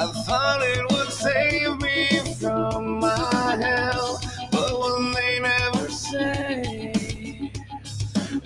I 0.00 0.06
thought 0.06 0.62
it 0.62 0.92
would 0.92 1.10
save 1.10 1.80
me 1.80 2.34
from 2.38 3.00
my 3.00 3.56
hell, 3.60 4.20
but 4.52 4.78
one 4.78 5.10
they 5.10 5.40
never 5.40 5.90
say. 5.90 7.50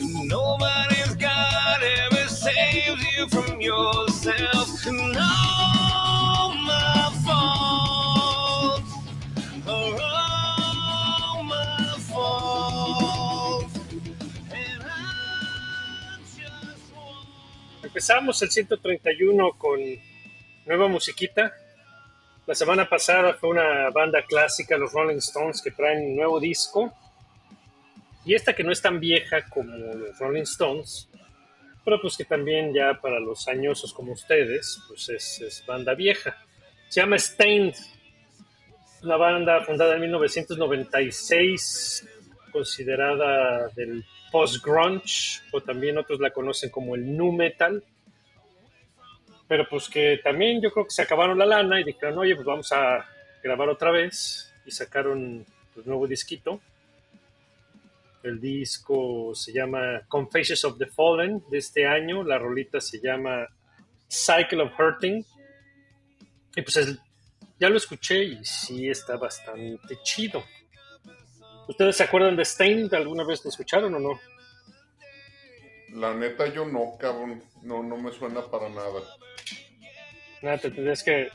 Nobody's 0.01 1.15
God 1.16 1.83
ever 1.83 2.27
saves 2.27 3.05
you 3.19 3.29
from 3.29 3.60
yourself. 3.60 4.87
Want. 12.15 12.73
Empezamos 17.82 18.41
el 18.41 18.51
131 18.51 19.52
con 19.59 19.80
nueva 20.66 20.88
musiquita. 20.88 21.52
La 22.46 22.55
semana 22.55 22.88
pasada 22.88 23.35
fue 23.35 23.51
una 23.51 23.91
banda 23.91 24.23
clásica, 24.23 24.77
los 24.77 24.93
Rolling 24.93 25.18
Stones, 25.18 25.63
que 25.63 25.71
traen 25.71 26.05
un 26.05 26.16
nuevo 26.16 26.41
disco. 26.41 26.93
Y 28.24 28.35
esta 28.35 28.55
que 28.55 28.65
no 28.65 28.73
es 28.73 28.80
tan 28.80 29.01
vieja 29.01 29.49
como 29.49 29.77
los 29.77 30.18
Rolling 30.18 30.43
Stones, 30.43 31.09
pero 31.85 32.01
pues 32.01 32.16
que 32.16 32.24
también 32.24 32.73
ya 32.73 33.01
para 33.01 33.18
los 33.18 33.49
añosos 33.49 33.93
como 33.93 34.13
ustedes, 34.13 34.80
pues 34.87 35.09
es, 35.09 35.65
banda 35.66 35.95
vieja. 35.95 36.37
Se 36.88 37.01
llama 37.01 37.18
Stained, 37.18 37.74
una 39.02 39.16
banda 39.16 39.63
fundada 39.63 39.95
en 39.95 40.02
1996, 40.02 42.09
considerada 42.52 43.68
del 43.68 44.05
post-grunge, 44.30 45.40
o 45.52 45.60
también 45.60 45.99
otros 45.99 46.21
la 46.21 46.30
conocen 46.30 46.71
como 46.71 46.95
el 46.95 47.16
nu 47.16 47.33
metal 47.33 47.83
pero 49.53 49.69
pues 49.69 49.87
que 49.91 50.19
también 50.25 50.63
yo 50.63 50.71
creo 50.71 50.87
que 50.87 50.93
se 50.93 51.03
acabaron 51.03 51.39
la 51.39 51.45
lana 51.45 51.79
y 51.79 51.85
dijeron, 51.85 52.17
oye, 52.17 52.35
pues 52.35 52.47
vamos 52.47 52.73
a 52.73 53.07
grabar 53.43 53.69
otra 53.69 53.91
vez 53.91 54.51
y 54.65 54.71
sacaron 54.71 55.45
pues 55.75 55.85
nuevo 55.87 56.07
disquito. 56.07 56.59
El 58.23 58.41
disco 58.41 59.35
se 59.35 59.53
llama 59.53 60.01
Confessions 60.09 60.65
of 60.65 60.79
the 60.79 60.87
Fallen 60.87 61.45
de 61.51 61.59
este 61.59 61.87
año, 61.87 62.25
la 62.25 62.39
rolita 62.39 62.80
se 62.80 62.99
llama 62.99 63.47
Cycle 64.09 64.62
of 64.62 64.73
Hurting. 64.81 65.23
Y 66.56 66.62
pues 66.62 66.77
es- 66.78 66.97
ya 67.61 67.69
lo 67.69 67.77
escuché 67.77 68.25
y 68.25 68.43
sí 68.47 68.89
está 68.89 69.19
bastante 69.19 69.99
chido. 70.03 70.43
¿Ustedes 71.69 71.95
se 71.95 72.05
acuerdan 72.05 72.37
de 72.37 72.45
Stain? 72.45 72.89
¿Alguna 72.95 73.25
vez 73.25 73.45
lo 73.45 73.50
escucharon 73.50 73.95
o 73.97 73.99
no? 73.99 74.19
La 75.91 76.15
neta 76.15 76.47
yo 76.47 76.65
no, 76.65 76.97
cabrón. 76.99 77.43
No, 77.62 77.83
no 77.83 77.99
me 77.99 78.11
suena 78.12 78.41
para 78.50 78.71
nada. 78.71 79.03
Nada, 80.43 80.59
te 80.59 80.71
tendrías 80.71 81.03
que 81.03 81.28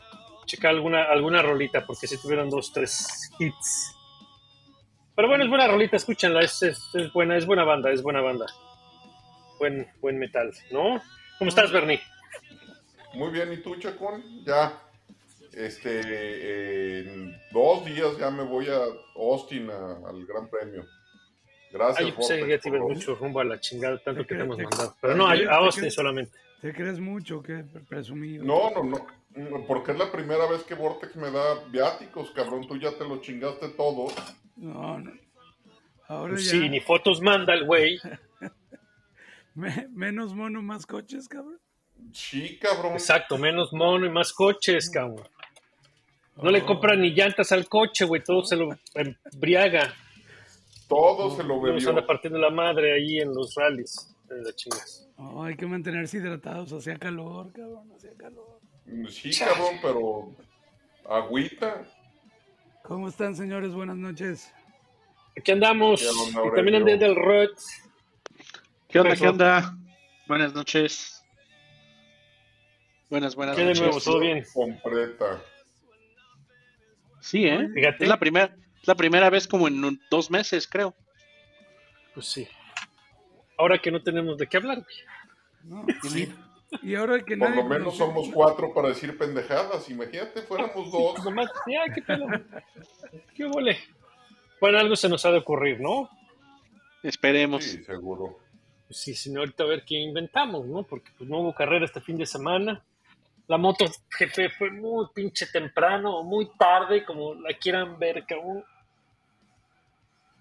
checar 0.45 0.71
alguna, 0.71 1.03
alguna 1.03 1.41
rolita, 1.41 1.85
porque 1.85 2.07
si 2.07 2.21
tuvieron 2.21 2.49
dos, 2.49 2.71
tres 2.73 3.31
hits. 3.39 3.93
Pero 5.15 5.27
bueno, 5.27 5.43
es 5.43 5.49
buena 5.49 5.67
rolita, 5.67 5.97
escúchenla, 5.97 6.41
es, 6.41 6.61
es, 6.61 6.79
es 6.93 7.11
buena, 7.11 7.37
es 7.37 7.45
buena 7.45 7.63
banda, 7.63 7.91
es 7.91 8.01
buena 8.03 8.21
banda. 8.21 8.45
Buen, 9.59 9.87
buen 9.99 10.19
metal, 10.19 10.51
¿no? 10.71 11.01
¿Cómo 11.39 11.49
estás, 11.49 11.71
Bernie? 11.71 11.99
Muy 13.13 13.31
bien, 13.31 13.51
¿y 13.51 13.57
tú, 13.57 13.75
Chacón? 13.77 14.23
Ya, 14.45 14.79
este, 15.53 16.99
en 16.99 17.35
dos 17.51 17.83
días 17.85 18.17
ya 18.19 18.29
me 18.29 18.43
voy 18.43 18.67
a 18.69 18.79
Austin 19.15 19.69
a- 19.71 20.07
al 20.07 20.25
Gran 20.25 20.47
Premio. 20.49 20.85
Gracias, 21.71 21.99
Ay, 21.99 22.09
yo 22.11 22.15
pensé 22.15 22.33
Vortex, 22.39 22.45
que 22.63 22.69
ya 22.69 22.77
te 22.77 22.79
mucho 22.79 23.15
rumbo 23.15 23.39
a 23.39 23.43
la 23.43 23.59
chingada, 23.59 23.97
tanto 23.97 24.25
que 24.25 24.35
te 24.35 24.41
hemos 24.41 24.57
mandado. 24.57 24.95
Pero 25.01 25.15
no, 25.15 25.27
a, 25.27 25.33
Austin 25.57 25.89
solamente. 25.91 26.37
¿Te 26.61 26.73
crees 26.73 26.99
mucho? 26.99 27.41
¿Qué? 27.41 27.63
Presumido. 27.87 28.43
No, 28.43 28.71
no, 28.71 28.83
no. 28.83 29.65
Porque 29.67 29.91
es 29.91 29.97
la 29.99 30.11
primera 30.11 30.47
vez 30.47 30.63
que 30.63 30.73
Vortex 30.73 31.15
me 31.15 31.29
da 31.29 31.63
viáticos, 31.69 32.31
cabrón. 32.31 32.67
Tú 32.67 32.77
ya 32.77 32.91
te 32.97 33.07
lo 33.07 33.21
chingaste 33.21 33.69
todo. 33.69 34.07
No, 34.55 34.97
no. 34.99 35.11
Ahora 36.07 36.33
Pues 36.33 36.45
ya. 36.45 36.51
sí, 36.51 36.69
ni 36.69 36.79
fotos 36.79 37.21
manda 37.21 37.53
el 37.53 37.65
güey. 37.65 37.99
me- 39.55 39.87
menos 39.91 40.33
mono, 40.33 40.61
más 40.61 40.85
coches, 40.85 41.27
cabrón. 41.27 41.59
Sí, 42.13 42.57
cabrón. 42.59 42.93
Exacto, 42.93 43.37
menos 43.37 43.73
mono 43.73 44.05
y 44.05 44.09
más 44.09 44.33
coches, 44.33 44.89
cabrón. 44.89 45.27
No 46.41 46.49
le 46.51 46.61
Oh. 46.61 46.65
compran 46.65 47.01
ni 47.01 47.11
llantas 47.11 47.51
al 47.51 47.67
coche, 47.67 48.05
güey, 48.05 48.23
todo 48.23 48.43
se 48.43 48.55
lo 48.55 48.69
embriaga. 48.95 49.93
Todo 50.87 51.35
se 51.35 51.43
lo 51.43 51.55
Nos 51.57 51.81
anda 51.85 51.91
bebió. 51.91 52.07
partiendo 52.07 52.39
la 52.39 52.49
madre 52.49 52.93
ahí 52.93 53.19
en 53.19 53.33
los 53.33 53.53
rallies. 53.55 54.15
Chingas. 54.55 55.07
Oh, 55.17 55.43
hay 55.43 55.55
que 55.55 55.65
mantenerse 55.65 56.17
hidratados. 56.17 56.71
Hacía 56.73 56.97
calor, 56.97 57.51
cabrón. 57.53 57.91
Hacía 57.95 58.11
calor. 58.17 58.59
Sí, 59.09 59.31
cabrón, 59.37 59.75
pero 59.81 60.31
agüita. 61.09 61.85
¿Cómo 62.83 63.09
están, 63.09 63.35
señores? 63.35 63.73
Buenas 63.73 63.97
noches. 63.97 64.53
Aquí 65.37 65.51
andamos. 65.51 65.99
¿Qué 66.01 66.07
onda, 66.07 66.41
Y 66.47 66.55
también 66.55 66.75
andé 66.77 66.97
del 66.97 67.15
Red. 67.15 67.49
¿Qué 68.87 68.99
onda? 68.99 69.15
¿Qué 69.15 69.27
onda? 69.27 69.77
Buenas 70.27 70.53
noches. 70.53 71.23
Buenas, 73.09 73.35
buenas 73.35 73.55
¿Qué 73.55 73.61
de 73.61 73.67
noches. 73.69 73.81
nuevo? 73.83 73.99
¿Todo 74.01 74.19
bien? 74.19 74.43
Completa. 74.53 75.41
Sí, 77.21 77.45
¿eh? 77.45 77.67
Fíjate. 77.73 78.03
Es 78.03 78.09
la 78.09 78.19
primera, 78.19 78.55
es 78.81 78.87
la 78.87 78.95
primera 78.95 79.29
vez 79.29 79.47
como 79.47 79.67
en 79.67 79.83
un- 79.83 80.01
dos 80.09 80.29
meses, 80.31 80.67
creo. 80.67 80.95
Pues 82.13 82.25
sí. 82.27 82.47
Ahora 83.57 83.77
que 83.79 83.91
no 83.91 84.01
tenemos 84.01 84.37
de 84.37 84.47
qué 84.47 84.57
hablar. 84.57 84.83
güey. 84.83 84.97
No. 85.63 85.85
Sí, 86.09 86.33
Y 86.83 86.95
ahora 86.95 87.19
que 87.23 87.35
por 87.37 87.49
nadie 87.49 87.63
lo 87.63 87.69
menos 87.69 87.93
conoce- 87.95 87.97
somos 87.97 88.29
cuatro 88.33 88.73
para 88.73 88.89
decir 88.89 89.17
pendejadas. 89.17 89.89
Imagínate, 89.89 90.41
fuéramos 90.43 90.91
dos. 90.91 91.23
Nomás, 91.25 91.49
ya, 91.67 91.93
qué 91.93 92.01
pedo. 92.01 92.27
¿Qué 93.35 93.45
huele? 93.45 93.77
Bueno, 94.61 94.79
algo 94.79 94.95
se 94.95 95.07
nos 95.09 95.25
ha 95.25 95.31
de 95.31 95.37
ocurrir, 95.39 95.79
¿no? 95.79 96.09
Esperemos. 97.03 97.63
Sí, 97.63 97.83
seguro. 97.83 98.39
Pues 98.87 98.99
sí, 98.99 99.13
sino 99.15 99.41
ahorita 99.41 99.63
a 99.63 99.67
ver 99.67 99.83
qué 99.85 99.95
inventamos, 99.95 100.65
¿no? 100.65 100.83
Porque 100.83 101.11
pues 101.17 101.29
no 101.29 101.39
hubo 101.39 101.53
carrera 101.53 101.85
este 101.85 102.01
fin 102.01 102.17
de 102.17 102.25
semana. 102.25 102.83
La 103.47 103.57
moto, 103.57 103.85
jefe, 104.17 104.49
fue 104.49 104.71
muy 104.71 105.05
pinche 105.13 105.47
temprano, 105.47 106.23
muy 106.23 106.49
tarde, 106.57 107.05
como 107.05 107.33
la 107.35 107.53
quieran 107.57 107.97
ver, 107.99 108.25
cabrón. 108.25 108.63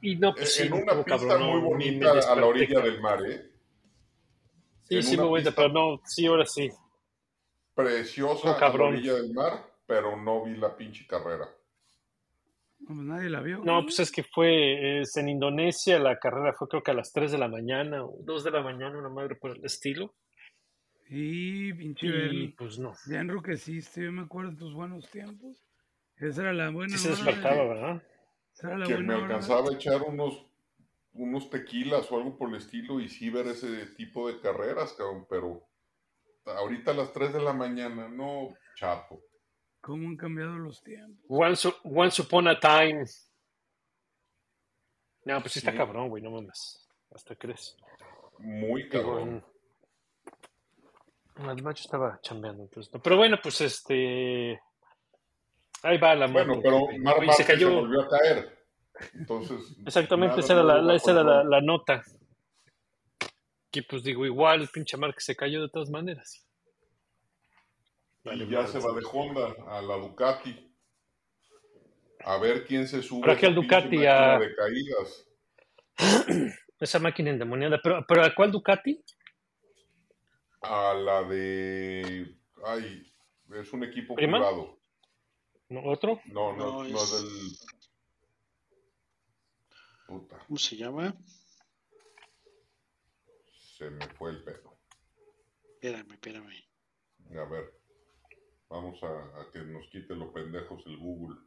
Y 0.01 0.17
no, 0.17 0.35
pues 0.35 0.55
sí, 0.55 0.63
en 0.67 0.73
una 0.75 0.83
estuvo 0.93 1.05
pista 1.05 1.27
cabrón, 1.29 1.51
muy 1.51 1.61
no, 1.63 1.67
bonita 1.69 2.11
a 2.13 2.37
la 2.37 2.47
orilla 2.47 2.81
del 2.81 3.01
mar, 3.01 3.19
¿eh? 3.27 3.51
Sí, 4.85 4.97
en 4.97 5.03
sí, 5.03 5.15
una 5.15 5.23
me 5.25 5.29
voy, 5.29 5.41
pista- 5.43 5.57
pero 5.57 5.69
no, 5.73 6.01
sí, 6.05 6.27
ahora 6.27 6.47
sí. 6.47 6.71
Preciosa 7.75 8.49
a 8.51 8.53
la 8.53 8.59
cabrón. 8.59 8.95
orilla 8.95 9.15
del 9.15 9.33
mar, 9.33 9.67
pero 9.87 10.17
no 10.17 10.45
vi 10.45 10.57
la 10.57 10.77
pinche 10.77 11.07
carrera. 11.07 11.49
No, 12.81 12.87
pues 12.95 12.99
nadie 13.07 13.31
la 13.31 13.41
vio. 13.41 13.59
No, 13.65 13.83
pues 13.83 13.99
es 14.01 14.13
que 14.13 14.23
fue 14.23 15.01
es 15.01 15.17
en 15.17 15.29
Indonesia, 15.29 15.99
la 15.99 16.19
carrera 16.19 16.53
fue 16.57 16.69
creo 16.69 16.83
que 16.83 16.91
a 16.93 16.95
las 16.95 17.13
3 17.13 17.33
de 17.33 17.39
la 17.39 17.49
mañana 17.49 18.05
o 18.05 18.17
2 18.21 18.45
de 18.45 18.51
la 18.51 18.63
mañana, 18.63 18.99
una 18.99 19.09
madre 19.09 19.35
por 19.37 19.57
el 19.57 19.65
estilo. 19.65 20.15
Y 21.09 21.73
pinche 21.75 22.07
Y 22.07 22.49
pues 22.49 22.79
no, 22.79 22.93
Ya 23.09 23.21
enroqueciste, 23.21 24.05
yo 24.05 24.13
me 24.13 24.23
acuerdo 24.23 24.51
de 24.53 24.57
tus 24.57 24.75
buenos 24.75 25.09
tiempos. 25.11 25.65
Esa 26.17 26.43
era 26.43 26.53
la 26.53 26.71
buena 26.71 26.93
sí 26.97 26.99
se 26.99 27.11
despertaba, 27.11 27.63
de- 27.63 27.69
¿verdad? 27.69 28.03
Que 28.61 28.97
me 28.99 29.15
alcanzaba 29.15 29.71
a 29.71 29.75
echar 29.75 30.03
unos, 30.03 30.47
unos 31.13 31.51
tequilas 31.51 32.11
o 32.11 32.17
algo 32.17 32.39
por 32.39 32.49
el 32.49 32.57
estilo 32.57 33.01
y 33.01 33.09
sí 33.09 33.29
ver 33.29 33.49
ese 33.49 33.87
tipo 33.97 34.29
de 34.29 34.41
carreras, 34.41 34.95
cabrón, 34.95 35.27
pero 35.29 35.69
ahorita 36.45 36.93
a 36.93 36.95
las 36.95 37.13
3 37.13 37.35
de 37.35 37.43
la 37.43 37.53
mañana, 37.53 38.09
no, 38.09 38.55
chapo. 38.77 39.23
¿Cómo 39.81 40.09
han 40.09 40.17
cambiado 40.17 40.57
los 40.57 40.83
tiempos? 40.83 41.25
Once, 41.29 41.73
once 41.85 42.23
upon 42.23 42.49
a 42.49 42.59
time. 42.59 43.05
No, 45.25 45.41
pues 45.41 45.53
sí 45.53 45.59
está 45.59 45.75
cabrón, 45.75 46.09
güey, 46.09 46.23
no 46.23 46.31
mames. 46.31 46.89
Hasta 47.13 47.37
crees. 47.37 47.77
Muy 48.39 48.89
cabrón. 48.89 49.45
el 51.37 51.63
macho 51.63 51.83
estaba 51.85 52.19
chambeando, 52.21 52.65
entonces. 52.65 52.93
Pero 53.03 53.17
bueno, 53.17 53.39
pues 53.43 53.61
este. 53.61 54.61
Ahí 55.83 55.99
va 55.99 56.15
la 56.15 56.27
moto. 56.27 56.45
Bueno, 56.47 56.61
pero. 56.63 56.81
Mar 56.99 57.17
Márquez 57.19 57.37
se 57.37 57.43
se, 57.45 57.53
cayó. 57.53 57.75
volvió 57.81 58.03
a 58.03 58.09
caer. 58.09 58.59
Entonces. 59.15 59.77
Exactamente, 59.85 60.41
esa 60.41 60.55
era, 60.55 60.63
la, 60.63 60.73
nuevo 60.75 60.87
la- 60.89 60.93
bajo 60.95 60.97
esa 60.97 61.11
era 61.13 61.21
el 61.21 61.27
la, 61.27 61.41
sol. 61.43 61.51
la 61.51 61.61
nota. 61.61 62.03
Que 63.71 63.83
pues 63.83 64.03
digo, 64.03 64.25
igual 64.25 64.63
el 64.63 64.69
pinche 64.69 64.97
Márquez 64.97 65.25
se 65.25 65.37
cayó 65.37 65.61
de 65.63 65.69
todas 65.69 65.91
maneras. 65.91 66.47
Vale, 68.25 68.45
y 68.45 68.49
ya 68.49 68.67
se 68.67 68.79
va 68.79 68.93
de 68.95 69.05
Honda 69.13 69.55
a 69.69 69.83
la 69.83 69.97
Ducati. 69.97 70.75
A 72.25 72.39
ver 72.39 72.65
quién 72.65 72.89
se 72.89 73.03
sube. 73.03 73.21
¿Pero 73.21 73.33
a 73.33 73.37
qué 73.37 73.47
esa 73.47 73.49
al 73.49 73.55
Ducati? 73.55 74.07
A- 74.07 74.39
de 74.39 74.55
caídas. 74.55 75.29
Esa 76.81 76.99
máquina 76.99 77.31
endemoniada. 77.31 77.81
¿Pero, 77.83 78.05
pero 78.07 78.23
a 78.25 78.35
cuál 78.35 78.51
Ducati? 78.53 79.03
A 80.63 80.93
la 80.95 81.23
de. 81.23 82.35
Ay, 82.65 83.03
es 83.55 83.73
un 83.73 83.85
equipo 83.85 84.15
¿Prima? 84.15 84.39
privado. 84.39 84.76
¿No, 85.69 85.83
¿Otro? 85.85 86.21
No, 86.27 86.53
no, 86.53 86.85
No, 86.85 86.85
no, 86.89 87.03
es- 87.03 87.13
es 87.13 87.23
del. 87.23 87.59
Puta, 90.07 90.39
¿Cómo 90.47 90.59
se 90.59 90.77
llama? 90.77 91.17
se 93.77 93.91
me 93.91 94.07
fue 94.11 94.31
el 94.31 94.43
pedo. 94.43 94.79
Espérame, 95.75 96.13
espérame. 96.13 96.65
A 97.37 97.45
ver, 97.45 97.79
vamos 98.71 99.03
a, 99.03 99.41
a 99.41 99.51
que 99.53 99.59
nos 99.59 99.87
quite 99.91 100.15
los 100.15 100.33
pendejos 100.33 100.83
el 100.87 100.97
Google. 100.97 101.39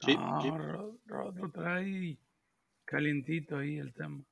Sí, 0.00 0.16
no, 0.16 0.40
sí. 0.40 0.50
Rod, 0.50 0.94
Rod 1.06 1.36
lo 1.36 1.50
trae 1.50 2.16
calientito 2.86 3.58
ahí 3.58 3.76
el 3.78 3.92
tema. 3.92 4.24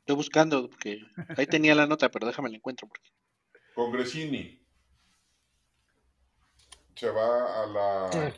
Estoy 0.00 0.16
buscando, 0.16 0.68
porque 0.68 1.00
ahí 1.36 1.46
tenía 1.46 1.74
la 1.76 1.86
nota, 1.86 2.10
pero 2.10 2.26
déjame 2.26 2.50
la 2.50 2.56
encuentro. 2.56 2.88
Porque... 2.88 3.08
Congresini. 3.74 4.61
Se 6.94 7.10
va 7.10 7.62
a 7.62 7.66
la, 7.66 8.08
Ah, 8.10 8.32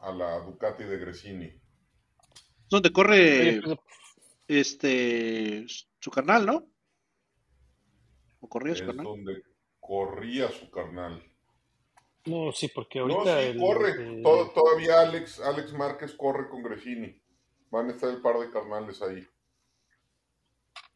a 0.00 0.12
la 0.12 0.40
Ducati 0.40 0.84
de 0.84 0.98
Gresini. 0.98 1.52
¿Dónde 2.70 2.92
corre 2.92 3.60
este 4.46 5.66
su 6.00 6.10
carnal, 6.10 6.46
no? 6.46 6.66
¿O 8.40 8.48
corría 8.48 8.74
su 8.74 8.82
Es 8.82 8.86
carnal? 8.86 9.04
donde 9.04 9.42
corría 9.80 10.48
su 10.50 10.70
carnal. 10.70 11.22
no, 12.26 12.52
sí, 12.52 12.68
porque 12.68 12.98
No, 13.00 13.04
ahorita. 13.14 13.40
sí, 13.40 13.46
el- 13.48 13.58
corre. 13.58 13.90
el- 13.92 14.22
todavía 14.22 15.00
Alex, 15.00 15.40
Alex 15.40 15.72
Márquez 15.72 16.14
corre 16.14 16.48
con 16.48 16.62
Gresini. 16.62 17.20
Van 17.70 17.88
a 17.88 17.92
estar 17.92 18.10
el 18.10 18.20
par 18.22 18.38
de 18.38 18.50
carnales 18.50 19.00
ahí. 19.02 19.26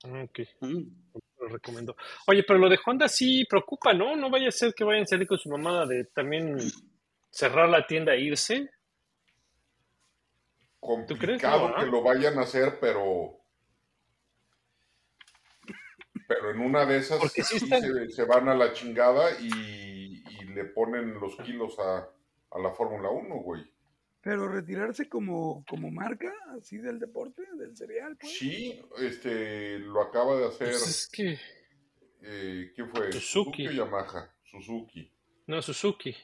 Ah, 0.04 0.24
ok, 0.24 0.40
Mm. 0.60 0.82
Lo 1.52 1.58
recomiendo. 1.58 1.96
Oye, 2.26 2.42
pero 2.46 2.58
lo 2.58 2.68
de 2.68 2.78
Honda 2.84 3.08
sí 3.08 3.44
preocupa, 3.48 3.92
¿no? 3.92 4.16
No 4.16 4.30
vaya 4.30 4.48
a 4.48 4.52
ser 4.52 4.74
que 4.74 4.84
vayan 4.84 5.04
a 5.04 5.06
salir 5.06 5.26
con 5.28 5.38
su 5.38 5.48
mamada 5.48 5.86
de 5.86 6.04
también 6.06 6.58
cerrar 7.30 7.68
la 7.68 7.86
tienda 7.86 8.14
e 8.14 8.20
irse. 8.22 8.70
Complicado 10.80 11.68
No, 11.68 11.74
que 11.76 11.82
ah? 11.82 11.86
lo 11.86 12.02
vayan 12.02 12.38
a 12.38 12.42
hacer, 12.42 12.78
pero. 12.80 13.38
Pero 16.26 16.50
en 16.50 16.60
una 16.60 16.86
de 16.86 16.98
esas 16.98 17.20
sí 17.32 17.42
sí 17.42 17.56
están- 17.56 17.82
se, 17.82 18.08
se 18.10 18.24
van 18.24 18.48
a 18.48 18.54
la 18.54 18.72
chingada 18.72 19.30
y, 19.40 20.24
y 20.28 20.44
le 20.46 20.64
ponen 20.66 21.14
los 21.20 21.36
kilos 21.36 21.78
a, 21.78 22.08
a 22.50 22.58
la 22.58 22.70
Fórmula 22.72 23.10
1, 23.10 23.34
güey. 23.36 23.62
Pero 24.22 24.46
retirarse 24.46 25.08
como, 25.08 25.64
como 25.68 25.90
marca, 25.90 26.32
así 26.56 26.78
del 26.78 27.00
deporte, 27.00 27.42
del 27.58 27.76
cereal, 27.76 28.16
pues. 28.16 28.32
Sí, 28.38 28.80
este, 29.00 29.80
lo 29.80 30.00
acaba 30.00 30.36
de 30.36 30.46
hacer. 30.46 30.68
Pues 30.68 30.88
es 30.88 31.08
que. 31.12 31.38
eh, 32.22 32.70
¿Quién 32.74 32.88
fue? 32.88 33.10
Suzuki. 33.12 33.66
Suzuki 33.66 33.68
o 33.68 33.84
Yamaha. 33.84 34.32
Suzuki. 34.44 35.10
No, 35.48 35.60
Suzuki. 35.60 36.14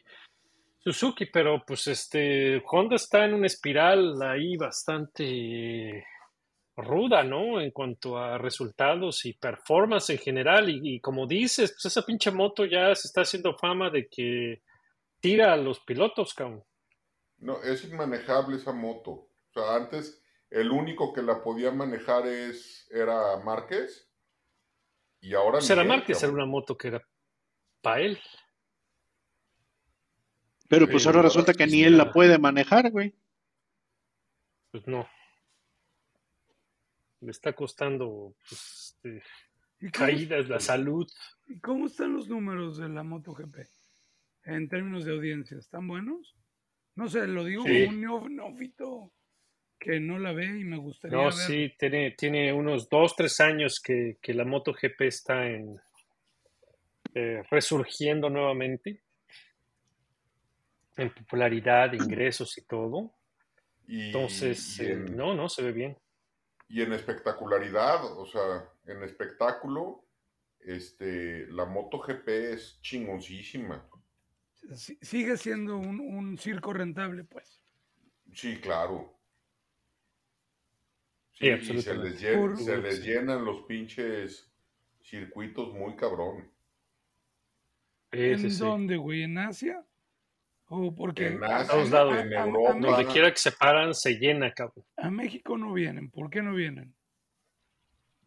Suzuki, 0.78 1.26
pero 1.26 1.64
pues 1.66 1.88
este. 1.88 2.62
Honda 2.70 2.94
está 2.94 3.24
en 3.24 3.34
una 3.34 3.46
espiral 3.46 4.22
ahí 4.22 4.56
bastante 4.56 6.06
ruda, 6.76 7.24
¿no? 7.24 7.60
En 7.60 7.72
cuanto 7.72 8.16
a 8.16 8.38
resultados 8.38 9.26
y 9.26 9.32
performance 9.32 10.10
en 10.10 10.18
general. 10.18 10.70
Y, 10.70 10.94
y 10.94 11.00
como 11.00 11.26
dices, 11.26 11.72
pues 11.72 11.86
esa 11.86 12.06
pinche 12.06 12.30
moto 12.30 12.64
ya 12.64 12.94
se 12.94 13.08
está 13.08 13.22
haciendo 13.22 13.56
fama 13.56 13.90
de 13.90 14.06
que 14.08 14.62
tira 15.18 15.52
a 15.52 15.56
los 15.56 15.80
pilotos, 15.80 16.32
cabrón. 16.32 16.62
No, 17.38 17.62
es 17.62 17.84
inmanejable 17.84 18.56
esa 18.56 18.72
moto. 18.72 19.10
O 19.10 19.52
sea, 19.52 19.76
antes 19.76 20.22
el 20.50 20.70
único 20.70 21.12
que 21.12 21.22
la 21.22 21.42
podía 21.42 21.70
manejar 21.70 22.26
es, 22.26 22.88
era 22.90 23.38
Márquez. 23.44 24.10
Y 25.20 25.34
ahora 25.34 25.58
Pues 25.58 25.68
ni 25.68 25.72
era 25.74 25.84
Márquez, 25.84 26.22
era 26.22 26.32
una 26.32 26.46
moto 26.46 26.76
que 26.76 26.88
era 26.88 27.08
para 27.80 28.00
él. 28.00 28.18
Pero 30.68 30.88
pues 30.88 31.02
Sí, 31.02 31.08
ahora 31.08 31.22
resulta 31.22 31.54
que 31.54 31.66
ni 31.66 31.82
él 31.82 31.96
la 31.96 32.12
puede 32.12 32.38
manejar, 32.38 32.90
güey. 32.90 33.14
Pues 34.70 34.86
no. 34.86 35.08
Le 37.20 37.30
está 37.30 37.52
costando 37.54 38.34
pues, 38.48 38.94
este, 38.96 39.22
¿Y 39.80 39.90
cómo, 39.90 40.06
caídas 40.06 40.48
la 40.48 40.60
salud. 40.60 41.10
y 41.46 41.58
cómo 41.60 41.86
están 41.86 42.14
los 42.14 42.28
números 42.28 42.78
de 42.78 42.88
la 42.88 43.02
MotoGP? 43.02 43.56
En 44.44 44.68
términos 44.68 45.04
de 45.04 45.12
audiencia, 45.12 45.58
¿están 45.58 45.88
buenos? 45.88 46.36
No 46.98 47.08
sé, 47.08 47.26
lo 47.28 47.44
digo 47.44 47.62
Sí. 47.62 47.68
como 47.86 47.88
un 47.90 48.00
neó- 48.00 48.28
neófito 48.28 49.12
que 49.78 50.00
no 50.00 50.18
la 50.18 50.32
ve 50.32 50.46
y 50.46 50.64
me 50.64 50.76
gustaría 50.78 51.16
No, 51.16 51.24
ver. 51.24 51.32
sí, 51.32 51.72
tiene, 51.78 52.10
tiene 52.10 52.52
unos 52.52 52.88
dos, 52.88 53.14
tres 53.14 53.38
años 53.40 53.78
que, 53.80 54.18
que 54.20 54.34
la 54.34 54.44
MotoGP 54.44 55.02
está 55.02 55.46
en 55.46 55.80
eh, 57.14 57.42
resurgiendo 57.50 58.28
nuevamente 58.28 59.00
en 60.96 61.14
popularidad, 61.14 61.92
ingresos 61.92 62.58
y 62.58 62.62
todo. 62.66 63.14
Y, 63.86 64.06
Entonces, 64.06 64.80
y 64.80 64.86
eh, 64.86 64.96
no, 64.96 65.34
no, 65.34 65.48
se 65.48 65.62
ve 65.62 65.72
bien. 65.72 65.96
y 66.68 66.82
en 66.82 66.92
espectacularidad, 66.92 68.04
o 68.18 68.26
sea, 68.26 68.68
en 68.86 69.02
espectáculo, 69.04 70.04
este, 70.60 71.46
la 71.46 71.64
MotoGP 71.64 72.28
es 72.52 72.80
chingoncísima. 72.82 73.88
Sigue 74.76 75.36
siendo 75.36 75.76
un, 75.78 76.00
un 76.00 76.38
circo 76.38 76.72
rentable, 76.72 77.24
pues. 77.24 77.62
Sí, 78.34 78.58
claro. 78.60 79.14
Sí, 81.32 81.46
Sí, 81.60 81.72
y 81.74 81.82
se 81.82 81.94
les, 81.94 82.20
llen- 82.22 82.36
Por- 82.40 82.56
se 82.58 82.76
les 82.78 83.02
llenan 83.04 83.44
los 83.44 83.62
pinches 83.62 84.50
circuitos 85.00 85.72
muy 85.72 85.94
cabrón. 85.96 86.50
¿En 88.10 88.38
sí, 88.40 88.50
sí. 88.50 88.58
dónde, 88.58 88.96
güey? 88.96 89.22
¿En 89.22 89.38
Asia? 89.38 89.84
¿O 90.66 90.94
porque 90.94 91.28
En 91.28 91.44
a- 91.44 91.58
Asia, 91.58 91.72
todos 91.74 91.90
lados. 91.90 92.18
en 92.18 92.32
Europa. 92.32 92.72
Donde 92.72 92.90
México- 92.90 93.12
quiera 93.12 93.30
que 93.30 93.38
se 93.38 93.52
paran, 93.52 93.94
se 93.94 94.14
llena, 94.18 94.52
cabrón. 94.52 94.84
a 94.96 95.10
México 95.10 95.56
no 95.56 95.72
vienen. 95.72 96.10
¿Por 96.10 96.28
qué 96.28 96.42
no 96.42 96.54
vienen? 96.54 96.94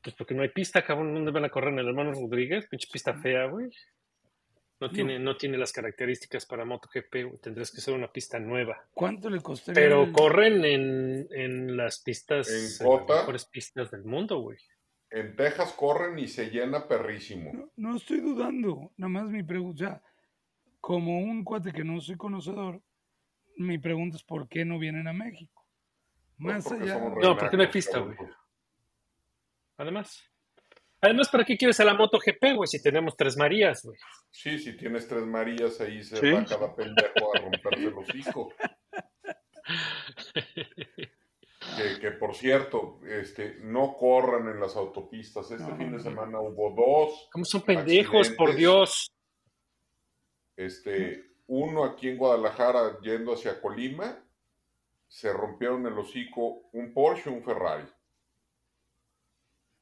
Pues 0.01 0.15
porque 0.15 0.33
no 0.33 0.41
hay 0.41 0.49
pista, 0.49 0.83
cabrón. 0.83 1.13
¿Dónde 1.13 1.31
van 1.31 1.45
a 1.45 1.49
correr 1.49 1.73
en 1.73 1.79
el 1.79 1.87
hermano 1.89 2.13
Rodríguez? 2.13 2.65
Pinche 2.67 2.87
pista 2.91 3.13
fea, 3.13 3.45
güey. 3.45 3.69
No 4.81 4.89
tiene, 4.89 5.19
no 5.19 5.37
tiene 5.37 5.57
las 5.59 5.71
características 5.71 6.45
para 6.47 6.65
MotoGP, 6.65 7.13
güey. 7.27 7.37
Tendrías 7.39 7.71
que 7.71 7.81
ser 7.81 7.93
una 7.93 8.11
pista 8.11 8.39
nueva. 8.39 8.83
¿Cuánto 8.93 9.29
le 9.29 9.39
costaría? 9.39 9.79
Pero 9.79 10.03
el- 10.03 10.11
corren 10.11 10.65
en, 10.65 11.27
en 11.31 11.77
las 11.77 12.01
pistas, 12.01 12.49
En 12.49 12.55
en 12.55 12.63
las 12.97 13.07
mejores 13.19 13.45
pistas 13.45 13.91
del 13.91 14.03
mundo, 14.03 14.39
güey. 14.39 14.57
En 15.11 15.35
Texas 15.35 15.73
corren 15.73 16.17
y 16.17 16.27
se 16.27 16.49
llena 16.49 16.87
perrísimo. 16.87 17.51
No, 17.53 17.71
no 17.75 17.95
estoy 17.97 18.21
dudando. 18.21 18.91
Nada 18.97 19.09
más 19.09 19.25
mi 19.29 19.43
pregunta. 19.43 19.73
o 19.75 19.87
sea, 19.87 20.01
como 20.79 21.19
un 21.19 21.43
cuate 21.43 21.71
que 21.71 21.83
no 21.83 22.01
soy 22.01 22.15
conocedor, 22.17 22.81
mi 23.57 23.77
pregunta 23.77 24.17
es 24.17 24.23
¿por 24.23 24.47
qué 24.47 24.65
no 24.65 24.79
vienen 24.79 25.07
a 25.07 25.13
México? 25.13 25.63
Pues 26.41 26.55
Más 26.65 26.71
allá. 26.71 26.97
No, 26.97 27.37
porque 27.37 27.55
no 27.57 27.61
hay 27.63 27.69
pista, 27.69 27.99
güey. 27.99 28.15
pues. 28.17 28.31
Además. 29.77 30.30
Además, 31.01 31.29
¿para 31.29 31.43
qué 31.43 31.57
quieres 31.57 31.79
a 31.79 31.85
la 31.85 31.95
MotoGP, 31.95 32.55
güey? 32.55 32.67
Si 32.67 32.81
tenemos 32.81 33.15
tres 33.17 33.35
Marías, 33.35 33.81
güey. 33.83 33.97
Sí, 34.29 34.59
si 34.59 34.77
tienes 34.77 35.07
tres 35.07 35.23
Marías 35.25 35.81
ahí 35.81 36.03
se 36.03 36.17
Sí. 36.17 36.31
va 36.31 36.45
cada 36.45 36.75
pendejo 36.75 37.35
a 37.35 37.39
romperse 37.39 37.83
el 37.85 37.93
hocico. 37.97 38.53
Que, 41.77 41.99
que, 41.99 42.11
por 42.11 42.35
cierto, 42.35 42.99
este, 43.07 43.57
no 43.61 43.95
corran 43.97 44.47
en 44.49 44.59
las 44.59 44.75
autopistas. 44.75 45.49
Este 45.51 45.69
No, 45.69 45.77
fin 45.77 45.91
de 45.91 45.99
semana 45.99 46.39
hubo 46.39 46.71
dos. 46.75 47.29
¿Cómo 47.31 47.45
son 47.45 47.61
pendejos, 47.61 48.29
por. 48.31 48.55
Dios? 48.55 49.11
Este, 50.57 51.23
uno 51.47 51.85
aquí 51.85 52.09
en 52.09 52.17
Guadalajara 52.17 52.99
yendo 53.01 53.33
hacia 53.33 53.61
Colima, 53.61 54.23
se 55.07 55.31
rompieron 55.33 55.85
el 55.87 55.97
hocico 55.97 56.69
un 56.73 56.93
Porsche 56.93 57.29
y 57.29 57.33
un 57.33 57.43
Ferrari. 57.43 57.85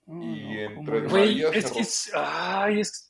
No, 0.09 0.23
y 0.23 0.43
no, 0.43 0.59
en 0.61 0.75
¿cómo 0.75 0.89
Tres 0.91 1.03
no? 1.03 1.09
Güey, 1.09 1.25
Marías 1.43 1.55
es 1.55 1.65
que 1.65 1.71
ro- 1.71 1.79
es. 1.81 2.11
Ay, 2.15 2.79
es. 2.81 3.05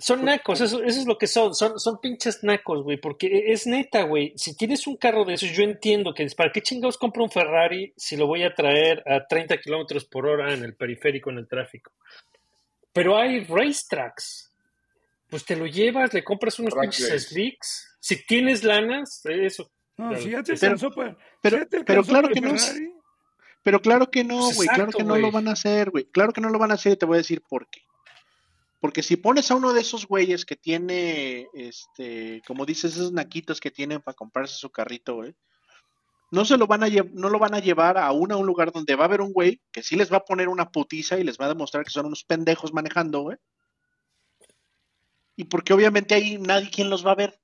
Son 0.00 0.24
nacos, 0.24 0.60
eso, 0.60 0.80
eso 0.84 1.00
es 1.00 1.06
lo 1.06 1.18
que 1.18 1.26
son, 1.26 1.56
son, 1.56 1.80
son 1.80 2.00
pinches 2.00 2.44
nacos, 2.44 2.84
güey, 2.84 2.98
porque 3.00 3.46
es 3.52 3.66
neta, 3.66 4.02
güey, 4.02 4.32
si 4.36 4.56
tienes 4.56 4.86
un 4.86 4.96
carro 4.96 5.24
de 5.24 5.34
esos, 5.34 5.50
yo 5.50 5.64
entiendo 5.64 6.14
que 6.14 6.22
es, 6.22 6.36
¿para 6.36 6.52
qué 6.52 6.62
chingados 6.62 6.96
compro 6.96 7.24
un 7.24 7.30
Ferrari 7.32 7.92
si 7.96 8.16
lo 8.16 8.28
voy 8.28 8.44
a 8.44 8.54
traer 8.54 9.02
a 9.10 9.26
30 9.26 9.58
kilómetros 9.58 10.04
por 10.04 10.26
hora 10.26 10.54
en 10.54 10.62
el 10.62 10.76
periférico, 10.76 11.30
en 11.30 11.38
el 11.38 11.48
tráfico? 11.48 11.90
Pero 12.92 13.16
hay 13.18 13.40
racetracks, 13.42 14.54
pues 15.28 15.44
te 15.44 15.56
lo 15.56 15.66
llevas, 15.66 16.14
le 16.14 16.22
compras 16.22 16.60
unos 16.60 16.74
Track 16.74 16.84
pinches 16.90 17.08
days. 17.08 17.26
slicks, 17.30 17.96
si 17.98 18.24
tienes 18.24 18.62
lanas, 18.62 19.20
eso, 19.24 19.68
No, 19.96 20.14
si 20.16 20.30
ya 20.30 20.44
te 20.44 20.54
Pero- 20.54 20.74
alcanzó 20.74 20.90
para. 20.94 21.16
pero- 21.42 21.56
si 21.56 21.62
ya 21.64 21.68
te 21.68 21.84
pero 21.84 22.00
alcanzó 22.02 22.10
claro 22.12 22.28
para 22.28 22.34
que 22.34 22.40
no 22.40 22.54
es- 22.54 22.80
Pero 23.62 23.80
claro 23.80 24.10
que 24.10 24.24
no, 24.24 24.38
Pues 24.40 24.56
güey, 24.56 24.68
claro 24.68 24.92
que 24.92 25.04
no 25.04 25.16
lo 25.18 25.30
van 25.30 25.48
a 25.48 25.52
hacer, 25.52 25.90
güey. 25.90 26.04
Claro 26.10 26.32
que 26.32 26.40
no 26.40 26.48
lo 26.50 26.58
van 26.58 26.70
a 26.70 26.74
hacer 26.74 26.92
y 26.92 26.96
te 26.96 27.06
voy 27.06 27.16
a 27.16 27.18
decir 27.18 27.42
por 27.48 27.68
qué. 27.68 27.82
Porque 28.80 29.02
si 29.02 29.16
pones 29.16 29.50
a 29.50 29.56
uno 29.56 29.72
de 29.72 29.80
esos 29.80 30.06
güeyes 30.06 30.44
que 30.44 30.54
tiene, 30.56 31.48
este, 31.52 32.40
como 32.46 32.64
dices, 32.64 32.92
esos 32.94 33.12
naquitos 33.12 33.60
que 33.60 33.70
tienen 33.72 34.00
para 34.00 34.14
comprarse 34.14 34.54
su 34.54 34.70
carrito, 34.70 35.16
güey, 35.16 35.34
no 36.30 36.44
se 36.44 36.56
lo 36.56 36.66
van 36.66 36.84
a 36.84 36.88
no 37.14 37.28
lo 37.30 37.38
van 37.38 37.54
a 37.54 37.58
llevar 37.58 37.98
aún 37.98 38.30
a 38.32 38.36
un 38.36 38.46
lugar 38.46 38.70
donde 38.70 38.94
va 38.94 39.04
a 39.04 39.06
haber 39.08 39.20
un 39.22 39.32
güey 39.32 39.60
que 39.72 39.82
sí 39.82 39.96
les 39.96 40.12
va 40.12 40.18
a 40.18 40.24
poner 40.24 40.48
una 40.48 40.70
putiza 40.70 41.18
y 41.18 41.24
les 41.24 41.38
va 41.38 41.46
a 41.46 41.48
demostrar 41.48 41.84
que 41.84 41.90
son 41.90 42.06
unos 42.06 42.22
pendejos 42.22 42.72
manejando, 42.72 43.22
güey. 43.22 43.38
Y 45.36 45.44
porque 45.44 45.72
obviamente 45.72 46.14
ahí 46.14 46.38
nadie 46.38 46.70
quien 46.70 46.90
los 46.90 47.04
va 47.06 47.12
a 47.12 47.16
ver. 47.16 47.40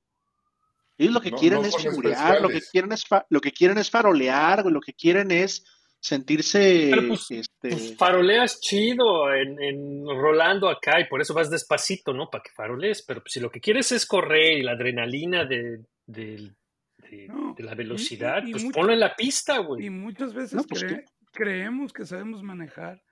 Ellos 0.98 1.12
lo 1.14 1.20
que 1.20 1.30
No- 1.30 1.38
quieren 1.38 1.62
no 1.62 1.66
es 1.66 1.76
figurear, 1.76 2.40
lo 2.40 2.48
que 2.48 2.60
quieren 2.60 2.92
es 2.92 3.04
fa- 3.04 3.26
lo 3.28 3.40
que 3.40 3.50
quieren 3.52 3.78
es 3.78 3.90
farolear, 3.90 4.62
güey, 4.62 4.72
lo 4.72 4.80
que 4.80 4.92
quieren 4.94 5.30
es 5.32 5.64
sentirse 6.04 6.88
Pero, 6.90 7.08
pues, 7.08 7.30
este 7.30 7.68
Pues 7.70 7.96
faroleas 7.96 8.60
chido 8.60 9.32
en, 9.32 9.60
en 9.62 10.04
rolando 10.06 10.68
acá 10.68 11.00
y 11.00 11.08
por 11.08 11.22
eso 11.22 11.32
vas 11.32 11.48
despacito, 11.50 12.12
¿no? 12.12 12.28
Para 12.30 12.42
que 12.42 12.50
farolees. 12.54 13.02
Pero 13.06 13.22
pues, 13.22 13.32
si 13.32 13.40
lo 13.40 13.50
que 13.50 13.60
quieres 13.60 13.90
es 13.92 14.04
correr 14.04 14.58
y 14.58 14.62
la 14.62 14.72
adrenalina 14.72 15.46
de, 15.46 15.78
de- 16.06 16.52
de- 16.98 17.26
No, 17.28 17.54
de 17.56 17.62
la 17.64 17.72
y- 17.72 17.76
velocidad, 17.76 18.42
y- 18.44 18.50
y 18.50 18.52
pues 18.52 18.64
ponlo 18.66 18.92
en 18.92 19.00
la 19.00 19.16
pista, 19.16 19.60
Y 19.60 19.64
güey. 19.64 19.90
muchas 19.90 20.34
veces 20.34 20.54
No, 20.54 20.64
pues, 20.64 20.82
cre- 20.84 21.04
creemos 21.32 21.92
que 21.92 22.04
sabemos 22.04 22.42
manejar 22.42 23.02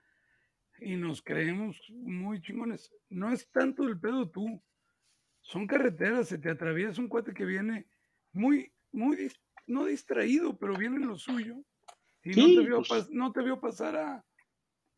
y 0.79 0.95
nos 0.95 1.21
creemos 1.23 1.77
muy 1.89 2.41
chingones. 2.41 2.91
No 3.09 3.31
es 3.31 3.49
tanto 3.49 3.83
el 3.87 3.99
pedo 3.99 4.29
tú. 4.29 4.61
Son 5.41 5.65
carreteras, 5.67 6.27
se 6.29 6.37
te 6.37 6.49
atraviesa 6.51 7.01
un 7.01 7.07
cuate 7.09 7.33
que 7.33 7.43
viene 7.45 7.87
muy, 8.33 8.71
muy, 8.91 9.29
no 9.67 9.85
distraído, 9.85 10.57
pero 10.57 10.75
viene 10.77 10.97
en 10.97 11.07
lo 11.07 11.17
suyo. 11.17 11.55
Y 12.23 12.29
no, 12.29 12.61
te 12.61 12.67
vio 12.67 12.77
pues. 12.77 12.89
pas- 12.89 13.09
no 13.11 13.31
te 13.31 13.41
vio 13.41 13.59
pasar 13.59 13.95
a 13.95 14.25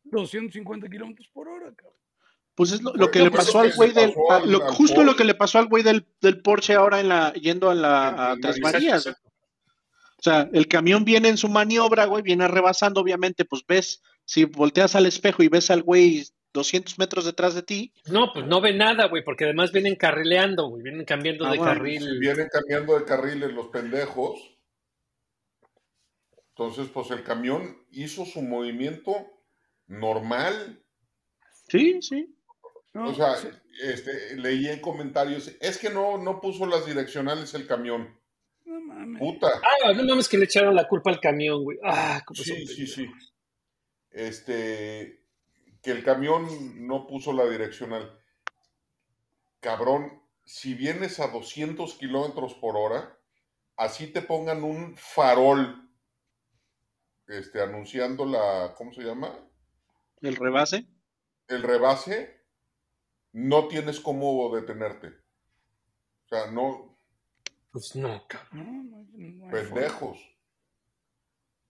250 0.04 0.88
kilómetros 0.88 1.28
por 1.32 1.48
hora, 1.48 1.72
cabrón. 1.74 1.96
Pues 2.54 2.72
es 2.72 2.80
lo, 2.82 3.10
que 3.10 3.20
le 3.20 3.30
pasó 3.30 3.58
al 3.60 3.72
güey 3.74 3.92
del. 3.92 4.14
a- 4.30 4.38
lo- 4.40 4.60
justo 4.72 5.04
lo 5.04 5.14
que 5.14 5.24
le 5.24 5.34
pasó 5.34 5.58
al 5.58 5.66
güey 5.68 5.82
del, 5.82 6.06
del 6.22 6.40
Porsche 6.40 6.74
ahora 6.74 7.00
en 7.00 7.08
la, 7.08 7.32
yendo 7.34 7.68
a 7.68 7.74
la 7.74 8.30
a 8.32 8.36
Tres 8.40 8.60
Marías. 8.60 9.06
O 9.08 10.22
sea, 10.22 10.48
el 10.52 10.66
camión 10.66 11.04
viene 11.04 11.28
en 11.28 11.36
su 11.36 11.48
maniobra, 11.48 12.06
güey, 12.06 12.22
viene 12.22 12.48
rebasando, 12.48 13.02
obviamente, 13.02 13.44
pues 13.44 13.62
ves, 13.68 14.02
si 14.24 14.44
volteas 14.46 14.96
al 14.96 15.04
espejo 15.04 15.42
y 15.42 15.48
ves 15.48 15.70
al 15.70 15.82
güey 15.82 16.24
200 16.54 16.98
metros 16.98 17.26
detrás 17.26 17.54
de 17.54 17.62
ti, 17.62 17.92
No, 18.06 18.32
pues 18.32 18.46
no 18.46 18.62
ve 18.62 18.72
nada, 18.72 19.08
güey, 19.08 19.22
porque 19.22 19.44
además 19.44 19.72
vienen 19.72 19.94
carrileando, 19.94 20.68
güey, 20.68 20.82
vienen 20.82 21.04
cambiando 21.04 21.44
Ah, 21.44 21.50
de 21.52 21.58
bueno, 21.58 21.74
carril. 21.74 22.00
Si 22.02 22.18
vienen 22.18 22.48
cambiando 22.50 22.98
de 22.98 23.04
carriles 23.04 23.52
los 23.52 23.66
pendejos. 23.68 24.55
Entonces, 26.58 26.88
pues 26.88 27.10
el 27.10 27.22
camión 27.22 27.84
hizo 27.90 28.24
su 28.24 28.40
movimiento 28.40 29.14
normal. 29.88 30.82
sí, 31.68 32.00
sí. 32.00 32.32
No, 32.94 33.10
O 33.10 33.14
sea, 33.14 33.36
sí, 33.36 33.48
este, 33.82 34.36
leí 34.36 34.66
en 34.68 34.80
comentarios, 34.80 35.54
es 35.60 35.76
que 35.76 35.90
no, 35.90 36.16
no 36.16 36.40
puso 36.40 36.64
las 36.64 36.86
direccionales 36.86 37.52
el 37.52 37.66
camión. 37.66 38.18
no 38.64 38.80
mames. 38.80 39.20
Puta. 39.20 39.48
Ah, 39.62 39.92
no 39.92 40.02
mames 40.02 40.30
que 40.30 40.38
le 40.38 40.46
echaron 40.46 40.74
la 40.74 40.88
culpa 40.88 41.10
al 41.10 41.20
camión, 41.20 41.62
güey. 41.62 41.78
Ah, 41.84 42.24
Sí, 42.32 42.66
sí, 42.66 42.86
sí. 42.86 43.06
Este, 44.10 45.22
que 45.82 45.90
el 45.90 46.02
camión 46.02 46.86
no 46.86 47.06
puso 47.06 47.34
la 47.34 47.46
direccional. 47.46 48.18
Cabrón, 49.60 50.22
si 50.46 50.72
vienes 50.72 51.20
a 51.20 51.26
200 51.26 51.92
kilómetros 51.96 52.54
por 52.54 52.78
hora, 52.78 53.18
así 53.76 54.06
te 54.06 54.22
pongan 54.22 54.64
un 54.64 54.96
farol, 54.96 55.85
este, 57.28 57.60
anunciando 57.62 58.24
la, 58.24 58.74
¿cómo 58.76 58.92
se 58.92 59.02
llama? 59.02 59.36
El 60.20 60.36
rebase. 60.36 60.86
El 61.48 61.62
rebase, 61.62 62.40
no 63.32 63.68
tienes 63.68 64.00
cómo 64.00 64.54
detenerte. 64.54 65.08
O 65.08 66.28
sea, 66.28 66.50
no, 66.50 66.98
Pues 67.70 67.94
no, 67.94 68.26
cabrón. 68.26 68.90
No, 68.90 69.06
no, 69.46 69.50
pendejos. 69.50 70.18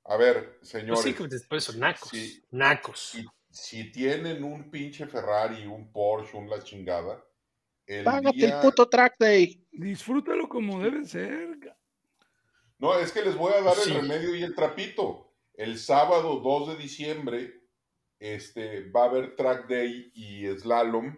A 0.04 0.16
ver, 0.16 0.58
Pues 0.58 0.68
señores. 0.70 1.02
sí, 1.02 1.14
que 1.14 1.24
por 1.48 1.58
eso, 1.58 1.72
nacos. 1.76 2.08
Sí. 2.10 2.42
Nacos. 2.52 3.00
si, 3.10 3.26
si 3.50 3.90
tienen 3.90 4.44
un 4.44 4.70
pinche 4.70 5.06
Ferrari, 5.06 5.66
un 5.66 5.90
Porsche, 5.92 6.36
un 6.36 6.48
la 6.48 6.62
chingada, 6.62 7.22
el 7.86 8.04
Págate 8.04 8.36
día... 8.36 8.56
el 8.56 8.60
puto 8.62 8.88
track 8.88 9.16
day. 9.18 9.66
Disfrútalo 9.72 10.48
como 10.48 10.80
debe 10.80 11.04
ser. 11.04 11.76
No, 12.78 12.96
es 12.98 13.10
que 13.12 13.22
les 13.22 13.34
voy 13.36 13.52
a 13.52 13.62
dar 13.62 13.74
Sí. 13.74 13.90
el 13.90 14.00
remedio 14.02 14.34
y 14.36 14.42
el 14.42 14.54
trapito. 14.54 15.25
El 15.56 15.78
sábado 15.78 16.40
2 16.40 16.68
de 16.68 16.76
diciembre 16.76 17.62
este, 18.18 18.88
va 18.90 19.02
a 19.02 19.06
haber 19.06 19.36
track 19.36 19.68
day 19.68 20.10
y 20.14 20.46
slalom 20.58 21.16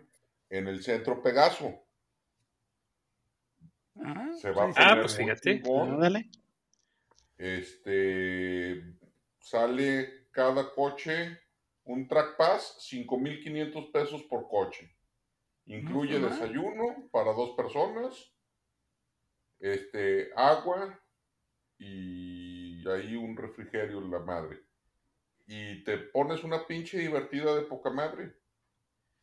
en 0.49 0.69
el 0.69 0.83
centro 0.83 1.23
Pegaso. 1.23 1.85
Ah, 3.97 4.31
Se 4.41 4.51
va 4.53 4.65
a 4.65 4.69
sí, 4.69 4.73
sí. 4.75 4.81
Ah, 4.81 4.89
poner 4.91 5.01
pues 5.03 5.17
fíjate. 5.17 5.63
Ándale. 5.81 6.31
Este 7.37 8.83
sale 9.41 10.29
cada 10.31 10.73
coche 10.75 11.39
un 11.85 12.07
track 12.07 12.37
pass, 12.37 12.77
5,500 12.81 13.87
pesos 13.87 14.23
por 14.25 14.49
coche. 14.49 14.95
Incluye 15.67 16.19
No 16.19 16.29
mal. 16.29 16.39
desayuno 16.39 17.09
para 17.11 17.33
dos 17.33 17.57
personas, 17.57 18.33
este, 19.59 20.31
agua 20.37 21.01
y 21.79 22.38
ahí 22.87 23.17
un 23.17 23.37
refrigerio 23.37 23.99
en 23.99 24.11
la 24.11 24.19
madre. 24.21 24.61
Y 25.47 25.83
te 25.85 25.97
pones 25.99 26.45
una 26.45 26.67
pinche 26.67 26.99
divertida 26.99 27.55
de 27.57 27.63
poca 27.63 27.91
madre. 27.91 28.35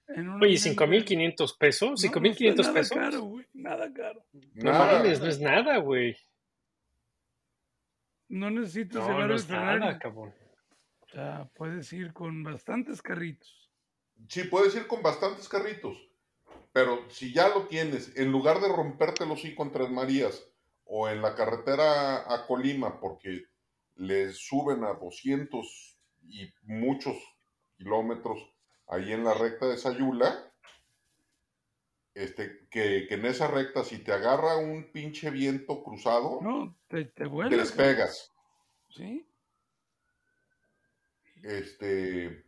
Oye, 0.07 0.21
vida- 0.50 0.59
5.500 0.59 1.57
pesos, 1.57 1.89
No, 1.91 1.95
5.500 1.97 2.55
no 2.57 2.62
nada 2.63 2.74
pesos. 2.74 2.97
caro, 2.97 3.21
güey, 3.24 3.45
nada 3.53 3.93
caro. 3.93 4.25
No 4.53 4.71
Nada. 4.71 4.93
mames, 5.00 5.19
no 5.19 5.27
es 5.27 5.39
nada, 5.39 5.77
güey. 5.77 6.15
No 8.27 8.50
necesitas 8.50 9.01
No, 9.01 9.07
llevar 9.07 9.27
no 9.27 9.33
el 9.33 9.39
es 9.39 9.45
Ferrari. 9.45 9.79
nada, 9.79 10.00
cabrón. 10.00 10.33
O 11.01 11.07
sea, 11.07 11.50
puedes 11.55 11.91
ir 11.93 12.12
con 12.13 12.43
bastantes 12.43 13.01
carritos. 13.01 13.71
Sí, 14.27 14.43
puedes 14.45 14.75
ir 14.75 14.88
con 14.88 15.01
bastantes 15.03 15.47
carritos, 15.47 15.97
pero 16.71 17.09
si 17.09 17.33
ya 17.33 17.50
lo 17.50 17.67
tienes, 17.67 18.15
en 18.17 18.31
lugar 18.31 18.59
de 18.62 18.69
romperte 18.69 19.25
los 19.25 19.39
hocico 19.39 19.63
en 19.63 19.71
Tres 19.71 19.89
Marías 19.91 20.43
o 20.85 21.09
en 21.09 21.21
la 21.21 21.35
carretera 21.35 22.31
a 22.33 22.45
Colima, 22.47 22.99
porque 22.99 23.45
le 23.95 24.31
suben 24.33 24.83
a 24.83 24.93
200 24.93 25.99
y 26.27 26.53
muchos 26.63 27.15
kilómetros 27.77 28.37
ahí 28.87 29.11
en 29.11 29.23
la 29.23 29.33
recta 29.33 29.67
de 29.67 29.77
Sayula, 29.77 30.51
este, 32.13 32.67
que, 32.69 33.07
que 33.07 33.15
en 33.15 33.25
esa 33.25 33.47
recta, 33.47 33.83
si 33.83 33.99
te 33.99 34.13
agarra 34.13 34.57
un 34.57 34.91
pinche 34.91 35.29
viento 35.31 35.83
cruzado, 35.83 36.39
No, 36.41 36.77
te, 36.87 37.05
te 37.05 37.11
te 37.11 37.25
vuelas. 37.25 37.57
despegas. 37.59 38.31
Sí. 38.89 39.27
Este, 41.43 42.45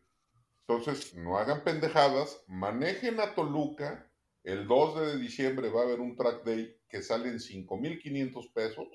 entonces, 0.68 1.14
no 1.16 1.38
hagan 1.38 1.64
pendejadas, 1.64 2.44
manejen 2.48 3.20
a 3.20 3.36
Toluca. 3.36 4.07
El 4.48 4.66
2 4.66 5.02
de 5.02 5.18
diciembre 5.18 5.70
va 5.70 5.82
a 5.82 5.84
haber 5.84 6.00
un 6.00 6.16
track 6.16 6.46
day 6.46 6.74
que 6.88 7.02
sale 7.02 7.28
en 7.28 7.38
5,500 7.42 8.48
pesos. 8.54 8.88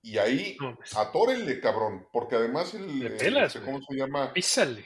Y 0.00 0.16
ahí, 0.16 0.56
No, 0.58 0.74
pues, 0.74 0.96
atórenle, 0.96 1.60
cabrón, 1.60 2.08
porque 2.10 2.36
además 2.36 2.72
el, 2.72 2.98
Le 2.98 3.06
el- 3.08 3.16
pelas, 3.18 3.54
este. 3.54 3.66
¿cómo 3.66 3.82
se 3.82 3.94
llama? 3.94 4.32
písale. 4.32 4.82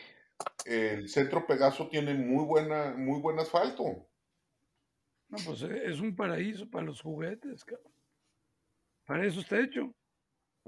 El 0.64 1.08
centro 1.08 1.46
Pegaso 1.46 1.88
tiene 1.88 2.12
muy 2.14 2.44
buena, 2.44 2.92
muy 2.96 3.20
buen 3.20 3.38
asfalto. 3.38 3.84
No, 5.28 5.38
pues 5.44 5.62
eh, 5.62 5.82
es 5.84 6.00
un 6.00 6.16
paraíso 6.16 6.68
para 6.68 6.86
los 6.86 7.00
juguetes, 7.00 7.64
cabrón. 7.64 7.92
Para 9.06 9.24
eso 9.26 9.38
está 9.38 9.60
hecho. 9.60 9.94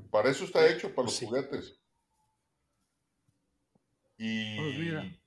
Para 0.08 0.30
eso 0.30 0.44
está 0.44 0.68
hecho, 0.68 0.94
para 0.94 1.06
los 1.06 1.16
Sí. 1.16 1.26
juguetes. 1.26 1.80
Y 4.18 4.56
Pues 4.56 4.78
mira. 4.78 5.19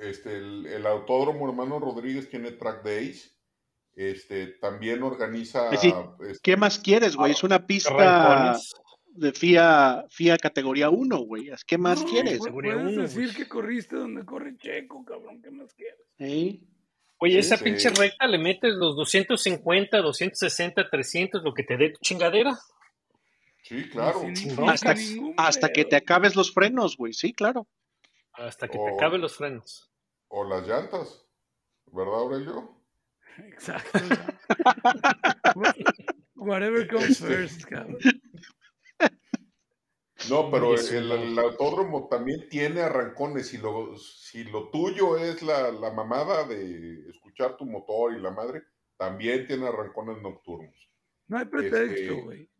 Este, 0.00 0.36
el, 0.36 0.66
el 0.66 0.86
Autódromo 0.86 1.48
Hermano 1.48 1.78
Rodríguez 1.78 2.28
tiene 2.30 2.52
track 2.52 2.82
days. 2.84 3.36
Este, 3.94 4.46
también 4.60 5.02
organiza. 5.02 5.68
Pues 5.68 5.80
sí. 5.80 5.92
este, 6.28 6.38
¿Qué 6.42 6.56
más 6.56 6.78
quieres, 6.78 7.16
güey? 7.16 7.32
Es 7.32 7.42
una 7.42 7.66
pista 7.66 7.92
Arrancones. 7.94 8.72
de 9.08 9.32
FIA, 9.32 10.04
FIA 10.08 10.38
categoría 10.38 10.88
1, 10.90 11.18
güey. 11.18 11.50
¿Qué 11.66 11.76
más 11.76 12.00
No, 12.02 12.08
quieres? 12.08 12.38
Puedes 12.38 12.76
uno, 12.76 13.02
decir 13.02 13.34
que 13.34 13.48
corriste 13.48 13.96
donde 13.96 14.24
corre 14.24 14.56
Checo, 14.56 15.04
cabrón. 15.04 15.42
¿Qué 15.42 15.50
más 15.50 15.74
quieres? 15.74 16.00
¿Eh? 16.18 16.60
Oye, 17.18 17.38
esa 17.38 17.58
Sí. 17.58 17.64
pinche 17.64 17.90
recta 17.90 18.26
le 18.26 18.38
metes 18.38 18.72
los 18.74 18.96
250, 18.96 19.98
260, 19.98 20.88
300, 20.88 21.42
lo 21.42 21.52
que 21.52 21.64
te 21.64 21.76
dé 21.76 21.90
tu 21.90 22.00
chingadera. 22.00 22.56
sí, 23.64 23.84
claro. 23.90 24.22
Hasta, 25.36 25.68
que 25.70 25.84
te 25.84 25.96
acabes 25.96 26.34
los 26.36 26.52
frenos, 26.54 26.96
güey. 26.96 27.12
Sí, 27.12 27.34
claro. 27.34 27.66
Hasta 28.32 28.68
que 28.68 28.78
Oh. 28.78 28.86
te 28.86 28.94
acaben 28.94 29.20
los 29.20 29.36
frenos. 29.36 29.89
O 30.32 30.44
las 30.44 30.66
llantas. 30.66 31.26
¿Verdad, 31.86 32.14
Aurelio? 32.14 32.82
Exacto. 33.38 33.98
Wha- 35.56 35.74
Whatever 36.36 36.88
comes 36.88 37.18
first, 37.18 37.64
cabrón. 37.64 37.98
No, 40.28 40.50
pero 40.50 40.74
el, 40.74 41.38
autódromo 41.38 42.06
también 42.08 42.48
tiene 42.48 42.80
arrancones. 42.82 43.48
Si 43.48 43.58
lo, 43.58 43.96
si 43.96 44.44
lo 44.44 44.68
tuyo 44.70 45.16
es 45.16 45.42
la, 45.42 45.70
la 45.70 45.90
mamada 45.92 46.44
de 46.44 47.08
escuchar 47.08 47.56
tu 47.56 47.64
motor 47.66 48.12
y 48.16 48.20
la 48.20 48.30
madre, 48.30 48.62
también 48.96 49.46
tiene 49.46 49.66
arrancones 49.66 50.20
nocturnos. 50.22 50.74
No 51.26 51.38
hay 51.38 51.44
pretexto, 51.46 51.84
Este- 51.94 52.20
güey. 52.22 52.50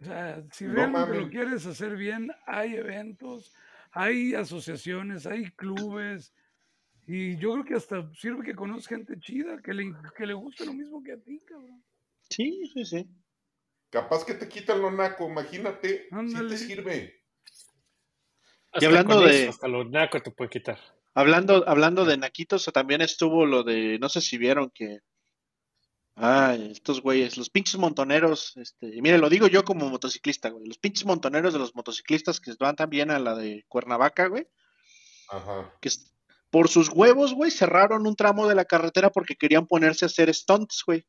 O 0.00 0.04
sea, 0.04 0.44
si 0.52 0.64
No 0.64 0.74
realmente 0.74 1.20
lo 1.20 1.28
quieres 1.28 1.66
hacer 1.66 1.96
bien, 1.96 2.30
hay 2.46 2.76
eventos, 2.76 3.52
hay 3.90 4.34
asociaciones, 4.34 5.26
hay 5.26 5.50
clubes. 5.52 6.32
Y 7.10 7.38
yo 7.38 7.52
creo 7.54 7.64
que 7.64 7.74
hasta 7.74 8.12
sirve 8.14 8.44
que 8.44 8.54
conozcas 8.54 8.98
gente 8.98 9.18
chida, 9.18 9.62
que 9.62 9.72
le, 9.72 9.94
que 10.14 10.26
le 10.26 10.34
guste 10.34 10.66
lo 10.66 10.74
mismo 10.74 11.02
que 11.02 11.12
a 11.12 11.16
ti, 11.18 11.40
cabrón. 11.46 11.82
Sí, 12.28 12.60
sí, 12.74 12.84
sí. 12.84 13.08
Capaz 13.88 14.26
que 14.26 14.34
te 14.34 14.46
quitan 14.46 14.82
lo 14.82 14.90
naco, 14.90 15.26
imagínate, 15.26 16.06
si 16.10 16.14
Ándale. 16.14 16.50
te 16.50 16.58
sirve. 16.58 17.22
Hasta 18.72 18.86
hablando 18.86 19.20
de- 19.22 19.40
eso, 19.44 19.50
hasta 19.50 19.68
lo 19.68 19.84
naco 19.84 20.20
te 20.20 20.30
puede 20.30 20.50
quitar. 20.50 20.78
Hablando, 21.14 21.66
hablando 21.66 22.04
de 22.04 22.18
naquitos, 22.18 22.66
también 22.74 23.00
estuvo 23.00 23.46
lo 23.46 23.62
de, 23.62 23.98
no 23.98 24.10
sé 24.10 24.20
si 24.20 24.36
vieron 24.36 24.70
que, 24.70 24.98
ay, 26.14 26.70
estos 26.72 27.00
güeyes, 27.00 27.38
los 27.38 27.48
pinches 27.48 27.78
montoneros, 27.78 28.54
este, 28.58 28.94
y 28.94 29.00
mire, 29.00 29.16
lo 29.16 29.30
digo 29.30 29.46
yo 29.48 29.64
como 29.64 29.88
motociclista, 29.88 30.50
güey, 30.50 30.66
los 30.66 30.76
pinches 30.78 31.06
montoneros 31.06 31.54
de 31.54 31.58
los 31.58 31.74
motociclistas 31.74 32.38
que 32.38 32.52
van 32.60 32.76
también 32.76 33.10
a 33.10 33.18
la 33.18 33.34
de 33.34 33.64
Cuernavaca, 33.68 34.26
güey, 34.28 34.46
Ajá. 35.30 35.74
que 35.80 35.88
por 36.50 36.68
sus 36.68 36.88
huevos, 36.88 37.34
güey, 37.34 37.50
cerraron 37.50 38.06
un 38.06 38.16
tramo 38.16 38.48
de 38.48 38.54
la 38.54 38.64
carretera 38.64 39.10
porque 39.10 39.36
querían 39.36 39.66
ponerse 39.66 40.04
a 40.04 40.06
hacer 40.06 40.32
stunts, 40.34 40.82
güey. 40.86 41.04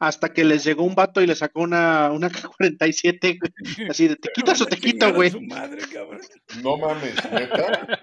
Hasta 0.00 0.32
que 0.32 0.44
les 0.44 0.62
llegó 0.62 0.84
un 0.84 0.94
vato 0.94 1.20
y 1.20 1.26
le 1.26 1.34
sacó 1.34 1.60
una, 1.62 2.12
una 2.12 2.30
K-47, 2.60 3.38
güey. 3.40 3.90
Así 3.90 4.06
de, 4.06 4.14
te 4.16 4.28
quitas 4.32 4.60
o 4.60 4.66
te 4.66 4.76
quito, 4.76 5.12
güey. 5.12 5.30
su 5.30 5.40
madre, 5.42 5.80
cabrón. 5.92 6.20
No 6.62 6.76
mames, 6.76 7.14
neta. 7.32 8.00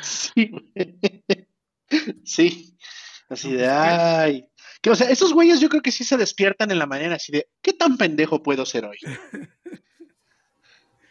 Sí, 0.00 0.50
güey. 0.50 0.98
Sí. 2.24 2.76
Así 3.28 3.52
de, 3.52 3.68
ay. 3.68 4.48
Que, 4.80 4.90
o 4.90 4.94
sea, 4.94 5.10
esos 5.10 5.32
güeyes 5.34 5.60
yo 5.60 5.68
creo 5.68 5.82
que 5.82 5.92
sí 5.92 6.02
se 6.04 6.16
despiertan 6.16 6.70
en 6.70 6.78
la 6.78 6.86
mañana 6.86 7.16
así 7.16 7.30
de, 7.32 7.48
¿qué 7.62 7.72
tan 7.74 7.96
pendejo 7.98 8.42
puedo 8.42 8.64
ser 8.66 8.84
hoy? 8.86 8.98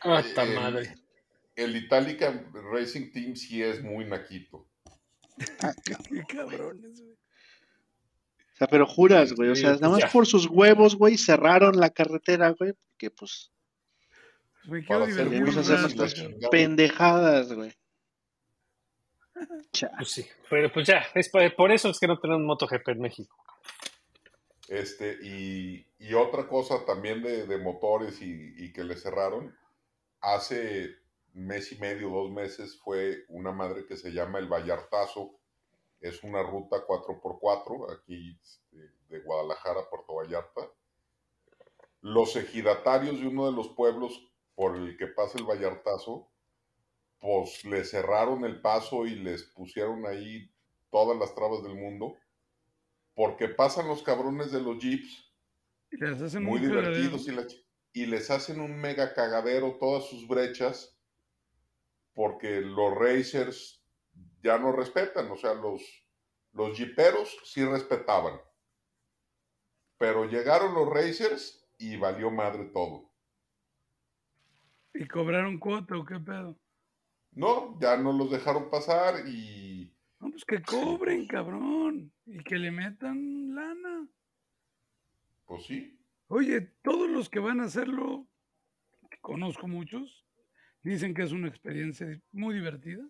Ah, 0.02 0.24
ta 0.36 0.44
El- 0.44 0.56
madre. 0.56 0.96
El 1.56 1.76
Itálica 1.76 2.46
Racing 2.54 3.12
Team 3.12 3.36
sí 3.36 3.62
es 3.62 3.84
muy 3.84 4.06
naquito. 4.06 4.68
Qué 6.10 6.24
cabrones, 6.28 7.02
güey. 7.02 7.14
O 7.14 8.56
sea, 8.56 8.68
pero 8.68 8.86
juras, 8.86 9.34
güey. 9.34 9.50
O 9.50 9.56
sea, 9.56 9.72
nada 9.74 9.90
más 9.90 10.02
ya. 10.02 10.10
por 10.10 10.28
sus 10.28 10.48
huevos, 10.48 10.96
güey, 10.96 11.18
cerraron 11.18 11.80
la 11.80 11.90
carretera, 11.90 12.52
güey. 12.52 12.74
Que 12.98 13.10
pues, 13.10 13.52
quiero 14.64 14.86
Para 14.88 15.06
hacer 15.06 15.80
nuestras 15.80 16.16
pendejadas, 16.52 17.52
güey. 17.52 17.74
Pues 19.34 20.10
sí. 20.10 20.26
Pero 20.50 20.72
pues 20.72 20.88
ya, 20.88 21.04
es 21.16 21.30
por, 21.30 21.56
por 21.56 21.72
eso 21.72 21.90
es 21.90 22.00
que 22.00 22.08
no 22.08 22.20
tenemos 22.20 22.44
MotoGP 22.44 22.90
en 22.90 23.00
México. 23.00 23.36
Este, 24.68 25.18
y, 25.22 25.86
y 26.00 26.14
otra 26.14 26.48
cosa 26.48 26.86
también 26.86 27.22
de, 27.22 27.48
de 27.48 27.58
motores 27.58 28.22
y, 28.22 28.54
y 28.58 28.72
que 28.72 28.84
le 28.84 28.96
cerraron, 28.96 29.56
hace 30.22 31.03
mes 31.34 31.72
y 31.72 31.78
medio, 31.80 32.10
dos 32.10 32.32
meses, 32.32 32.80
fue 32.84 33.26
una 33.30 33.52
madre 33.52 33.86
que 33.86 33.98
se 33.98 34.12
llama 34.12 34.40
el 34.40 34.48
Vallartazo. 34.48 35.40
Es 36.00 36.24
una 36.24 36.44
ruta 36.44 36.86
4x4 36.86 37.98
aquí 37.98 38.38
este, 38.42 38.78
de 39.10 39.20
Guadalajara 39.22 39.82
a 39.82 39.90
Puerto 39.90 40.16
Vallarta. 40.16 40.62
Los 42.02 42.36
ejidatarios 42.36 43.20
de 43.20 43.28
uno 43.28 43.46
de 43.46 43.54
los 43.54 43.70
pueblos 43.70 44.30
por 44.56 44.76
el 44.76 44.98
que 44.98 45.08
pasa 45.08 45.38
el 45.38 45.46
Vallartazo, 45.46 46.30
pues 47.20 47.64
le 47.64 47.86
cerraron 47.86 48.44
el 48.44 48.62
paso 48.62 49.06
y 49.06 49.16
les 49.16 49.44
pusieron 49.44 50.06
ahí 50.06 50.52
todas 50.92 51.18
las 51.18 51.34
trabas 51.34 51.64
del 51.64 51.76
mundo 51.76 52.16
porque 53.16 53.48
pasan 53.48 53.88
los 53.88 54.04
cabrones 54.04 54.52
de 54.52 54.60
los 54.62 54.78
jeeps 54.80 55.32
Y 55.92 55.98
les 55.98 56.22
hacen 56.22 56.44
muy 56.44 56.60
divertidos 56.60 57.28
y, 57.28 57.32
la 57.32 57.44
ch- 57.44 57.66
y 57.94 58.06
les 58.08 58.30
hacen 58.30 58.60
un 58.60 58.76
mega 58.76 59.14
cagadero 59.14 59.78
todas 59.80 60.06
sus 60.10 60.28
brechas 60.28 60.93
porque 62.14 62.62
los 62.62 62.96
racers 62.96 63.84
ya 64.42 64.58
no 64.58 64.72
respetan, 64.72 65.32
o 65.32 65.36
sea, 65.36 65.54
los, 65.54 65.82
los 66.52 66.78
jeeperos 66.78 67.38
sí 67.44 67.64
respetaban, 67.66 68.40
pero 69.98 70.26
llegaron 70.26 70.74
los 70.74 70.90
racers 70.90 71.68
y 71.78 71.98
valió 71.98 72.30
madre 72.30 72.66
todo. 72.66 73.12
¿Y 74.94 75.08
cobraron 75.08 75.58
cuota 75.58 75.98
o 75.98 76.06
qué 76.06 76.20
pedo? 76.20 76.60
No, 77.32 77.80
ya 77.80 77.98
no 77.98 78.14
los 78.14 78.30
dejaron 78.30 78.70
pasar 78.70 79.28
y 79.28 79.92
No, 80.20 80.30
pues 80.30 80.46
que 80.46 80.62
cobren, 80.62 81.26
cabrón. 81.26 82.14
Y 82.28 82.44
que 82.44 82.58
le 82.58 82.70
metan 82.70 83.56
lana. 83.56 84.08
pues 85.46 85.66
sí, 85.66 86.00
Oye, 86.28 86.62
todos 86.84 87.10
los 87.10 87.30
que 87.30 87.40
van 87.40 87.60
a 87.60 87.66
hacerlo, 87.66 88.28
que 89.10 89.18
conozco 89.20 89.68
muchos, 89.68 90.26
dicen 90.84 91.14
que 91.14 91.24
es 91.24 91.32
una 91.32 91.48
experiencia 91.48 92.08
muy 92.32 92.56
divertida. 92.56 93.04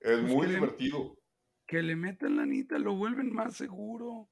es 0.00 0.20
Pues 0.20 0.32
muy 0.32 0.46
que 0.46 0.52
le- 0.52 0.54
divertido. 0.58 1.18
Que 1.66 1.82
le 1.82 1.94
metan 1.96 2.36
lanita, 2.36 2.78
lo 2.78 2.96
vuelven 2.96 3.32
más 3.32 3.56
seguro. 3.56 4.28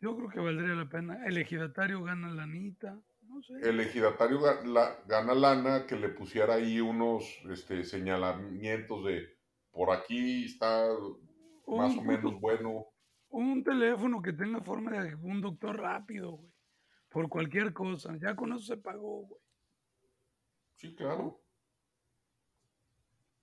Yo 0.00 0.16
creo 0.16 0.28
que 0.28 0.40
valdría 0.40 0.74
la 0.74 0.88
pena. 0.88 1.24
El 1.26 1.38
ejidatario 1.38 2.02
gana 2.02 2.28
lanita. 2.32 3.00
No 3.26 3.42
sé. 3.42 3.54
el 3.62 3.80
ejidatario 3.80 4.38
ga- 4.38 4.62
la- 4.64 5.02
gana 5.08 5.34
lana 5.34 5.86
que 5.86 5.96
le 5.96 6.10
pusiera 6.10 6.54
ahí 6.54 6.78
unos 6.78 7.24
este, 7.50 7.82
señalamientos 7.82 9.02
de 9.06 9.26
por 9.72 9.90
aquí 9.90 10.44
está 10.44 10.86
más 11.66 11.96
o 11.96 12.02
menos 12.02 12.38
bueno. 12.38 12.86
Un 13.30 13.64
teléfono 13.64 14.20
que 14.22 14.34
tenga 14.34 14.60
forma 14.60 15.02
de 15.02 15.14
un 15.16 15.40
doctor 15.40 15.76
rápido, 15.80 16.32
güey. 16.32 16.52
Por 17.08 17.28
cualquier 17.30 17.72
cosa. 17.72 18.14
Ya 18.20 18.36
con 18.36 18.52
eso 18.52 18.62
se 18.62 18.76
pagó, 18.76 19.22
güey. 19.26 19.40
Sí, 20.76 20.94
claro. 20.94 21.40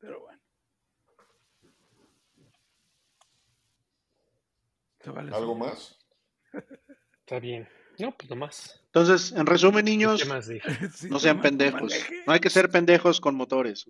Pero 0.01 0.19
bueno. 0.19 0.41
Vale 5.05 5.35
¿Algo 5.35 5.55
más? 5.55 5.97
Está 7.21 7.39
bien. 7.39 7.67
No, 7.97 8.15
pues 8.15 8.29
nomás. 8.29 8.81
Entonces, 8.85 9.31
en 9.31 9.45
resumen, 9.45 9.85
niños, 9.85 10.23
¿Qué 10.23 10.29
más 10.29 10.47
dije? 10.47 10.67
Sí, 10.93 11.09
no 11.09 11.19
sean 11.19 11.41
pendejos. 11.41 11.81
maneje. 11.81 12.23
No 12.25 12.33
hay 12.33 12.39
que 12.39 12.49
ser 12.49 12.69
pendejos 12.69 13.21
con 13.21 13.35
motores. 13.35 13.89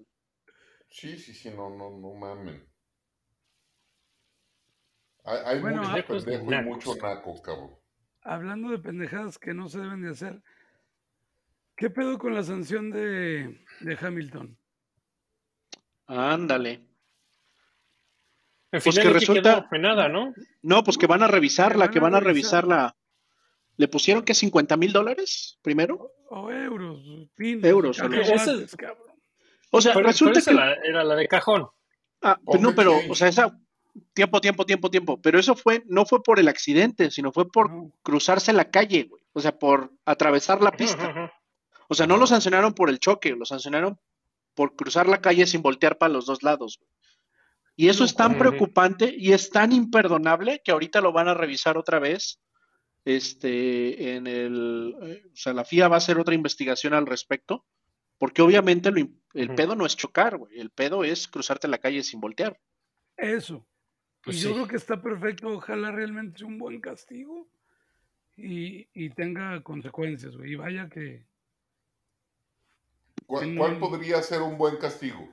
Sí, 0.90 1.18
sí, 1.18 1.34
sí, 1.34 1.50
no, 1.50 1.70
no, 1.70 1.90
no 1.98 2.14
mamen. 2.14 2.68
Hay, 5.24 5.38
hay 5.46 5.60
Bueno, 5.62 5.78
mucho 5.82 5.92
pendejos 5.94 6.26
pendejo 6.26 6.52
y 6.54 6.66
mucho 6.66 6.96
naco, 6.96 7.42
cabrón. 7.42 7.76
Hablando 8.24 8.70
de 8.70 8.80
pendejadas 8.80 9.38
que 9.40 9.54
no 9.54 9.68
se 9.70 9.80
deben 9.80 10.02
de 10.02 10.10
hacer. 10.12 10.44
¿Qué 11.76 11.90
pedo 11.90 12.18
con 12.18 12.36
la 12.36 12.44
sanción 12.44 12.92
de, 12.92 13.66
de 13.80 13.98
Hamilton? 14.00 14.58
Ándale. 16.18 16.88
Al 18.72 18.82
Pues 18.82 18.98
que 19.00 19.10
resulta- 19.10 19.68
quedó 19.70 19.82
nada, 19.82 20.08
¿no? 20.10 20.34
No, 20.62 20.84
pues 20.84 20.98
que 20.98 21.08
van 21.08 21.24
a 21.24 21.28
revisarla, 21.28 21.88
Que 21.88 21.94
que 21.96 22.00
van 22.00 22.16
a 22.16 22.20
revisarla. 22.20 22.96
¿Le 23.78 23.88
pusieron 23.88 24.24
que 24.24 24.34
50 24.34 24.78
mil 24.78 24.92
dólares 24.94 25.58
primero? 25.62 26.12
O, 26.30 26.42
o 26.42 26.52
euros, 26.52 27.00
pinos, 27.36 27.64
Euros. 27.66 28.00
Eso- 28.00 28.78
cabrón. 28.78 28.98
O 29.72 29.82
sea, 29.82 29.94
Pero, 29.94 30.08
resulta 30.08 30.34
pero 30.34 30.40
esa 30.40 30.52
que... 30.52 30.58
la- 30.58 30.74
era 30.90 31.04
la 31.04 31.16
de 31.16 31.28
cajón. 31.28 31.68
Ah, 32.22 32.36
pues 32.44 32.58
Pocket 32.58 32.62
no, 32.62 32.76
pero, 32.76 33.00
o 33.10 33.16
sea, 33.16 33.28
esa... 33.30 33.58
Tiempo, 34.14 34.40
tiempo, 34.40 34.66
tiempo, 34.66 34.90
tiempo. 34.90 35.22
Pero 35.22 35.38
eso 35.40 35.56
fue, 35.56 35.84
no 35.88 36.06
fue 36.06 36.22
por 36.24 36.40
el 36.40 36.48
accidente, 36.48 37.12
sino 37.12 37.32
fue 37.34 37.50
por 37.50 37.70
No. 37.72 37.92
cruzarse 38.04 38.54
la 38.54 38.70
calle, 38.70 39.04
güey. 39.10 39.22
O 39.34 39.42
sea, 39.42 39.58
por 39.58 39.92
atravesar 40.06 40.62
la 40.62 40.72
pista. 40.72 41.32
O 41.90 41.94
sea, 41.96 42.08
no 42.08 42.16
lo 42.18 42.26
sancionaron 42.28 42.74
por 42.74 42.90
el 42.90 43.00
choque, 43.00 43.32
lo 43.32 43.44
sancionaron 43.46 44.00
por 44.54 44.76
cruzar 44.76 45.08
la 45.08 45.22
calle 45.22 45.48
sin 45.48 45.62
voltear 45.62 45.98
para 45.98 46.14
los 46.14 46.26
dos 46.26 46.44
lados. 46.44 46.80
güey. 46.80 46.92
Y 47.76 47.90
eso 47.90 48.04
es 48.04 48.16
tan 48.16 48.38
preocupante 48.38 49.14
y 49.18 49.32
es 49.32 49.50
tan 49.50 49.72
imperdonable 49.72 50.62
que 50.64 50.72
ahorita 50.72 51.02
lo 51.02 51.14
van 51.14 51.28
a 51.30 51.34
revisar 51.34 51.78
otra 51.78 52.00
vez. 52.00 52.40
Este, 53.06 54.16
en 54.16 54.28
el, 54.28 54.96
eh, 55.02 55.24
o 55.34 55.36
sea, 55.36 55.54
la 55.54 55.66
FIA 55.66 55.88
va 55.88 55.96
a 55.96 55.98
hacer 55.98 56.20
otra 56.20 56.36
investigación 56.36 56.94
al 56.94 57.08
respecto, 57.08 57.66
porque 58.20 58.44
obviamente 58.44 58.92
lo 58.92 59.08
el 59.34 59.56
pedo 59.56 59.76
no 59.76 59.88
es 59.88 59.96
chocar, 59.96 60.38
güey, 60.38 60.60
el 60.60 60.70
pedo 60.70 61.04
es 61.04 61.28
cruzarte 61.28 61.68
la 61.68 61.80
calle 61.80 62.04
sin 62.04 62.20
voltear. 62.20 62.60
Eso. 63.18 63.66
Pues 64.24 64.38
y 64.38 64.42
yo 64.42 64.54
creo 64.54 64.68
que 64.68 64.76
está 64.76 65.02
perfecto. 65.02 65.48
Ojalá 65.48 65.92
realmente 65.92 66.38
sea 66.38 66.48
un 66.48 66.60
buen 66.60 66.80
castigo 66.80 67.50
y, 68.38 68.88
y 68.94 69.10
tenga 69.10 69.64
consecuencias, 69.64 70.36
güey. 70.38 70.52
Y 70.52 70.56
vaya 70.56 70.90
que. 70.90 71.26
¿Cuál, 73.26 73.80
podría 73.80 74.22
ser 74.22 74.42
un 74.42 74.58
buen 74.58 74.78
castigo? 74.78 75.30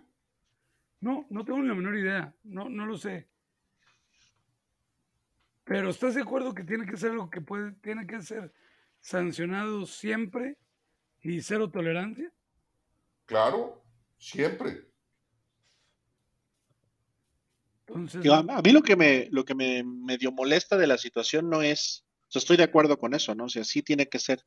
No, 1.00 1.26
no 1.30 1.44
tengo 1.44 1.60
la 1.62 1.74
menor 1.74 1.96
idea. 1.96 2.34
No, 2.44 2.68
no 2.68 2.86
lo 2.86 2.96
sé. 2.96 3.28
Pero 5.64 5.90
¿estás 5.90 6.14
de 6.14 6.22
acuerdo 6.22 6.54
que 6.54 6.64
tiene 6.64 6.86
que 6.86 6.96
ser 6.96 7.10
algo 7.10 7.28
que 7.28 7.40
puede, 7.40 7.72
tiene 7.72 8.06
que 8.06 8.22
ser 8.22 8.52
sancionado 9.00 9.84
siempre 9.86 10.56
y 11.20 11.42
cero 11.42 11.70
tolerancia? 11.70 12.32
Claro, 13.26 13.84
siempre. 14.16 14.88
Entonces, 17.86 18.22
Digo, 18.22 18.34
a 18.34 18.62
mí 18.62 18.70
lo 18.70 18.82
que 18.82 18.96
me, 18.96 19.28
lo 19.30 19.44
que 19.44 19.54
me 19.54 19.82
medio 19.84 20.32
molesta 20.32 20.76
de 20.76 20.86
la 20.86 20.98
situación 20.98 21.48
no 21.48 21.62
es, 21.62 22.04
o 22.28 22.32
sea, 22.32 22.40
estoy 22.40 22.56
de 22.56 22.64
acuerdo 22.64 22.98
con 22.98 23.14
eso, 23.14 23.34
¿no? 23.34 23.44
O 23.44 23.48
sea, 23.48 23.64
sí 23.64 23.82
tiene 23.82 24.08
que 24.08 24.18
ser 24.18 24.44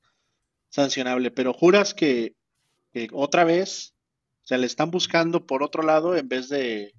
sancionable, 0.69 1.31
pero 1.31 1.53
juras 1.53 1.93
que, 1.93 2.35
que 2.91 3.07
otra 3.11 3.43
vez, 3.43 3.95
o 4.43 4.47
sea, 4.47 4.57
le 4.57 4.67
están 4.67 4.91
buscando 4.91 5.45
por 5.45 5.63
otro 5.63 5.83
lado 5.83 6.15
en 6.15 6.27
vez 6.27 6.49
de, 6.49 6.93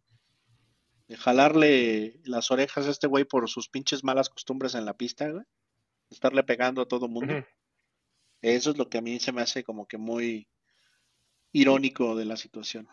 de 1.08 1.16
jalarle 1.16 2.20
las 2.24 2.50
orejas 2.50 2.86
a 2.86 2.90
este 2.90 3.06
güey 3.06 3.24
por 3.24 3.48
sus 3.48 3.68
pinches 3.68 4.04
malas 4.04 4.28
costumbres 4.28 4.74
en 4.74 4.84
la 4.84 4.94
pista, 4.94 5.28
güey. 5.28 5.44
Estarle 6.10 6.42
pegando 6.42 6.82
a 6.82 6.88
todo 6.88 7.08
mundo. 7.08 7.34
Eso 8.42 8.70
es 8.70 8.76
lo 8.76 8.88
que 8.88 8.98
a 8.98 9.02
mí 9.02 9.20
se 9.20 9.32
me 9.32 9.42
hace 9.42 9.64
como 9.64 9.86
que 9.86 9.98
muy 9.98 10.48
irónico 11.52 12.16
de 12.16 12.24
la 12.24 12.36
situación. 12.36 12.88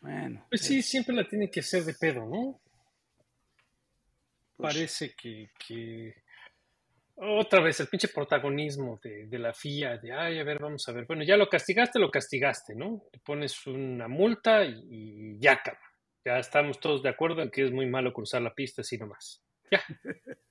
bueno, 0.00 0.44
Pues 0.48 0.62
sí, 0.62 0.82
siempre 0.82 1.14
la 1.14 1.28
tiene 1.28 1.50
que 1.50 1.60
hacer 1.60 1.84
de 1.84 1.94
pedo, 1.94 2.26
¿no? 2.26 2.60
Pues, 4.56 4.74
Parece 4.74 5.14
que, 5.14 5.50
que 5.66 6.22
otra 7.20 7.60
vez 7.60 7.78
el 7.80 7.88
pinche 7.88 8.08
protagonismo 8.08 8.98
de, 9.02 9.26
de 9.26 9.38
la 9.38 9.52
FIA, 9.52 9.98
de 9.98 10.12
ay, 10.12 10.38
a 10.38 10.44
ver, 10.44 10.58
vamos 10.58 10.88
a 10.88 10.92
ver. 10.92 11.06
Bueno, 11.06 11.22
ya 11.22 11.36
lo 11.36 11.48
castigaste, 11.48 11.98
lo 11.98 12.10
castigaste, 12.10 12.74
¿no? 12.74 13.02
Le 13.12 13.20
pones 13.20 13.66
una 13.66 14.08
multa 14.08 14.64
y, 14.64 14.82
y 14.88 15.38
ya, 15.38 15.60
cabrón. 15.62 15.82
Ya 16.24 16.38
estamos 16.38 16.80
todos 16.80 17.02
de 17.02 17.08
acuerdo 17.08 17.42
en 17.42 17.50
que 17.50 17.64
es 17.64 17.72
muy 17.72 17.86
malo 17.86 18.12
cruzar 18.12 18.42
la 18.42 18.54
pista 18.54 18.82
así 18.82 18.98
nomás. 18.98 19.42
Ya. 19.70 19.82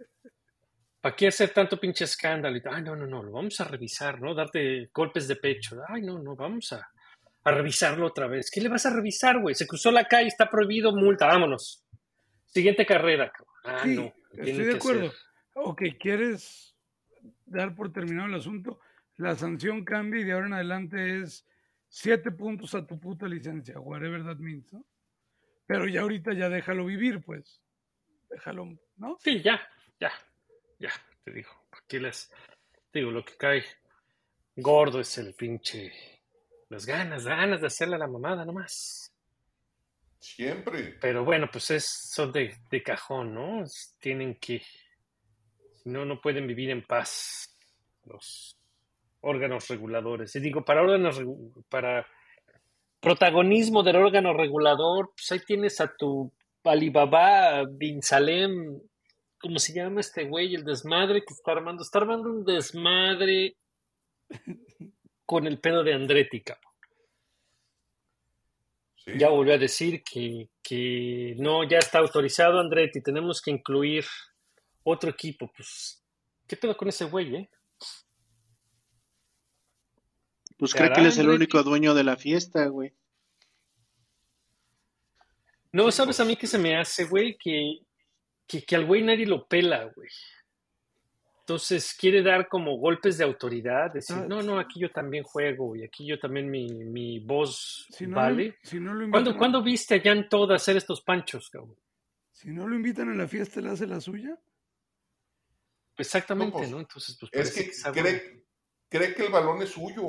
¿Para 1.01 1.15
qué 1.15 1.27
hacer 1.27 1.49
tanto 1.51 1.79
pinche 1.79 2.03
escándalo? 2.03 2.57
Y, 2.57 2.61
Ay, 2.69 2.83
no, 2.83 2.95
no, 2.95 3.07
no, 3.07 3.23
lo 3.23 3.31
vamos 3.31 3.59
a 3.61 3.63
revisar, 3.63 4.19
¿no? 4.19 4.35
Darte 4.35 4.89
golpes 4.93 5.27
de 5.27 5.37
pecho. 5.37 5.77
Ay, 5.87 6.01
no, 6.01 6.19
no, 6.19 6.35
vamos 6.35 6.73
a, 6.73 6.89
a 7.43 7.51
revisarlo 7.51 8.07
otra 8.07 8.27
vez. 8.27 8.51
¿Qué 8.51 8.59
le 8.59 8.69
vas 8.69 8.85
a 8.85 8.93
revisar, 8.93 9.39
güey? 9.39 9.55
Se 9.55 9.65
cruzó 9.65 9.91
la 9.91 10.05
calle, 10.05 10.27
está 10.27 10.49
prohibido, 10.49 10.93
multa, 10.93 11.27
vámonos. 11.27 11.85
Siguiente 12.47 12.85
carrera, 12.85 13.31
cabrón. 13.31 13.55
Ah, 13.63 13.83
sí, 13.83 13.95
no. 13.95 14.13
estoy 14.43 14.65
de 14.65 14.75
acuerdo. 14.75 15.11
Ok, 15.61 15.83
¿quieres 15.99 16.73
dar 17.45 17.75
por 17.75 17.91
terminado 17.91 18.27
el 18.29 18.35
asunto? 18.35 18.79
La 19.17 19.35
sanción 19.35 19.83
cambia 19.83 20.21
y 20.21 20.23
de 20.23 20.31
ahora 20.31 20.47
en 20.47 20.53
adelante 20.53 21.19
es 21.19 21.45
siete 21.89 22.31
puntos 22.31 22.73
a 22.75 22.87
tu 22.87 22.97
puta 22.97 23.27
licencia, 23.27 23.77
whatever 23.79 24.23
that 24.23 24.37
means, 24.37 24.71
¿no? 24.71 24.85
Pero 25.67 25.85
ya 25.87 26.01
ahorita 26.01 26.33
ya 26.33 26.47
déjalo 26.47 26.85
vivir, 26.85 27.21
pues. 27.21 27.61
Déjalo, 28.29 28.79
¿no? 28.95 29.17
Sí, 29.19 29.41
ya, 29.41 29.59
ya, 29.99 30.11
ya, 30.79 30.91
te 31.25 31.31
digo. 31.31 31.49
Aquí 31.71 31.99
les 31.99 32.31
digo, 32.93 33.11
lo 33.11 33.25
que 33.25 33.35
cae 33.35 33.63
gordo 34.55 35.01
es 35.01 35.17
el 35.17 35.33
pinche. 35.33 35.91
Las 36.69 36.85
ganas, 36.85 37.25
ganas 37.25 37.59
de 37.59 37.67
hacerle 37.67 37.95
a 37.95 37.99
la 37.99 38.07
mamada 38.07 38.45
nomás. 38.45 39.13
Siempre. 40.19 40.97
Pero 41.01 41.25
bueno, 41.25 41.49
pues 41.51 41.69
es, 41.71 41.85
son 41.85 42.31
de, 42.31 42.55
de 42.69 42.81
cajón, 42.81 43.33
¿no? 43.33 43.63
Tienen 43.99 44.35
que. 44.35 44.61
Si 45.83 45.89
no, 45.89 46.05
no 46.05 46.19
pueden 46.19 46.47
vivir 46.47 46.69
en 46.69 46.83
paz 46.83 47.55
los 48.05 48.57
órganos 49.21 49.67
reguladores. 49.69 50.35
Y 50.35 50.39
digo, 50.39 50.63
para 50.65 50.81
órganos, 50.81 51.21
para 51.69 52.05
protagonismo 52.99 53.83
del 53.83 53.95
órgano 53.95 54.33
regulador, 54.33 55.11
pues 55.15 55.31
ahí 55.31 55.39
tienes 55.45 55.79
a 55.79 55.95
tu 55.95 56.31
Alibaba 56.63 57.63
Bin 57.65 58.01
Salem, 58.01 58.79
¿cómo 59.39 59.57
se 59.59 59.73
llama 59.73 60.01
este 60.01 60.25
güey? 60.25 60.53
El 60.53 60.63
desmadre 60.63 61.21
que 61.21 61.33
está 61.33 61.53
armando. 61.53 61.83
Está 61.83 61.99
armando 61.99 62.29
un 62.29 62.45
desmadre 62.45 63.55
con 65.25 65.47
el 65.47 65.59
pedo 65.59 65.83
de 65.83 65.93
Andretti, 65.93 66.41
cabrón. 66.41 66.73
Sí. 68.95 69.13
Ya 69.17 69.29
volvió 69.29 69.53
a 69.53 69.57
decir 69.57 70.03
que, 70.03 70.49
que 70.61 71.35
no, 71.37 71.63
ya 71.63 71.79
está 71.79 71.99
autorizado 71.99 72.59
Andretti, 72.59 73.01
tenemos 73.01 73.41
que 73.41 73.51
incluir 73.51 74.05
otro 74.83 75.09
equipo. 75.09 75.51
Pues, 75.55 76.03
¿qué 76.47 76.55
pedo 76.57 76.75
con 76.75 76.87
ese 76.87 77.05
güey, 77.05 77.35
eh? 77.35 77.49
Pues 80.57 80.71
¿Te 80.71 80.77
cree 80.79 80.91
que 80.91 80.99
él 81.01 81.07
es 81.07 81.17
el 81.17 81.29
único 81.29 81.63
dueño 81.63 81.93
de 81.93 82.03
la 82.03 82.17
fiesta, 82.17 82.65
güey. 82.67 82.93
No, 85.71 85.91
¿sabes 85.91 86.19
a 86.19 86.25
mí 86.25 86.35
qué 86.35 86.47
se 86.47 86.57
me 86.57 86.75
hace, 86.77 87.05
güey? 87.05 87.37
Que, 87.37 87.77
que, 88.47 88.63
que 88.63 88.75
al 88.75 88.85
güey 88.85 89.03
nadie 89.03 89.25
lo 89.25 89.47
pela, 89.47 89.85
güey. 89.95 90.09
Entonces 91.41 91.95
quiere 91.99 92.21
dar 92.21 92.47
como 92.47 92.77
golpes 92.77 93.17
de 93.17 93.23
autoridad, 93.23 93.91
decir, 93.93 94.15
Ah, 94.19 94.25
no, 94.27 94.41
no, 94.43 94.59
aquí 94.59 94.79
yo 94.79 94.91
también 94.91 95.23
juego 95.23 95.75
y 95.75 95.83
aquí 95.83 96.05
yo 96.05 96.19
también 96.19 96.49
mi, 96.49 96.67
mi 96.67 97.19
voz 97.19 97.87
Si 97.89 98.05
no, 98.05 98.17
vale. 98.17 98.47
lo, 98.49 98.53
si 98.69 98.79
no 98.79 98.93
lo 98.93 99.09
¿Cuándo, 99.09 99.29
invitan, 99.31 99.37
¿Cuándo 99.37 99.63
viste 99.63 99.95
a 99.95 100.01
Jan 100.01 100.29
Todd 100.29 100.51
hacer 100.51 100.77
estos 100.77 101.01
panchos, 101.01 101.49
cabrón? 101.49 101.75
si 102.31 102.51
no 102.51 102.67
lo 102.67 102.75
invitan 102.75 103.09
a 103.09 103.15
la 103.15 103.27
fiesta, 103.27 103.61
¿le 103.61 103.69
hace 103.69 103.87
la 103.87 103.99
suya? 103.99 104.37
Exactamente, 105.99 106.53
No, 106.53 106.57
pues, 106.59 106.71
¿no? 106.71 106.79
Entonces, 106.79 107.17
pues 107.19 107.31
Es 107.33 107.51
que 107.51 107.91
cree, 107.91 108.43
cree 108.87 109.13
que 109.13 109.25
el 109.25 109.31
balón 109.31 109.61
es 109.61 109.69
suyo. 109.69 110.07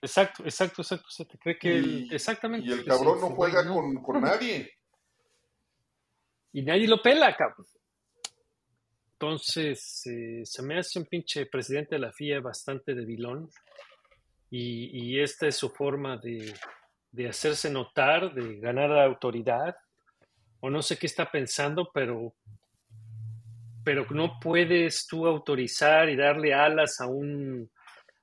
Exacto, 0.00 0.44
exacto, 0.44 0.82
exacto. 0.82 1.26
Te 1.26 1.38
cree 1.38 1.58
que 1.58 1.78
Y, 1.78 2.08
exactamente. 2.12 2.68
y 2.68 2.72
el 2.72 2.84
cabrón 2.84 3.20
no 3.20 3.30
juega 3.30 3.62
no. 3.64 3.74
con, 3.74 4.02
con 4.02 4.20
nadie. 4.22 4.70
Y 6.52 6.62
nadie 6.62 6.86
lo 6.86 7.02
pela, 7.02 7.34
cabrón. 7.34 7.66
Entonces, 9.14 10.06
eh, 10.06 10.42
se 10.44 10.62
me 10.62 10.78
hace 10.78 10.98
un 10.98 11.06
pinche 11.06 11.46
presidente 11.46 11.94
de 11.94 12.00
la 12.00 12.12
FIA 12.12 12.40
bastante 12.40 12.94
debilón. 12.94 13.50
Y, 14.50 15.14
y 15.14 15.20
esta 15.20 15.46
es 15.48 15.56
su 15.56 15.70
forma 15.70 16.18
de, 16.18 16.54
de 17.10 17.28
hacerse 17.28 17.70
notar, 17.70 18.34
de 18.34 18.60
ganar 18.60 18.92
autoridad. 18.92 19.76
O 20.60 20.70
no 20.70 20.82
sé 20.82 20.98
qué 20.98 21.06
está 21.06 21.30
pensando, 21.30 21.90
pero, 21.92 22.34
pero 23.84 24.06
no 24.10 24.38
puedes 24.40 25.06
tú 25.06 25.26
autorizar 25.26 26.08
y 26.08 26.16
darle 26.16 26.54
alas 26.54 27.00
a 27.00 27.06
un, 27.06 27.70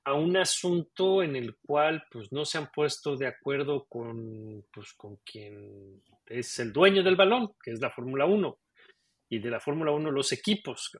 a 0.04 0.14
un 0.14 0.36
asunto 0.36 1.22
en 1.22 1.36
el 1.36 1.56
cual 1.56 2.04
pues 2.10 2.32
no 2.32 2.44
se 2.44 2.58
han 2.58 2.70
puesto 2.70 3.16
de 3.16 3.28
acuerdo 3.28 3.86
con, 3.88 4.64
pues, 4.72 4.92
con 4.94 5.16
quien 5.24 6.02
es 6.26 6.58
el 6.58 6.72
dueño 6.72 7.02
del 7.02 7.16
balón, 7.16 7.52
que 7.62 7.70
es 7.70 7.80
la 7.80 7.90
Fórmula 7.90 8.26
1, 8.26 8.58
y 9.30 9.38
de 9.38 9.50
la 9.50 9.60
Fórmula 9.60 9.92
1 9.92 10.10
los 10.10 10.32
equipos. 10.32 10.90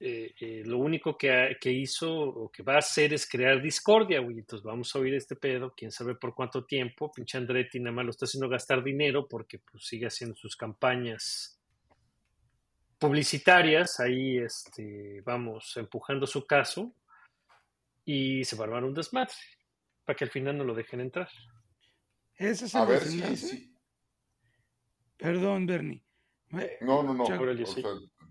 Eh, 0.00 0.34
eh, 0.38 0.62
lo 0.66 0.78
único 0.78 1.16
que, 1.16 1.56
que 1.58 1.72
hizo 1.72 2.12
o 2.12 2.50
que 2.50 2.62
va 2.62 2.74
a 2.74 2.78
hacer 2.78 3.14
es 3.14 3.26
crear 3.26 3.62
discordia, 3.62 4.20
güey. 4.20 4.38
Entonces 4.38 4.64
vamos 4.64 4.94
a 4.94 4.98
oír 4.98 5.14
este 5.14 5.36
pedo, 5.36 5.72
quién 5.74 5.90
sabe 5.90 6.14
por 6.16 6.34
cuánto 6.34 6.66
tiempo. 6.66 7.10
Pinche 7.10 7.38
Andretti 7.38 7.80
nada 7.80 7.94
más 7.94 8.04
lo 8.04 8.10
está 8.10 8.26
haciendo 8.26 8.48
gastar 8.48 8.82
dinero 8.84 9.26
porque 9.26 9.60
pues, 9.60 9.86
sigue 9.86 10.06
haciendo 10.06 10.36
sus 10.36 10.56
campañas 10.56 11.53
publicitarias, 13.08 14.00
ahí 14.00 14.38
este, 14.38 15.20
vamos 15.26 15.76
empujando 15.76 16.26
su 16.26 16.46
caso 16.46 16.94
y 18.02 18.42
se 18.44 18.56
va 18.56 18.64
a 18.64 18.68
armar 18.68 18.84
un 18.84 18.94
desmadre 18.94 19.34
para 20.04 20.16
que 20.16 20.24
al 20.24 20.30
final 20.30 20.56
no 20.56 20.64
lo 20.64 20.74
dejen 20.74 21.00
entrar. 21.00 21.28
Ese 22.36 22.64
es 22.64 22.74
A 22.74 22.82
el 22.84 22.88
ver 22.88 23.02
si- 23.36 23.76
Perdón, 25.18 25.66
Bernie. 25.66 26.02
No, 26.80 27.02
no, 27.02 27.12
no. 27.14 27.24
O 27.24 27.26
sea, 27.26 27.38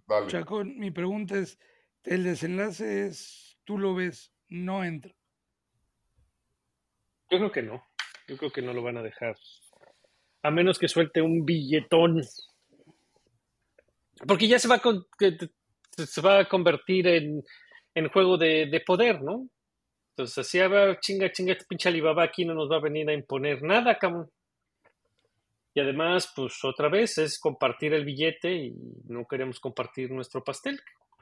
dale. 0.08 0.28
Chaco, 0.28 0.64
mi 0.66 0.90
pregunta 0.90 1.38
es, 1.38 1.60
el 2.04 2.24
desenlace 2.24 3.06
es, 3.06 3.60
tú 3.66 3.78
lo 3.78 3.94
ves, 3.94 4.34
no 4.48 4.84
entra. 4.84 5.14
Yo 7.30 7.38
creo 7.38 7.52
que 7.52 7.62
no. 7.62 7.86
Yo 8.28 8.38
creo 8.38 8.52
que 8.52 8.62
no 8.64 8.74
lo 8.74 8.82
van 8.82 8.98
a 8.98 9.04
dejar. 9.04 9.36
A 10.42 10.50
menos 10.52 10.80
que 10.80 10.88
suelte 10.88 11.22
un 11.22 11.46
billetón. 11.46 12.22
Porque 14.28 14.48
ya 14.48 14.60
se 14.60 14.68
va 14.68 14.76
a, 14.76 14.80
con- 14.80 15.06
se 15.98 16.22
va 16.22 16.40
a 16.40 16.50
convertir 16.50 17.08
en, 17.08 17.44
en 17.96 18.10
juego 18.10 18.38
de, 18.38 18.68
de 18.68 18.80
poder, 18.82 19.22
¿no? 19.22 19.48
Entonces, 20.12 20.38
así 20.38 20.60
va, 20.60 21.00
chinga, 21.00 21.32
chinga, 21.32 21.54
este 21.54 21.66
pinche 21.68 21.90
Alibaba 21.90 22.24
aquí 22.24 22.46
no 22.46 22.54
nos 22.54 22.70
va 22.72 22.78
a 22.78 22.82
venir 22.82 23.10
a 23.10 23.14
imponer 23.14 23.64
nada, 23.64 23.98
cabrón. 23.98 24.30
Y 25.74 25.80
además, 25.80 26.32
pues 26.36 26.64
otra 26.64 26.88
vez 26.88 27.18
es 27.18 27.40
compartir 27.40 27.96
el 27.96 28.06
billete 28.06 28.54
y 28.54 28.76
no 29.06 29.26
queremos 29.26 29.60
compartir 29.60 30.12
nuestro 30.12 30.44
pastel. 30.44 30.80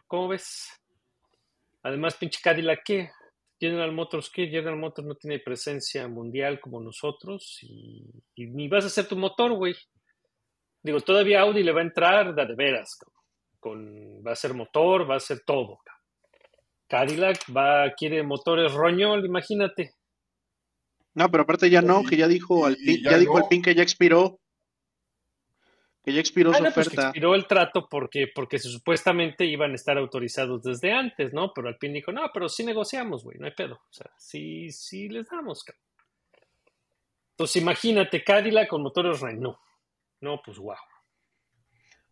¿Cómo 0.08 0.28
ves? 0.28 0.68
Además, 1.84 2.16
pinche 2.16 2.42
Cadillac, 2.44 2.82
¿qué? 2.84 3.12
General 3.58 3.94
Motors, 3.94 4.30
¿qué? 4.30 4.48
General 4.48 4.76
Motors 4.76 5.08
no 5.08 5.16
tiene 5.16 5.40
presencia 5.40 6.08
mundial 6.10 6.60
como 6.60 6.82
nosotros 6.82 7.60
y, 7.62 8.04
y 8.36 8.48
ni 8.48 8.68
vas 8.68 8.84
a 8.84 8.88
hacer 8.88 9.08
tu 9.08 9.16
motor, 9.16 9.54
güey. 9.54 9.76
Digo, 10.84 11.00
todavía 11.02 11.42
Audi 11.42 11.64
le 11.64 11.72
va 11.72 11.82
a 11.82 11.84
entrar 11.84 12.34
de, 12.34 12.46
de 12.46 12.56
veras, 12.56 12.96
cabrón. 12.96 13.22
Con, 13.60 14.24
va 14.26 14.32
a 14.32 14.36
ser 14.36 14.54
motor, 14.54 15.10
va 15.10 15.16
a 15.16 15.20
ser 15.20 15.42
todo. 15.46 15.80
cabrón. 15.84 16.02
Cadillac 16.88 17.40
va, 17.56 17.92
quiere 17.96 18.24
motores 18.24 18.74
roñol, 18.74 19.26
imagínate. 19.26 19.94
No, 21.14 21.30
pero 21.30 21.44
aparte 21.44 21.70
ya 21.70 21.82
no, 21.82 22.04
que 22.04 22.18
ya 22.18 22.28
dijo 22.28 22.70
y 22.72 23.04
ya, 23.04 23.12
ya 23.12 23.18
dijo 23.18 23.38
no. 23.38 23.44
Alpine 23.44 23.62
que 23.64 23.76
ya 23.76 23.84
expiró. 23.84 24.40
Que 26.04 26.14
ya 26.14 26.20
expiró 26.20 26.52
Ah, 26.52 26.58
su 26.58 26.64
no, 26.64 26.72
pues 26.72 26.88
que 26.90 26.94
oferta. 26.96 27.10
expiró 27.10 27.36
el 27.36 27.46
trato 27.46 27.88
porque, 27.88 28.26
porque 28.34 28.58
supuestamente 28.58 29.46
iban 29.46 29.72
a 29.74 29.76
estar 29.76 29.98
autorizados 30.00 30.64
desde 30.64 30.92
antes, 30.92 31.32
¿no? 31.32 31.54
Pero 31.54 31.68
Alpine 31.68 31.94
dijo, 31.96 32.12
no, 32.12 32.24
pero 32.34 32.50
sí 32.50 32.64
negociamos, 32.66 33.24
güey, 33.24 33.38
no 33.38 33.46
hay 33.46 33.52
pedo. 33.54 33.76
O 33.76 33.94
sea, 33.94 34.10
sí, 34.18 34.72
sí 34.72 35.10
les 35.10 35.30
damos, 35.30 35.64
cabrón. 35.64 35.84
Entonces 37.32 37.62
imagínate, 37.62 38.24
Cadillac 38.24 38.68
con 38.70 38.82
motores 38.82 39.20
Renault. 39.20 39.58
No, 40.22 40.42
pues 40.44 40.58
wow. 40.58 40.76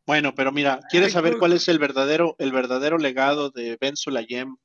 Bueno, 0.06 0.34
pero 0.34 0.52
mira, 0.52 0.80
¿quieres 0.90 1.10
Ay, 1.10 1.14
saber 1.14 1.38
cuál 1.38 1.54
es 1.54 1.68
el 1.68 1.78
verdadero, 1.78 2.36
el 2.40 2.52
verdadero 2.52 2.98
legado 2.98 3.52
de 3.52 3.78
Ben 3.80 3.96
Sulayem 3.96 4.58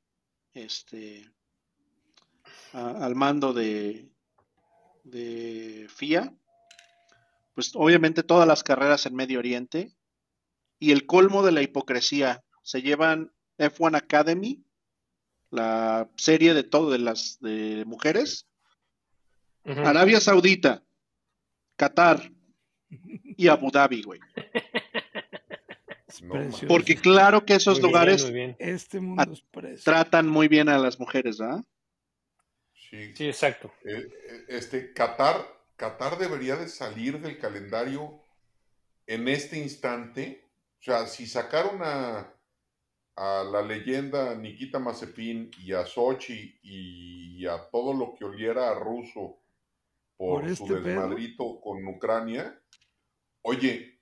este, 0.53 1.31
a- 2.73 3.05
al 3.05 3.13
mando 3.15 3.53
de, 3.53 4.09
de 5.03 5.87
FIA? 5.89 6.33
Pues 7.53 7.71
obviamente 7.75 8.23
todas 8.23 8.47
las 8.47 8.63
carreras 8.63 9.05
en 9.05 9.13
Medio 9.15 9.37
Oriente 9.39 9.95
y 10.79 10.91
el 10.91 11.05
colmo 11.05 11.43
de 11.43 11.51
la 11.51 11.61
hipocresía. 11.61 12.43
Se 12.63 12.81
llevan 12.81 13.31
F1 13.59 13.95
Academy, 13.97 14.65
la 15.51 16.09
serie 16.17 16.55
de 16.55 16.63
todo 16.63 16.89
de 16.89 16.97
las 16.99 17.37
de 17.39 17.83
mujeres. 17.85 18.47
Arabia 19.63 20.19
Saudita, 20.19 20.83
Qatar 21.75 22.31
y 22.89 23.47
Abu 23.47 23.71
Dhabi, 23.71 24.01
güey. 24.03 24.19
Precioso. 26.29 26.67
Porque 26.67 26.95
claro 26.95 27.45
que 27.45 27.55
esos 27.55 27.79
Muy 27.79 27.81
bien, 27.81 27.91
lugares 27.91 28.23
muy 28.23 28.33
bien. 28.33 28.55
Este 28.59 28.99
mundo 28.99 29.33
es 29.33 29.41
precioso. 29.41 29.83
tratan 29.83 30.27
muy 30.27 30.47
bien 30.47 30.69
a 30.69 30.77
las 30.77 30.99
mujeres, 30.99 31.37
¿verdad? 31.39 31.63
Sí. 32.89 33.13
Sí, 33.15 33.27
exacto. 33.27 33.71
Eh, 33.83 34.07
eh, 34.29 34.45
este, 34.49 34.93
Qatar, 34.93 35.45
Qatar 35.75 36.17
debería 36.17 36.55
de 36.55 36.69
salir 36.69 37.19
del 37.19 37.37
calendario 37.37 38.21
en 39.07 39.27
este 39.27 39.57
instante. 39.57 40.47
O 40.79 40.83
sea, 40.83 41.05
si 41.07 41.25
sacaron 41.27 41.81
a, 41.83 42.33
a 43.17 43.43
la 43.43 43.61
leyenda 43.61 44.35
Nikita 44.35 44.79
Mazepin 44.79 45.51
y 45.59 45.73
a 45.73 45.85
Sochi 45.85 46.57
y 46.61 47.45
a 47.45 47.57
todo 47.71 47.93
lo 47.93 48.13
que 48.13 48.23
oliera 48.23 48.69
a 48.69 48.75
ruso 48.75 49.41
por, 50.15 50.43
Por 50.43 50.55
su 50.55 50.63
este 50.63 50.75
pedo. 50.75 50.81
desmadrito 50.81 51.59
con 51.59 51.85
Ucrania, 51.87 52.57
oye, 53.45 53.99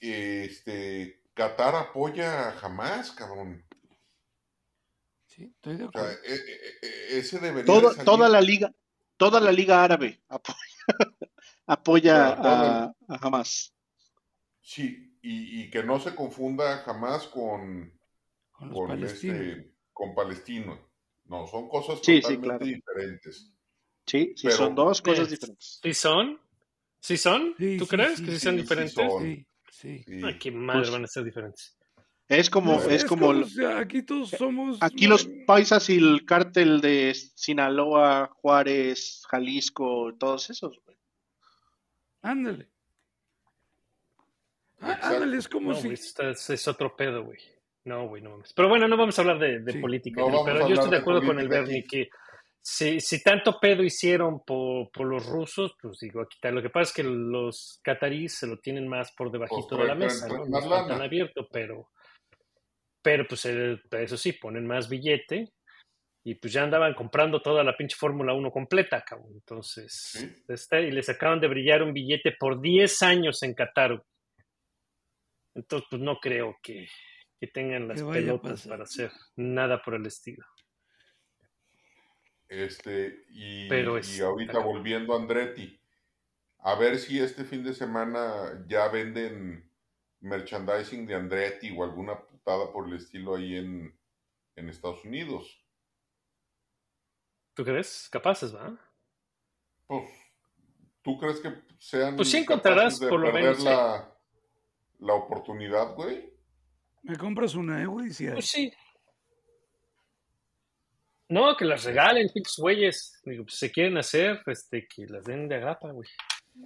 este, 0.00 1.22
Qatar 1.34 1.74
apoya 1.74 2.48
a 2.50 2.58
Hamas, 2.60 3.12
cabrón. 3.12 3.64
Sí, 5.26 5.44
estoy 5.54 5.76
de 5.76 5.84
O 5.84 5.90
sea, 5.92 6.00
acuerdo. 6.02 6.22
e- 6.24 6.34
e- 6.34 6.86
e- 7.14 7.18
ese 7.18 7.38
debería 7.38 7.60
de 7.62 7.66
Toda, 7.80 7.90
salir. 7.92 8.04
toda 8.04 8.28
la 8.28 8.40
liga, 8.40 8.74
toda 9.16 9.40
la 9.40 9.52
liga 9.52 9.84
árabe 9.84 10.20
apoya, 10.28 10.58
apoya 11.66 12.28
a, 12.32 12.84
a 13.08 13.16
Hamas. 13.20 13.72
Sí, 14.60 15.16
y, 15.22 15.62
y 15.62 15.70
que 15.70 15.82
no 15.82 16.00
se 16.00 16.14
confunda 16.14 16.78
jamás 16.78 17.26
con, 17.28 17.96
Con 18.52 18.68
los 18.68 18.78
con, 18.78 18.88
palestinos. 18.88 19.36
este, 19.40 19.74
con 19.92 20.14
Palestino. 20.14 20.88
No, 21.26 21.46
son 21.46 21.68
cosas 21.68 22.00
Sí, 22.02 22.16
sí, 22.16 22.22
totalmente 22.22 22.42
claro. 22.42 22.64
diferentes. 22.66 23.52
Sí, 24.06 24.32
sí, 24.36 24.46
Pero- 24.48 24.56
son 24.56 24.74
dos 24.74 25.00
cosas 25.02 25.30
diferentes. 25.30 25.78
¿Sí 25.82 25.94
son? 25.94 26.40
¿Sí 27.00 27.16
son? 27.16 27.54
Sí, 27.58 27.76
¿Tú 27.78 27.84
sí, 27.84 27.90
crees 27.90 28.18
sí, 28.18 28.24
que 28.24 28.30
sí, 28.32 28.38
sí 28.40 28.50
diferentes? 28.56 28.94
son. 28.94 29.22
Sí, 29.22 29.46
sí. 29.70 30.04
Sí. 30.06 30.20
Ay, 30.24 30.38
qué 30.38 30.50
madre 30.50 30.80
Pues- 30.80 30.90
van 30.92 31.04
a 31.04 31.06
ser 31.06 31.24
diferentes. 31.24 31.76
Es 32.28 32.48
como, 32.48 32.74
No, 32.76 32.82
es 32.84 33.04
como, 33.04 33.28
o 33.30 33.44
sea, 33.44 33.78
aquí 33.80 34.02
todos 34.04 34.30
somos. 34.30 34.78
aquí 34.80 35.08
los 35.08 35.28
paisas 35.48 35.90
y 35.90 35.96
el 35.96 36.24
cártel 36.24 36.80
de 36.80 37.12
Sinaloa, 37.34 38.30
Juárez, 38.34 39.24
Jalisco, 39.28 40.14
todos 40.16 40.48
esos. 40.50 40.78
güey. 40.84 40.96
Ándale. 42.22 42.68
Ah, 44.78 44.92
Exacto. 44.92 45.06
ándale, 45.16 45.36
es 45.38 45.48
como 45.48 45.70
No, 45.70 45.76
si. 45.76 45.82
güey, 45.88 45.94
esto 45.94 46.30
es, 46.30 46.50
es 46.50 46.68
otro 46.68 46.94
pedo, 46.96 47.24
güey. 47.24 47.38
No, 47.84 48.06
güey, 48.08 48.22
no 48.22 48.30
mames. 48.30 48.52
Pero 48.52 48.68
bueno, 48.68 48.86
no 48.86 48.96
vamos 48.96 49.18
a 49.18 49.22
hablar 49.22 49.38
de, 49.38 49.60
de 49.60 49.72
Sí. 49.72 49.78
política, 49.78 50.20
No 50.20 50.44
pero 50.44 50.68
yo 50.68 50.74
estoy 50.74 50.90
de 50.90 50.96
de 50.96 51.00
acuerdo 51.02 51.22
con 51.26 51.38
el 51.40 51.48
Bernie 51.48 51.80
aquí. 51.80 51.88
que 51.88 52.10
si, 52.62 53.00
si 53.00 53.22
tanto 53.22 53.58
pedo 53.60 53.82
hicieron 53.82 54.44
por, 54.44 54.90
por 54.90 55.06
los 55.06 55.24
rusos, 55.26 55.74
pues 55.80 55.98
digo, 56.00 56.20
aquí 56.20 56.36
está. 56.36 56.50
Lo 56.50 56.60
que 56.62 56.70
pasa 56.70 56.90
es 56.90 56.92
que 56.94 57.02
los 57.04 57.80
cataríes 57.82 58.34
se 58.38 58.46
lo 58.46 58.58
tienen 58.58 58.86
más 58.86 59.12
por 59.16 59.30
debajito 59.32 59.68
Pues 59.70 59.80
de 59.80 59.86
la 59.86 59.94
traen- 59.94 59.98
mesa, 59.98 60.28
¿no? 60.28 60.34
más 60.40 60.48
No 60.50 60.58
está 60.58 60.76
tan 60.80 60.88
lana. 60.90 61.04
abierto, 61.04 61.48
pero, 61.50 61.88
pero 63.02 63.26
pues 63.26 63.44
el- 63.46 63.80
eso 63.92 64.16
sí, 64.16 64.34
ponen 64.34 64.66
más 64.66 64.88
billete 64.88 65.52
y 66.22 66.34
pues 66.34 66.52
ya 66.52 66.62
andaban 66.64 66.92
comprando 66.94 67.40
toda 67.40 67.64
la 67.64 67.74
pinche 67.76 67.96
Fórmula 67.96 68.34
1 68.34 68.50
completa, 68.50 69.02
cabrón. 69.02 69.32
Entonces, 69.32 69.90
Sí. 70.12 70.44
está, 70.48 70.80
y 70.80 70.90
les 70.90 71.08
acaban 71.08 71.40
de 71.40 71.48
brillar 71.48 71.82
un 71.82 71.94
billete 71.94 72.32
por 72.38 72.60
10 72.60 73.00
años 73.02 73.42
en 73.42 73.54
Qatar. 73.54 74.02
Entonces, 75.56 75.88
pues 75.90 76.02
no 76.02 76.18
creo 76.20 76.56
que, 76.62 76.86
que 77.40 77.46
tengan 77.48 77.88
las 77.88 78.02
pelotas 78.02 78.66
para 78.68 78.82
hacer 78.84 79.10
nada 79.36 79.80
por 79.82 79.94
el 79.94 80.04
estilo. 80.06 80.44
Este, 82.50 83.26
y, 83.28 83.68
Pero 83.68 84.00
y 84.00 84.20
ahorita 84.20 84.58
volviendo 84.58 85.14
a 85.14 85.20
Andretti, 85.20 85.80
a 86.58 86.74
ver 86.74 86.98
si 86.98 87.20
este 87.20 87.44
fin 87.44 87.62
de 87.62 87.72
semana 87.72 88.64
ya 88.66 88.88
venden 88.88 89.70
merchandising 90.18 91.06
de 91.06 91.14
Andretti 91.14 91.72
o 91.74 91.84
alguna 91.84 92.20
putada 92.20 92.72
por 92.72 92.88
el 92.88 92.96
estilo 92.96 93.36
ahí 93.36 93.54
en, 93.56 93.96
en 94.56 94.68
Estados 94.68 95.04
Unidos. 95.04 95.64
¿Tú 97.54 97.64
crees? 97.64 98.08
Capaces, 98.10 98.52
¿va? 98.52 98.76
Pues, 99.86 100.10
¿tú 101.02 101.18
crees 101.18 101.38
que 101.38 101.54
sean 101.78 102.16
Pues 102.16 102.32
sí 102.32 102.38
encontrarás, 102.38 102.98
capaces 102.98 103.00
de 103.00 103.08
por 103.08 103.20
lo 103.20 103.26
perder 103.26 103.42
menos, 103.42 103.62
la, 103.62 104.12
la 104.98 105.14
oportunidad, 105.14 105.94
güey? 105.94 106.34
Me 107.02 107.16
compras 107.16 107.54
una, 107.54 107.80
eh, 107.80 107.86
güey. 107.86 108.10
Si. 108.10 108.28
Pues 108.28 108.48
sí. 108.48 108.72
No, 111.30 111.56
que 111.56 111.64
las 111.64 111.84
regalen, 111.84 112.28
pinches 112.34 112.56
güeyes. 112.58 113.20
Digo, 113.24 113.44
pues 113.44 113.54
se 113.56 113.70
quieren 113.70 113.96
hacer, 113.96 114.42
este, 114.46 114.86
que 114.88 115.06
las 115.06 115.24
den 115.24 115.48
de 115.48 115.54
agrapa, 115.54 115.90
güey. 115.92 116.08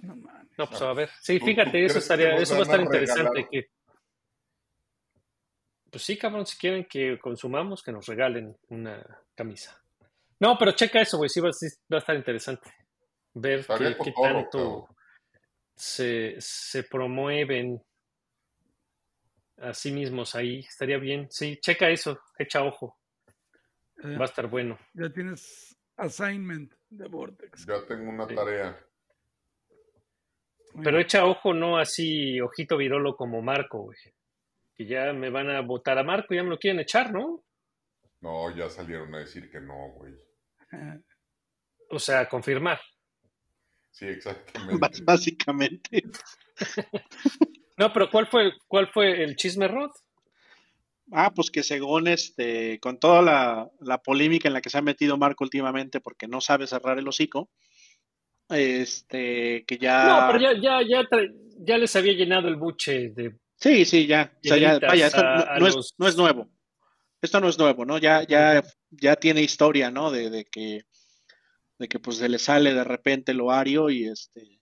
No 0.01 0.15
mames. 0.15 0.57
No, 0.57 0.67
pues 0.67 0.81
a 0.81 0.91
ver. 0.93 1.09
Sí, 1.21 1.39
¿Tú- 1.39 1.45
fíjate, 1.45 1.85
eso 1.85 1.99
estaría, 1.99 2.35
eso 2.35 2.55
va 2.55 2.61
a 2.61 2.63
estar 2.63 2.79
interesante. 2.81 3.47
Que, 3.49 3.69
pues 5.91 6.03
sí, 6.03 6.17
cabrón, 6.17 6.47
si 6.47 6.57
quieren 6.57 6.85
que 6.85 7.19
consumamos, 7.19 7.83
que 7.83 7.91
nos 7.91 8.07
regalen 8.07 8.57
una 8.69 9.01
camisa. 9.35 9.79
No, 10.39 10.57
pero 10.57 10.71
checa 10.71 10.99
eso, 10.99 11.17
güey, 11.17 11.29
sí 11.29 11.39
va, 11.39 11.53
sí 11.53 11.67
va 11.91 11.97
a 11.97 11.99
estar 11.99 12.15
interesante. 12.15 12.73
Ver 13.35 13.65
qué, 14.03 14.13
tanto 14.19 14.89
se, 15.75 16.35
se 16.39 16.83
promueven 16.83 17.81
a 19.57 19.73
sí 19.75 19.91
mismos 19.91 20.33
ahí. 20.35 20.59
Estaría 20.59 20.97
bien. 20.97 21.27
Sí, 21.29 21.57
checa 21.61 21.89
eso, 21.89 22.19
echa 22.39 22.63
ojo. 22.63 22.97
Eh, 24.03 24.17
Va 24.17 24.23
a 24.23 24.25
estar 24.25 24.47
bueno. 24.47 24.77
ya 24.93 25.09
tienes 25.09 25.77
assignment 25.97 26.73
de 26.89 27.07
Vortex. 27.07 27.65
Ya 27.65 27.85
tengo 27.87 28.09
una 28.09 28.27
Sí. 28.27 28.35
tarea. 28.35 28.79
Pero 30.83 30.99
echa 30.99 31.25
ojo, 31.25 31.53
no 31.53 31.77
así, 31.77 32.41
ojito 32.41 32.75
virolo 32.77 33.15
como 33.15 33.41
Marco, 33.41 33.83
güey. 33.83 33.97
Que 34.75 34.85
ya 34.85 35.13
me 35.13 35.29
van 35.29 35.49
a 35.49 35.61
votar 35.61 35.97
a 35.97 36.03
Marco, 36.03 36.33
ya 36.33 36.43
me 36.43 36.49
lo 36.49 36.59
quieren 36.59 36.81
echar, 36.81 37.13
¿no? 37.13 37.43
No, 38.19 38.53
ya 38.55 38.69
salieron 38.69 39.13
a 39.15 39.19
decir 39.19 39.49
que 39.49 39.61
no, 39.61 39.89
güey. 39.93 40.13
O 41.89 41.97
sea, 41.99 42.27
confirmar. 42.27 42.79
Sí, 43.91 44.05
exactamente. 44.07 45.01
Básicamente. 45.03 46.03
No, 47.77 47.91
pero 47.91 48.09
¿cuál 48.09 48.25
fue, 48.27 48.53
cuál 48.69 48.87
fue 48.87 49.21
el 49.21 49.35
chisme, 49.35 49.67
Rod? 49.67 49.91
Ah, 51.11 51.31
pues 51.33 51.51
que 51.51 51.61
según 51.63 52.07
este, 52.07 52.79
con 52.79 52.99
toda 52.99 53.21
la, 53.21 53.69
la 53.79 54.01
polémica 54.01 54.47
en 54.47 54.53
la 54.55 54.61
que 54.61 54.69
se 54.69 54.77
ha 54.77 54.81
metido 54.81 55.17
Marco 55.17 55.43
últimamente 55.43 56.01
porque 56.01 56.27
no 56.27 56.41
sabe 56.41 56.65
cerrar 56.67 56.97
el 56.97 57.07
hocico, 57.07 57.49
este, 58.49 59.63
que 59.65 59.77
ya... 59.77 60.07
No, 60.27 60.27
pero 60.33 60.53
ya, 60.53 60.81
ya, 60.81 61.03
ya, 61.59 61.77
les 61.77 61.95
había 61.95 62.13
llenado 62.13 62.47
el 62.47 62.55
buche 62.55 63.09
de. 63.09 63.35
Sí, 63.57 63.85
sí, 63.85 64.05
ya. 64.07 64.33
O 64.43 64.47
sea, 64.47 64.57
ya, 64.57 64.79
vaya, 64.79 65.07
esto 65.07 65.21
a- 65.21 65.23
no, 65.23 65.51
a 65.51 65.59
no 65.59 65.67
es, 65.67 65.93
no 65.97 66.07
es 66.07 66.17
nuevo. 66.17 66.49
Esto 67.21 67.39
no 67.39 67.47
es 67.49 67.57
nuevo, 67.57 67.85
¿no? 67.85 67.97
Ya, 67.97 68.23
ya, 68.27 68.63
ya 68.89 69.15
tiene 69.15 69.41
historia, 69.41 69.89
¿no? 69.89 70.11
De, 70.11 70.29
de 70.29 70.45
que, 70.45 70.81
de 71.79 71.87
que 71.87 71.99
pues 71.99 72.17
se 72.17 72.29
le 72.29 72.37
sale 72.39 72.73
de 72.73 72.83
repente 72.83 73.33
lo 73.33 73.51
ario 73.51 73.89
y 73.89 74.05
este, 74.07 74.59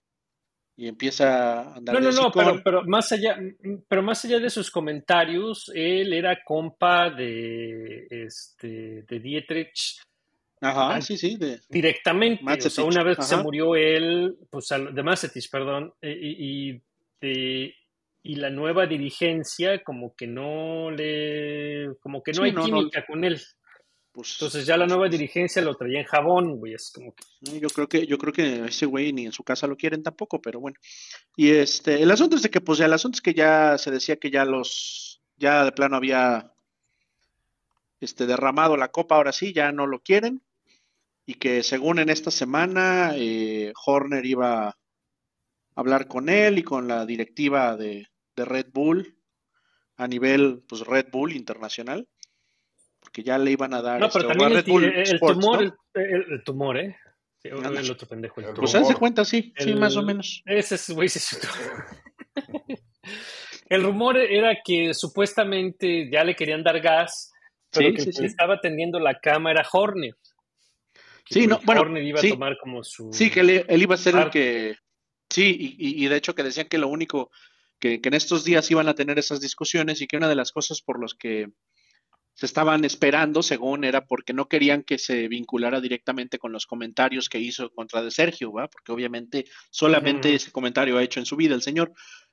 y 0.76 0.88
empieza 0.88 1.60
a 1.62 1.76
andar 1.76 1.94
No, 1.94 2.00
no, 2.00 2.10
no, 2.10 2.32
pero, 2.32 2.60
pero 2.64 2.82
más 2.84 3.12
allá, 3.12 3.38
pero 3.88 4.02
más 4.02 4.24
allá 4.24 4.38
de 4.40 4.50
sus 4.50 4.70
comentarios, 4.70 5.70
él 5.74 6.12
era 6.12 6.38
compa 6.44 7.10
de 7.10 8.06
este 8.10 9.02
de 9.02 9.20
Dietrich 9.20 10.00
Ajá, 10.60 10.94
Ah, 10.94 11.00
sí, 11.02 11.18
sí, 11.18 11.36
de, 11.36 11.60
directamente. 11.68 12.42
O 12.66 12.70
sea, 12.70 12.84
una 12.84 13.02
vez 13.02 13.18
que 13.18 13.24
se 13.24 13.36
murió 13.36 13.76
él, 13.76 14.36
pues 14.50 14.68
de 14.68 15.02
Masetich, 15.02 15.50
perdón, 15.50 15.92
eh, 16.00 16.16
y, 16.18 16.70
y, 16.70 16.82
de- 17.20 17.74
y 18.22 18.36
la 18.36 18.48
nueva 18.48 18.86
dirigencia, 18.86 19.82
como 19.84 20.14
que 20.16 20.26
no 20.26 20.90
le, 20.90 21.88
como 22.00 22.22
que 22.22 22.32
no 22.32 22.38
Sí, 22.38 22.44
hay 22.44 22.52
no, 22.52 22.66
no. 22.66 22.78
química 22.78 23.04
con 23.04 23.24
él. 23.24 23.38
Pues 24.14 24.34
Entonces 24.34 24.64
ya 24.64 24.76
la 24.76 24.86
nueva 24.86 25.08
dirigencia 25.08 25.60
lo 25.60 25.74
traía 25.74 25.98
en 25.98 26.06
jabón, 26.06 26.56
güey. 26.58 26.74
Es 26.74 26.92
como 26.94 27.12
que 27.14 27.58
yo 27.58 27.68
creo 27.68 27.88
que 27.88 28.06
yo 28.06 28.16
creo 28.16 28.32
que 28.32 28.64
ese 28.66 28.86
güey 28.86 29.12
ni 29.12 29.26
en 29.26 29.32
su 29.32 29.42
casa 29.42 29.66
lo 29.66 29.76
quieren 29.76 30.04
tampoco, 30.04 30.40
pero 30.40 30.60
bueno. 30.60 30.78
Y 31.36 31.50
este, 31.50 32.00
el 32.00 32.10
asunto 32.12 32.36
es 32.36 32.42
de 32.42 32.50
que 32.50 32.60
pues 32.60 32.78
ya 32.78 32.86
el 32.86 32.92
asunto 32.92 33.16
es 33.16 33.22
que 33.22 33.34
ya 33.34 33.76
se 33.76 33.90
decía 33.90 34.16
que 34.16 34.30
ya 34.30 34.44
los 34.44 35.20
ya 35.36 35.64
de 35.64 35.72
plano 35.72 35.96
había 35.96 36.52
este 38.00 38.26
derramado 38.26 38.76
la 38.76 38.92
copa, 38.92 39.16
ahora 39.16 39.32
sí, 39.32 39.52
ya 39.52 39.72
no 39.72 39.88
lo 39.88 40.00
quieren 40.00 40.42
y 41.26 41.34
que 41.34 41.62
según 41.62 41.98
en 41.98 42.08
esta 42.08 42.30
semana 42.30 43.12
eh, 43.16 43.72
Horner 43.84 44.24
iba 44.26 44.68
a 44.68 44.76
hablar 45.74 46.06
con 46.06 46.28
él 46.28 46.58
y 46.58 46.62
con 46.62 46.86
la 46.86 47.04
directiva 47.04 47.76
de, 47.76 48.08
de 48.36 48.44
Red 48.44 48.68
Bull 48.72 49.18
a 49.96 50.06
nivel 50.06 50.62
pues 50.68 50.82
Red 50.82 51.06
Bull 51.10 51.32
internacional 51.32 52.08
porque 53.14 53.22
ya 53.22 53.38
le 53.38 53.52
iban 53.52 53.72
a 53.74 53.80
dar 53.80 54.00
No, 54.00 54.06
este, 54.08 54.18
pero 54.18 54.30
a 54.30 54.32
también 54.32 54.50
el, 54.58 54.64
Red 54.64 54.72
Bull 54.72 54.84
el- 54.84 54.94
el 54.96 55.02
Sports, 55.14 55.38
tumor, 55.40 55.62
¿no? 55.64 55.76
el, 55.94 56.12
el- 56.12 56.32
el 56.32 56.44
tumor, 56.44 56.76
¿eh? 56.78 56.96
Sí, 57.38 57.48
el 57.48 57.90
otro 57.90 58.08
pendejo. 58.08 58.40
el. 58.40 58.54
Pues 58.54 58.72
rumor. 58.74 58.98
cuenta, 58.98 59.24
sí, 59.24 59.52
sí, 59.56 59.74
más 59.74 59.96
o 59.96 60.02
menos. 60.02 60.42
Ese 60.46 60.74
es, 60.74 60.90
güey, 60.90 61.06
ese 61.06 61.18
es 61.20 61.32
otro. 61.34 61.50
El 63.68 63.82
rumor 63.82 64.16
era 64.18 64.58
que 64.64 64.92
supuestamente 64.92 66.10
ya 66.10 66.22
le 66.24 66.34
querían 66.36 66.62
dar 66.62 66.80
gas, 66.80 67.32
pero 67.70 67.88
Sí, 67.88 67.94
que 67.94 68.00
sí, 68.02 68.08
el 68.10 68.14
que 68.14 68.20
sí. 68.20 68.26
estaba 68.26 68.54
atendiendo 68.54 68.98
la 69.00 69.18
cama 69.18 69.50
era 69.52 69.66
Horner. 69.72 70.14
Que 71.24 71.34
Sí, 71.34 71.46
no, 71.46 71.58
el 71.58 71.64
bueno, 71.64 71.80
Horner 71.82 72.02
iba 72.02 72.20
sí. 72.20 72.28
a 72.28 72.30
tomar 72.30 72.56
como 72.58 72.84
su... 72.84 73.10
Sí, 73.12 73.30
que 73.30 73.40
él, 73.40 73.64
él 73.66 73.82
iba 73.82 73.94
a 73.94 73.98
ser 73.98 74.16
el 74.16 74.30
que. 74.30 74.76
Sí, 75.30 75.56
y, 75.58 75.66
y- 75.78 76.04
y 76.04 76.08
de 76.08 76.16
hecho 76.16 76.34
que 76.34 76.42
decían 76.42 76.68
que 76.68 76.76
lo 76.78 76.88
único 76.88 77.30
que, 77.78 78.00
que 78.02 78.08
en 78.08 78.14
estos 78.14 78.44
días 78.44 78.70
iban 78.70 78.88
a 78.88 78.94
tener 78.94 79.18
esas 79.18 79.40
discusiones 79.40 80.00
y 80.02 80.06
que 80.06 80.16
una 80.18 80.28
de 80.28 80.36
las 80.36 80.52
cosas 80.52 80.82
por 80.82 81.00
las 81.00 81.14
que 81.14 81.48
se 82.34 82.46
estaban 82.46 82.84
esperando, 82.84 83.42
según 83.42 83.84
era 83.84 84.06
porque 84.06 84.32
no 84.32 84.48
querían 84.48 84.82
que 84.82 84.98
se 84.98 85.28
vinculara 85.28 85.80
directamente 85.80 86.38
con 86.38 86.50
los 86.52 86.66
comentarios 86.66 87.28
que 87.28 87.38
hizo 87.38 87.70
contra 87.70 88.02
de 88.02 88.10
Sergio, 88.10 88.52
¿va? 88.52 88.68
Porque 88.68 88.90
obviamente 88.92 89.44
solamente 89.70 90.34
ese 90.34 90.50
comentario 90.50 90.98
ha 90.98 91.02
hecho 91.02 91.20
en 91.20 91.26
su 91.26 91.36
vida 91.36 91.54
el 91.54 91.62
señor. 91.62 91.92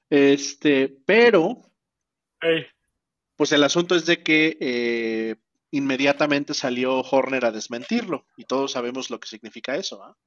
Este, 0.10 0.90
pero 1.06 1.58
pues 3.36 3.52
el 3.52 3.64
asunto 3.64 3.96
es 3.96 4.06
de 4.06 4.24
que 4.24 4.58
eh, 4.60 5.36
inmediatamente 5.72 6.54
salió 6.54 7.00
Horner 7.02 7.46
a 7.46 7.52
desmentirlo 7.52 8.26
y 8.36 8.46
todos 8.46 8.72
sabemos 8.72 9.10
lo 9.10 9.20
que 9.20 9.28
significa 9.28 9.76
eso, 9.76 10.04
¿ah? 10.04 10.18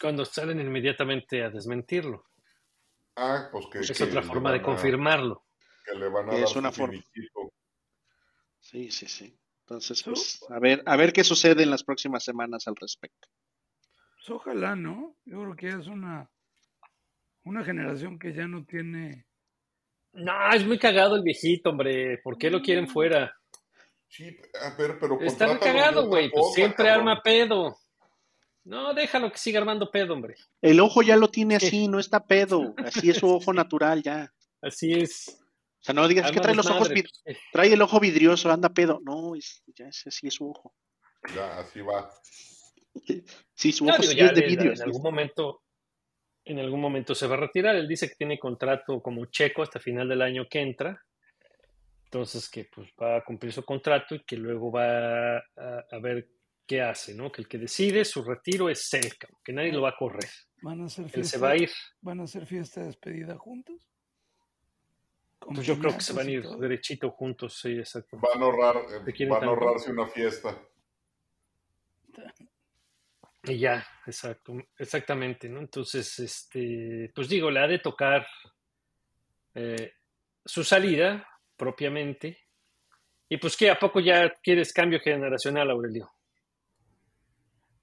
cuando 0.00 0.24
salen 0.24 0.60
inmediatamente 0.60 1.42
a 1.42 1.50
desmentirlo. 1.50 2.24
Ah, 3.16 3.48
pues 3.52 3.66
que, 3.70 3.78
es 3.80 3.92
que 3.96 4.04
otra 4.04 4.22
forma 4.22 4.50
de 4.52 4.58
a- 4.58 4.62
confirmarlo. 4.62 5.46
Que 5.84 5.94
le 5.94 6.08
van 6.08 6.28
a 6.30 6.32
dar 6.34 6.42
es 6.44 6.56
una 6.56 6.72
forma. 6.72 6.92
finiquito. 6.92 7.52
Sí, 8.62 8.90
sí, 8.90 9.06
sí. 9.06 9.36
Entonces, 9.66 10.02
pues, 10.02 10.40
a 10.48 10.58
ver, 10.58 10.82
a 10.86 10.96
ver 10.96 11.12
qué 11.12 11.24
sucede 11.24 11.62
en 11.62 11.70
las 11.70 11.84
próximas 11.84 12.24
semanas 12.24 12.66
al 12.66 12.76
respecto. 12.76 13.28
Pues 14.14 14.30
ojalá, 14.30 14.74
¿no? 14.76 15.16
Yo 15.24 15.40
creo 15.42 15.56
que 15.56 15.68
es 15.68 15.86
una, 15.88 16.30
una 17.44 17.64
generación 17.64 18.18
que 18.18 18.32
ya 18.32 18.46
no 18.46 18.64
tiene. 18.64 19.26
No, 20.12 20.32
es 20.52 20.64
muy 20.66 20.78
cagado 20.78 21.16
el 21.16 21.22
viejito, 21.22 21.70
hombre. 21.70 22.18
¿Por 22.22 22.38
qué 22.38 22.50
lo 22.50 22.60
quieren 22.62 22.88
fuera? 22.88 23.34
Sí, 24.08 24.36
a 24.62 24.76
ver, 24.76 24.98
pero 25.00 25.20
Está 25.20 25.58
cagado, 25.58 26.06
güey. 26.06 26.30
Pues 26.30 26.52
siempre 26.54 26.84
cabrón. 26.86 27.08
arma 27.08 27.22
pedo. 27.22 27.76
No, 28.64 28.94
déjalo 28.94 29.32
que 29.32 29.38
siga 29.38 29.58
armando 29.58 29.90
pedo, 29.90 30.12
hombre. 30.14 30.36
El 30.60 30.78
ojo 30.80 31.02
ya 31.02 31.16
lo 31.16 31.28
tiene 31.30 31.58
Sí. 31.58 31.66
así, 31.66 31.88
no 31.88 31.98
está 31.98 32.24
pedo. 32.24 32.74
Así 32.78 33.10
es 33.10 33.16
su 33.16 33.26
ojo 33.34 33.52
natural 33.52 34.02
ya. 34.02 34.32
Así 34.60 34.92
es. 34.92 35.41
O 35.82 35.84
sea, 35.84 35.94
no 35.96 36.06
digas 36.06 36.30
que 36.30 36.38
trae 36.40 36.54
los 36.54 36.66
ojos, 36.70 36.90
vid- 36.90 37.10
trae 37.52 37.72
el 37.72 37.82
ojo 37.82 37.98
vidrioso, 37.98 38.50
anda 38.52 38.68
pedo. 38.68 39.00
No, 39.04 39.34
es, 39.34 39.62
ya 39.66 39.88
ese 39.88 40.12
sí 40.12 40.28
es 40.28 40.34
su 40.34 40.48
ojo. 40.48 40.72
Ya, 41.34 41.58
así 41.58 41.80
va. 41.80 42.08
Sí, 43.54 43.72
su 43.72 43.84
No, 43.86 43.92
ojo 43.94 44.02
digo, 44.02 44.12
sí 44.12 44.18
ya 44.18 44.26
es 44.26 44.34
de 44.34 44.42
vidrio. 44.42 44.72
en 44.72 44.82
algún 44.82 45.02
momento, 45.02 45.62
en 46.44 46.58
algún 46.60 46.80
momento 46.80 47.16
se 47.16 47.26
va 47.26 47.34
a 47.34 47.40
retirar. 47.40 47.74
Él 47.74 47.88
dice 47.88 48.08
que 48.08 48.14
tiene 48.14 48.38
contrato 48.38 49.02
como 49.02 49.26
checo 49.26 49.62
hasta 49.62 49.80
final 49.80 50.08
del 50.08 50.22
año 50.22 50.46
que 50.48 50.60
entra. 50.60 51.02
Entonces 52.04 52.48
que 52.48 52.66
pues 52.66 52.88
va 53.00 53.16
a 53.16 53.24
cumplir 53.24 53.52
su 53.52 53.64
contrato 53.64 54.14
y 54.14 54.22
que 54.24 54.36
luego 54.36 54.70
va 54.70 55.38
a, 55.38 55.42
a 55.90 55.98
ver 56.00 56.28
qué 56.66 56.80
hace, 56.82 57.14
¿no? 57.14 57.32
Que 57.32 57.42
el 57.42 57.48
que 57.48 57.58
decide 57.58 58.04
su 58.04 58.22
retiro 58.22 58.68
es 58.68 58.92
él, 58.94 59.16
cabrón, 59.18 59.40
que 59.42 59.52
nadie 59.52 59.72
lo 59.72 59.82
va 59.82 59.88
a 59.90 59.96
correr. 59.96 60.28
Van 60.62 60.80
a 60.82 60.84
hacer 60.84 61.06
Él 61.06 61.10
fiesta, 61.10 61.30
se 61.30 61.42
va 61.42 61.50
a 61.50 61.56
ir. 61.56 61.70
van 62.02 62.20
a 62.20 62.24
hacer 62.24 62.46
fiesta 62.46 62.80
de 62.82 62.86
despedida 62.86 63.36
juntos. 63.36 63.88
Pues 65.46 65.66
yo 65.66 65.78
creo 65.78 65.94
que 65.94 66.00
se 66.02 66.12
van 66.12 66.26
a 66.26 66.30
ir 66.30 66.48
derechito 66.48 67.10
juntos, 67.10 67.58
sí, 67.60 67.72
exacto. 67.78 68.16
Van 68.18 68.40
a 68.42 68.44
ahorrar, 68.44 68.76
eh, 68.76 69.00
¿Te 69.04 69.12
quieren 69.12 69.34
van 69.34 69.44
a 69.44 69.46
ahorrarse 69.48 69.90
una 69.90 70.06
fiesta. 70.06 70.56
Y 73.44 73.58
ya, 73.58 73.84
exacto, 74.06 74.54
exactamente, 74.78 75.48
¿no? 75.48 75.58
Entonces, 75.60 76.18
este, 76.20 77.10
pues 77.14 77.28
digo, 77.28 77.50
le 77.50 77.58
ha 77.60 77.66
de 77.66 77.80
tocar 77.80 78.26
eh, 79.54 79.92
su 80.44 80.62
salida 80.62 81.26
propiamente. 81.56 82.38
Y 83.28 83.38
pues 83.38 83.56
que 83.56 83.70
a 83.70 83.78
poco 83.78 83.98
ya 84.00 84.32
quieres 84.42 84.72
cambio 84.72 85.00
generacional, 85.00 85.70
Aurelio. 85.70 86.10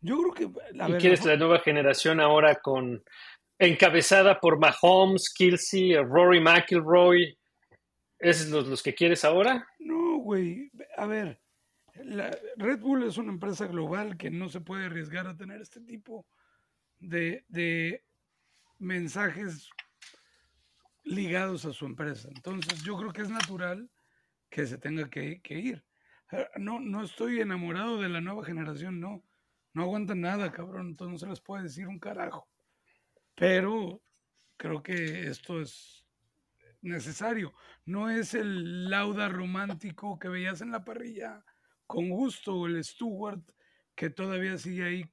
Yo 0.02 0.18
creo 0.18 0.34
que. 0.52 0.62
A 0.82 0.90
y 0.90 0.94
quieres 0.94 1.26
la- 1.26 1.34
la 1.34 1.38
nueva 1.40 1.60
generación 1.60 2.20
ahora 2.22 2.56
con 2.56 3.04
encabezada 3.58 4.40
por 4.40 4.60
Mahomes, 4.60 5.34
Kelsey, 5.34 5.96
Rory 5.98 6.40
McIlroy. 6.40 7.38
¿Esos 8.20 8.68
los, 8.68 8.84
que 8.84 8.94
quieres 8.94 9.24
ahora? 9.24 9.68
No, 9.80 10.18
güey. 10.18 10.70
A 10.98 11.06
ver, 11.06 11.40
la 11.96 12.38
Red 12.58 12.80
Bull 12.80 13.04
es 13.04 13.18
una 13.18 13.32
empresa 13.32 13.66
global 13.66 14.18
que 14.18 14.30
no 14.30 14.50
se 14.50 14.60
puede 14.60 14.86
arriesgar 14.86 15.26
a 15.28 15.38
tener 15.38 15.62
este 15.62 15.80
tipo 15.80 16.26
de, 17.00 18.04
mensajes 18.78 19.70
ligados 21.04 21.64
a 21.66 21.72
su 21.72 21.86
empresa. 21.86 22.28
Entonces, 22.36 22.84
yo 22.84 22.98
creo 22.98 23.14
que 23.14 23.22
es 23.22 23.30
natural 23.30 23.90
que 24.50 24.66
se 24.66 24.78
tenga 24.78 25.10
que, 25.10 25.42
ir. 25.50 25.86
Eh, 26.32 26.48
No, 26.58 26.82
no 26.82 27.04
estoy 27.04 27.40
enamorado 27.40 28.02
de 28.02 28.10
la 28.10 28.20
nueva 28.20 28.44
generación, 28.44 29.00
no. 29.00 29.24
No 29.74 29.84
aguantan 29.84 30.22
nada, 30.22 30.52
cabrón. 30.52 30.90
Entonces 30.90 31.12
no 31.14 31.20
se 31.20 31.28
les 31.28 31.40
puede 31.40 31.64
decir 31.64 31.88
un 31.88 32.00
carajo. 32.00 32.50
Pero 33.36 34.02
creo 34.58 34.84
que 34.84 35.28
esto 35.28 35.62
es 35.62 36.06
necesario. 36.82 37.54
No 37.86 38.10
es 38.10 38.34
el 38.34 38.90
lauda 38.90 39.30
romántico 39.30 40.20
que 40.20 40.30
veías 40.30 40.62
en 40.62 40.72
la 40.72 40.84
parrilla 40.84 41.44
con 41.86 42.10
gusto, 42.10 42.56
o 42.56 42.68
el 42.68 42.84
Stewart 42.84 43.42
que 43.96 44.10
todavía 44.10 44.58
sigue 44.58 44.84
ahí 44.84 45.06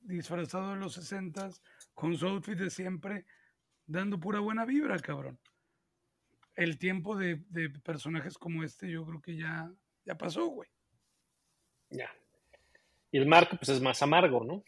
disfrazado 0.00 0.70
de 0.70 0.76
los 0.76 0.94
sesentas, 0.94 1.62
con 1.94 2.16
su 2.16 2.26
outfit 2.26 2.58
de 2.58 2.70
siempre, 2.70 3.26
dando 3.86 4.18
pura 4.18 4.40
buena 4.40 4.64
vibra, 4.64 4.98
cabrón. 4.98 5.38
El 6.54 6.78
tiempo 6.78 7.16
de, 7.16 7.44
de 7.50 7.70
personajes 7.70 8.38
como 8.38 8.64
este 8.64 8.90
yo 8.90 9.04
creo 9.04 9.20
que 9.20 9.36
ya, 9.36 9.70
ya 10.04 10.16
pasó, 10.16 10.46
güey. 10.46 10.68
Ya. 11.90 12.10
Y 13.10 13.18
el 13.18 13.26
marco, 13.26 13.56
pues 13.56 13.68
es 13.68 13.80
más 13.80 14.02
amargo, 14.02 14.44
¿no? 14.44 14.64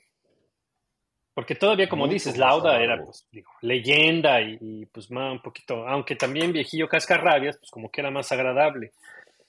Porque 1.40 1.55
todavía, 1.55 1.88
como 1.88 2.05
Mucho 2.05 2.12
dices, 2.12 2.37
Lauda 2.37 2.79
era, 2.83 3.03
pues, 3.03 3.26
digo, 3.33 3.50
leyenda 3.62 4.42
y, 4.42 4.59
y, 4.61 4.85
pues 4.85 5.11
más 5.11 5.33
un 5.33 5.40
poquito, 5.40 5.88
aunque 5.88 6.14
también 6.14 6.53
viejillo 6.53 6.87
cascarrabias, 6.87 7.57
pues 7.57 7.70
como 7.70 7.90
que 7.90 8.03
era 8.03 8.11
más 8.11 8.31
agradable. 8.31 8.92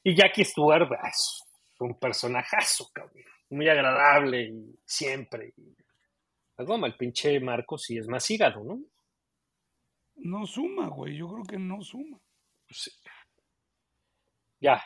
Y 0.02 0.16
Jackie 0.16 0.46
Stewart, 0.46 0.90
es 1.06 1.44
un 1.80 2.00
personajazo, 2.00 2.88
cabrón. 2.94 3.26
Muy 3.50 3.68
agradable 3.68 4.42
y 4.44 4.80
siempre. 4.86 5.54
Y 5.58 5.76
la 6.58 6.64
goma, 6.64 6.88
el 6.88 6.96
pinche 6.96 7.38
Marco 7.42 7.78
sí 7.78 7.98
es 7.98 8.08
más 8.08 8.32
hígado, 8.32 8.64
¿no? 8.64 8.80
No 10.16 10.48
suma, 10.48 10.88
güey. 10.88 11.18
Yo 11.18 11.28
creo 11.28 11.44
que 11.44 11.60
no 11.60 11.82
suma. 11.82 12.18
Pues 12.70 12.84
sí. 12.84 12.92
Ya. 14.62 14.82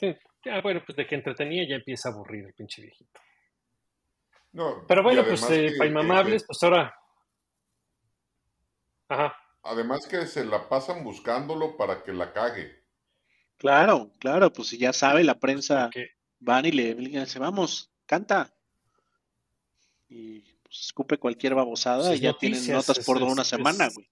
Sí, 0.00 0.16
Ya, 0.46 0.62
bueno, 0.62 0.80
pues 0.82 0.96
de 0.96 1.06
que 1.06 1.14
entretenía 1.14 1.68
ya 1.68 1.74
empieza 1.74 2.08
a 2.08 2.12
aburrir 2.12 2.46
el 2.46 2.54
pinche 2.54 2.80
viejito. 2.80 3.20
No, 4.58 4.84
Pero 4.88 5.04
bueno, 5.04 5.22
pues 5.24 5.40
eh, 5.50 5.74
para 5.78 5.84
que- 5.84 5.86
inmamables, 5.86 6.42
pues 6.44 6.60
ahora. 6.64 6.92
Ajá. 9.08 9.36
Además 9.62 10.04
que 10.08 10.26
se 10.26 10.44
la 10.44 10.68
pasan 10.68 11.04
buscándolo 11.04 11.76
para 11.76 12.02
que 12.02 12.12
la 12.12 12.32
cague. 12.32 12.82
Claro, 13.56 14.10
claro, 14.18 14.52
pues 14.52 14.66
si 14.68 14.78
ya 14.78 14.92
sabe, 14.92 15.22
la 15.22 15.38
prensa 15.38 15.84
porque- 15.84 16.10
van 16.40 16.66
y 16.66 16.72
le, 16.72 16.94
le 16.96 17.20
dice, 17.20 17.38
vamos, 17.38 17.92
canta. 18.04 18.52
Y 20.08 20.40
pues, 20.64 20.80
escupe 20.86 21.18
cualquier 21.18 21.54
babosada 21.54 22.08
Pues 22.08 22.18
y 22.18 22.22
ya 22.22 22.32
tienen 22.36 22.66
notas 22.72 22.98
es- 22.98 23.06
por 23.06 23.18
es- 23.18 23.22
una 23.22 23.44
semana, 23.44 23.86
es- 23.86 23.94
güey. 23.94 24.10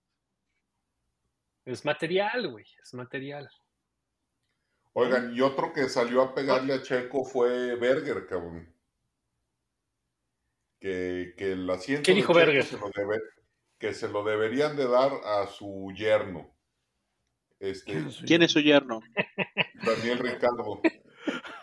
Es 1.64 1.84
material, 1.84 2.48
güey, 2.52 2.66
es 2.80 2.94
material. 2.94 3.50
Oigan, 4.92 5.34
y 5.34 5.40
otro 5.40 5.72
que 5.72 5.88
salió 5.88 6.22
a 6.22 6.32
pegarle 6.36 6.74
a 6.74 6.82
Checo 6.82 7.24
fue 7.24 7.74
Berger, 7.74 8.28
cabrón. 8.28 8.72
Que, 10.86 11.34
que 11.36 11.50
el 11.50 11.68
asiento 11.68 12.04
¿Qué 12.04 12.14
dijo 12.14 12.32
Checo 12.32 12.46
Berger? 12.46 12.64
se 12.64 12.78
lo 12.78 12.90
debe- 12.90 13.20
que 13.76 13.92
se 13.92 14.08
lo 14.08 14.22
deberían 14.22 14.76
de 14.76 14.86
dar 14.86 15.10
a 15.24 15.48
su 15.48 15.92
yerno. 15.96 16.56
Este, 17.58 17.90
¿Quién 17.90 18.06
es 18.06 18.14
su 18.14 18.24
¿Quién 18.24 18.42
es 18.44 18.52
su 18.52 18.60
yerno? 18.60 19.00
Daniel 19.84 20.18
Ricardo. 20.20 20.80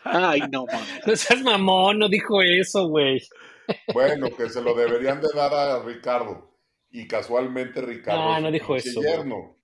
Ay, 0.04 0.42
no, 0.52 0.66
mames. 0.66 1.00
No 1.08 1.16
seas 1.16 1.42
mamón, 1.42 2.00
no 2.00 2.10
dijo 2.10 2.42
eso, 2.42 2.90
güey. 2.90 3.22
Bueno, 3.94 4.28
que 4.36 4.50
se 4.50 4.62
lo 4.62 4.74
deberían 4.74 5.22
de 5.22 5.30
dar 5.34 5.54
a 5.54 5.82
Ricardo. 5.82 6.58
Y 6.90 7.08
casualmente 7.08 7.82
Ricardo. 7.82 8.20
No, 8.26 8.36
es 8.36 8.42
no 8.42 8.48
su 8.50 8.54
dijo 8.54 8.76
eso, 8.76 9.02
yerno. 9.02 9.58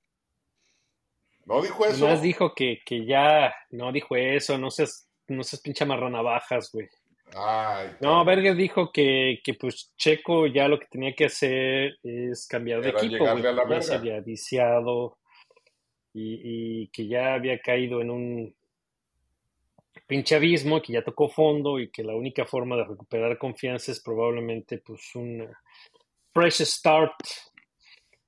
No 1.44 1.62
dijo 1.62 1.86
eso. 1.86 2.06
Nomás 2.06 2.22
dijo 2.22 2.56
que, 2.56 2.80
que 2.86 3.06
ya, 3.06 3.54
no 3.72 3.92
dijo 3.92 4.16
eso, 4.16 4.58
no 4.58 4.72
seas, 4.72 5.10
no 5.28 5.44
seas 5.44 5.62
pinche 5.62 5.84
marranavajas, 5.86 6.70
güey. 6.72 6.88
Ay, 7.36 7.90
No. 8.02 8.24
Berger 8.26 8.56
dijo 8.56 8.92
que, 8.92 9.40
que 9.44 9.54
pues 9.54 9.94
Checo 9.98 10.48
ya 10.48 10.68
lo 10.68 10.80
que 10.80 10.88
tenía 10.88 11.14
que 11.14 11.26
hacer 11.26 11.98
es 12.04 12.48
cambiar 12.48 12.82
de 12.82 12.90
equipo, 12.90 13.18
güey. 13.20 13.46
a 13.46 13.52
la 13.52 13.70
Ya 13.70 13.82
se 13.82 13.96
había 13.96 14.20
viciado 14.20 15.18
y, 16.14 16.84
y 16.84 16.88
que 16.90 17.08
ya 17.08 17.34
había 17.34 17.60
caído 17.60 18.02
en 18.02 18.10
un 18.10 18.56
pinche 20.08 20.36
abismo, 20.36 20.82
que 20.82 20.94
ya 20.94 21.04
tocó 21.04 21.30
fondo 21.30 21.80
y 21.80 21.92
que 21.92 22.04
la 22.04 22.16
única 22.16 22.46
forma 22.46 22.76
de 22.76 22.86
recuperar 22.86 23.38
confianza 23.38 23.92
es 23.92 24.02
probablemente 24.02 24.80
pues 24.80 25.16
un 25.16 25.48
fresh 26.34 26.64
start. 26.64 27.14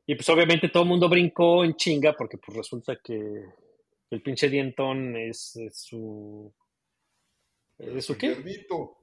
Y 0.06 0.16
pues 0.16 0.30
obviamente 0.30 0.70
todo 0.70 0.84
el 0.84 0.90
mundo 0.90 1.10
brincó 1.10 1.64
en 1.64 1.76
chinga 1.76 2.14
porque 2.14 2.38
pues 2.38 2.56
resulta 2.56 2.98
que 3.04 3.20
el 4.12 4.22
pinche 4.22 4.50
dientón 4.50 5.16
es, 5.18 5.56
es 5.56 5.82
su... 5.82 6.54
¿Es 7.82 8.06
su 8.06 8.18
qué? 8.18 8.30
Yernito. 8.30 8.98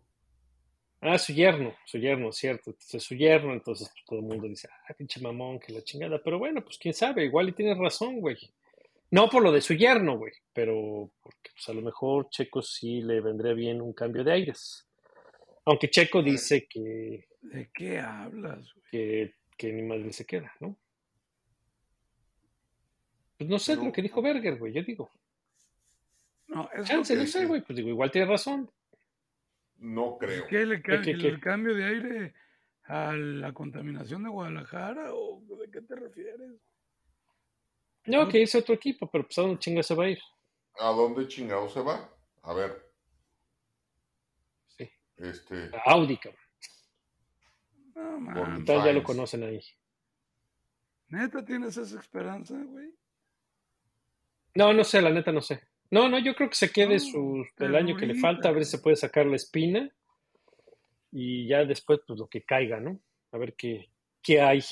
Ah, 1.00 1.16
su 1.18 1.32
yerno, 1.32 1.74
su 1.84 1.98
yerno, 1.98 2.32
cierto. 2.32 2.70
Entonces, 2.70 3.02
su 3.02 3.14
yerno, 3.14 3.52
entonces 3.52 3.88
todo 4.04 4.18
el 4.18 4.24
mundo 4.24 4.48
dice, 4.48 4.68
ah, 4.88 4.94
pinche 4.94 5.20
mamón, 5.20 5.60
que 5.60 5.72
la 5.72 5.82
chingada. 5.82 6.20
Pero 6.22 6.38
bueno, 6.38 6.62
pues 6.64 6.76
quién 6.78 6.92
sabe, 6.94 7.24
igual 7.24 7.48
y 7.48 7.52
tienes 7.52 7.78
razón, 7.78 8.20
güey. 8.20 8.36
No 9.10 9.28
por 9.30 9.42
lo 9.42 9.52
de 9.52 9.60
su 9.60 9.74
yerno, 9.74 10.18
güey, 10.18 10.32
pero 10.52 11.10
porque 11.22 11.50
pues, 11.54 11.68
a 11.68 11.72
lo 11.72 11.82
mejor 11.82 12.28
Checo 12.30 12.60
sí 12.62 13.00
le 13.00 13.20
vendría 13.20 13.52
bien 13.54 13.80
un 13.80 13.92
cambio 13.92 14.22
de 14.24 14.32
aires. 14.32 14.86
Aunque 15.64 15.88
Checo 15.88 16.22
dice 16.22 16.66
que, 16.68 17.26
¿De 17.42 17.70
qué 17.72 18.00
hablas, 18.00 18.72
güey? 18.74 18.84
que, 18.90 19.34
que 19.56 19.72
ni 19.72 19.82
madre 19.82 20.12
se 20.12 20.26
queda, 20.26 20.52
¿no? 20.60 20.76
Pues 23.38 23.48
no 23.48 23.58
sé 23.58 23.74
Pero- 23.74 23.86
lo 23.86 23.92
que 23.92 24.02
dijo 24.02 24.20
Berger, 24.20 24.58
güey, 24.58 24.72
yo 24.72 24.82
digo. 24.82 25.10
No, 26.48 26.68
es 26.72 26.88
Chance, 26.88 27.14
no 27.14 27.20
que 27.22 27.26
sé, 27.26 27.46
güey, 27.46 27.62
pues 27.62 27.76
digo, 27.76 27.88
igual 27.90 28.10
tiene 28.10 28.26
razón. 28.26 28.70
No 29.78 30.16
creo. 30.18 30.46
¿Qué 30.48 30.64
le 30.66 30.82
ca- 30.82 31.00
qué, 31.02 31.12
el 31.12 31.40
cambio 31.40 31.74
de 31.74 31.84
aire 31.84 32.34
a 32.84 33.12
la 33.12 33.52
contaminación 33.52 34.24
de 34.24 34.30
Guadalajara 34.30 35.14
o 35.14 35.40
de 35.60 35.70
qué 35.70 35.82
te 35.82 35.94
refieres? 35.94 36.52
No, 38.06 38.26
que 38.28 38.42
es 38.42 38.54
otro 38.54 38.74
equipo, 38.74 39.10
pero 39.10 39.24
pues 39.24 39.38
a 39.38 39.42
dónde 39.42 39.58
chinga 39.58 39.82
se 39.82 39.94
va 39.94 40.04
a 40.04 40.08
ir. 40.10 40.18
¿A 40.80 40.88
dónde 40.90 41.28
chingado 41.28 41.68
se 41.68 41.80
va? 41.82 42.10
A 42.42 42.54
ver, 42.54 42.90
Sí. 44.68 44.90
este. 45.16 45.70
A 45.76 45.92
Audi, 45.92 46.16
cabrón. 46.16 46.42
No, 47.94 48.20
man. 48.20 48.64
Tal, 48.64 48.84
ya 48.84 48.92
lo 48.92 49.02
conocen 49.02 49.42
ahí. 49.42 49.60
¿Neta 51.08 51.44
tienes 51.44 51.76
esa 51.76 51.98
esperanza, 52.00 52.54
güey? 52.54 52.90
No, 54.54 54.72
no 54.72 54.84
sé, 54.84 55.02
la 55.02 55.10
neta 55.10 55.30
no 55.32 55.40
sé. 55.42 55.60
No, 55.90 56.08
no, 56.08 56.18
yo 56.18 56.34
creo 56.34 56.50
que 56.50 56.56
se 56.56 56.70
quede 56.70 56.94
No, 56.94 57.00
su, 57.00 57.46
el 57.58 57.74
año 57.74 57.96
que 57.96 58.06
le 58.06 58.14
falta, 58.14 58.48
a 58.48 58.52
ver 58.52 58.64
si 58.64 58.72
se 58.72 58.78
puede 58.78 58.96
sacar 58.96 59.26
la 59.26 59.36
espina 59.36 59.90
y 61.10 61.46
ya 61.48 61.64
después, 61.64 62.00
pues 62.06 62.18
lo 62.18 62.28
que 62.28 62.44
caiga, 62.44 62.78
¿no? 62.80 63.00
A 63.32 63.38
ver 63.38 63.54
qué, 63.54 63.90
qué 64.22 64.40
hay. 64.40 64.62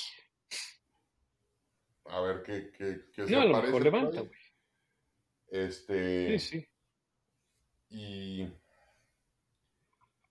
A 2.05 2.21
ver 2.21 2.43
qué, 2.43 2.71
qué, 2.71 3.05
qué 3.11 3.25
se 3.25 3.31
No, 3.31 3.41
a 3.41 3.45
lo 3.45 3.57
aparece 3.57 3.73
mejor 3.73 3.83
levanta, 3.83 4.21
güey. 4.21 4.39
Este. 5.49 6.39
Sí, 6.39 6.59
sí. 6.59 6.67
Y, 7.89 8.47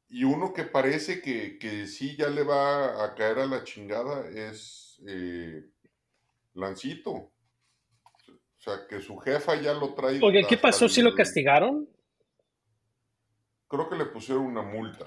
y 0.09 0.25
uno 0.25 0.53
que 0.53 0.65
parece 0.65 1.21
que, 1.21 1.59
que 1.59 1.87
sí 1.87 2.17
ya 2.17 2.29
le 2.29 2.43
va 2.43 3.05
a 3.05 3.15
caer 3.15 3.39
a 3.41 3.47
la 3.47 3.65
chingada 3.65 4.29
es 4.29 5.03
eh, 5.07 5.65
Lancito. 6.55 7.33
O 8.67 8.71
sea, 8.75 8.87
que 8.89 9.01
su 9.01 9.17
jefa 9.19 9.55
ya 9.61 9.73
lo 9.75 9.95
trae. 9.95 10.19
Oye, 10.23 10.45
¿qué 10.49 10.57
pasó? 10.57 10.89
¿Sí 10.89 11.01
lo 11.01 11.15
castigaron? 11.15 11.89
Creo 13.69 13.89
que 13.89 13.95
le 13.97 14.07
pusieron 14.07 14.45
una 14.45 14.63
multa. 14.63 15.07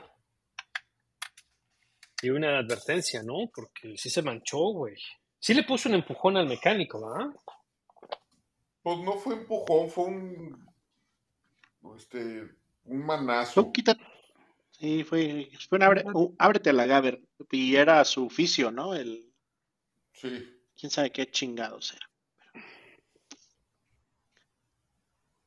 Y 2.21 2.29
una 2.29 2.59
advertencia, 2.59 3.21
¿no? 3.21 3.49
Porque 3.53 3.97
sí 3.97 4.09
se 4.09 4.21
manchó, 4.21 4.59
güey. 4.71 4.95
Sí 5.39 5.53
le 5.53 5.63
puso 5.63 5.89
un 5.89 5.95
empujón 5.95 6.37
al 6.37 6.47
mecánico, 6.47 7.01
¿va? 7.01 7.33
Pues 8.81 8.97
no 8.99 9.13
fue 9.17 9.35
empujón, 9.35 9.89
fue 9.89 10.05
un. 10.05 10.69
Este. 11.97 12.49
Un 12.85 13.05
manazo. 13.05 13.61
Tú 13.63 13.71
quítate. 13.73 14.03
Sí, 14.71 15.03
fue, 15.03 15.49
fue 15.67 15.77
un 15.77 15.83
abre- 15.83 16.05
un 16.13 16.35
ábrete 16.39 16.71
la 16.71 16.85
Gaber. 16.85 17.21
Y 17.51 17.75
era 17.75 18.03
su 18.05 18.25
oficio, 18.25 18.71
¿no? 18.71 18.93
El, 18.95 19.25
Sí. 20.13 20.61
quién 20.77 20.89
sabe 20.89 21.11
qué 21.11 21.29
chingados 21.29 21.93
era. 21.93 22.08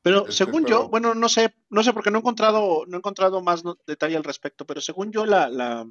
Pero 0.03 0.19
Este, 0.27 0.33
según 0.33 0.63
pero- 0.65 0.83
yo, 0.83 0.89
bueno, 0.89 1.15
no 1.15 1.29
sé, 1.29 1.55
no 1.69 1.81
sé 1.81 1.93
porque 1.93 2.11
no 2.11 2.17
he 2.17 2.21
encontrado, 2.21 2.85
no 2.87 2.97
he 2.97 2.99
encontrado 2.99 3.41
más 3.41 3.63
no- 3.63 3.77
detalle 3.87 4.15
al 4.17 4.23
respecto, 4.23 4.65
pero 4.65 4.81
según 4.81 5.11
yo 5.11 5.25
la, 5.25 5.47
la, 5.49 5.89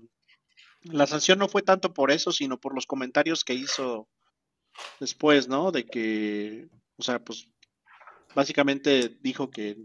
la 0.83 1.07
sanción 1.07 1.39
no 1.39 1.49
fue 1.49 1.63
tanto 1.63 1.93
por 1.95 2.11
eso, 2.11 2.31
sino 2.31 2.61
por 2.61 2.75
los 2.75 2.87
comentarios 2.87 3.43
que 3.43 3.55
hizo 3.55 4.09
después, 5.01 5.49
¿no? 5.49 5.73
De 5.73 5.87
que, 5.87 6.69
o 6.97 7.03
sea, 7.03 7.19
pues 7.25 7.49
básicamente 8.35 9.17
dijo 9.21 9.51
que, 9.51 9.77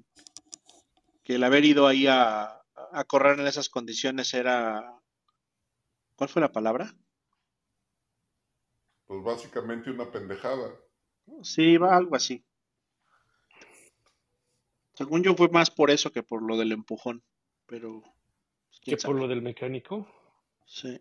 que 1.23 1.35
el 1.35 1.43
haber 1.43 1.63
ido 1.65 1.87
ahí 1.87 2.07
a, 2.07 2.61
a 2.91 3.03
correr 3.05 3.39
en 3.39 3.47
esas 3.47 3.69
condiciones 3.69 4.33
era, 4.33 4.93
¿cuál 6.15 6.29
fue 6.29 6.41
la 6.41 6.51
palabra? 6.51 6.93
Pues 9.05 9.23
básicamente 9.23 9.89
una 9.89 10.11
pendejada. 10.11 10.69
Sí, 11.43 11.77
va 11.77 11.95
algo 11.95 12.15
así. 12.15 12.43
Según 14.97 15.23
yo 15.23 15.35
fue 15.35 15.47
más 15.49 15.69
por 15.69 15.91
eso 15.91 16.11
que 16.11 16.23
por 16.23 16.41
lo 16.41 16.57
del 16.57 16.71
empujón, 16.71 17.21
pero 17.67 18.01
pues, 18.01 18.79
Que 18.83 18.97
por 18.97 19.15
lo 19.15 19.27
del 19.27 19.41
mecánico. 19.43 20.07
Sí. 20.65 20.99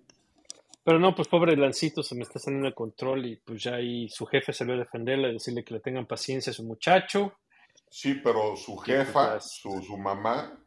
Pero 0.84 0.98
no, 0.98 1.14
pues 1.14 1.28
pobre 1.28 1.56
Lancito 1.56 2.02
se 2.02 2.14
me 2.14 2.22
está 2.22 2.38
saliendo 2.38 2.68
de 2.68 2.74
control 2.74 3.24
y 3.26 3.36
pues 3.36 3.62
ya 3.62 3.76
ahí 3.76 4.08
su 4.10 4.26
jefe 4.26 4.52
salió 4.52 4.74
a 4.74 4.78
defenderle, 4.78 5.28
a 5.28 5.32
decirle 5.32 5.64
que 5.64 5.74
le 5.74 5.80
tengan 5.80 6.06
paciencia 6.06 6.50
a 6.50 6.54
su 6.54 6.62
muchacho. 6.64 7.38
Sí, 7.88 8.14
pero 8.22 8.54
su 8.56 8.74
pues, 8.76 8.86
jefa, 8.86 9.34
las- 9.34 9.56
su, 9.56 9.80
su 9.82 9.96
mamá, 9.96 10.62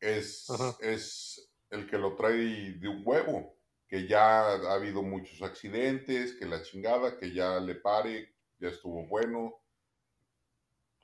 es, 0.00 0.48
Ajá. 0.50 0.76
es 0.80 1.50
el 1.68 1.86
que 1.88 1.98
lo 1.98 2.16
trae 2.16 2.72
de 2.72 2.88
un 2.88 3.02
huevo. 3.04 3.54
Que 3.86 4.06
ya 4.06 4.52
ha 4.52 4.72
habido 4.74 5.02
muchos 5.02 5.42
accidentes, 5.42 6.34
que 6.34 6.46
la 6.46 6.62
chingada, 6.62 7.18
que 7.18 7.34
ya 7.34 7.58
le 7.60 7.74
pare, 7.74 8.32
ya 8.60 8.68
estuvo 8.68 9.04
bueno. 9.08 9.56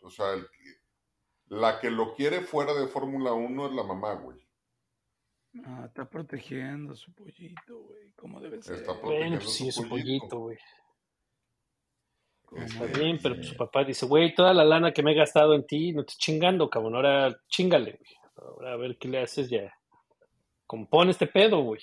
O 0.02 0.10
sea, 0.10 0.32
el 0.34 0.42
que- 0.50 0.85
la 1.48 1.80
que 1.80 1.90
lo 1.90 2.14
quiere 2.14 2.40
fuera 2.40 2.74
de 2.74 2.86
Fórmula 2.88 3.32
1 3.32 3.66
es 3.66 3.72
la 3.72 3.82
mamá, 3.82 4.14
güey. 4.14 4.38
Ah, 5.64 5.84
está 5.86 6.08
protegiendo 6.08 6.92
a 6.92 6.96
su 6.96 7.12
pollito, 7.14 7.78
güey, 7.78 8.10
como 8.12 8.40
debe 8.40 8.62
ser. 8.62 8.76
Está 8.76 8.92
Bueno, 8.92 9.00
protegiendo 9.02 9.38
pues 9.38 9.50
su 9.50 9.56
sí, 9.56 9.68
es 9.68 9.76
un 9.78 9.88
pollito. 9.88 10.38
güey. 10.40 10.58
Está 12.52 12.84
Este, 12.84 12.98
bien, 13.00 13.18
pero 13.22 13.34
pues 13.36 13.48
su 13.48 13.56
papá 13.56 13.84
dice, 13.84 14.06
güey, 14.06 14.34
toda 14.34 14.52
la 14.54 14.64
lana 14.64 14.92
que 14.92 15.02
me 15.02 15.12
he 15.12 15.14
gastado 15.16 15.54
en 15.54 15.66
ti, 15.66 15.92
no 15.92 16.04
te 16.04 16.12
estoy 16.12 16.34
chingando, 16.34 16.68
cabrón, 16.70 16.94
ahora 16.94 17.36
chingale, 17.48 17.92
güey. 17.98 18.16
Ahora 18.36 18.72
a 18.74 18.76
ver 18.76 18.98
qué 18.98 19.08
le 19.08 19.20
haces 19.22 19.48
ya. 19.48 19.72
Compone 20.66 21.10
este 21.12 21.26
pedo, 21.26 21.62
güey. 21.62 21.80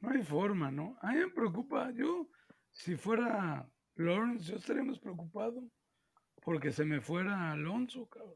No 0.00 0.10
hay 0.10 0.22
forma, 0.22 0.70
¿no? 0.70 0.96
A 1.00 1.12
mí 1.12 1.18
me 1.18 1.30
preocupa. 1.30 1.90
Yo, 1.92 2.26
si 2.72 2.96
fuera 2.96 3.66
Lawrence, 3.94 4.50
yo 4.50 4.56
estaría 4.58 4.82
más 4.82 4.98
preocupado 4.98 5.62
porque 6.44 6.72
se 6.72 6.84
me 6.84 7.00
fuera 7.00 7.52
Alonso, 7.52 8.06
cabrón. 8.06 8.34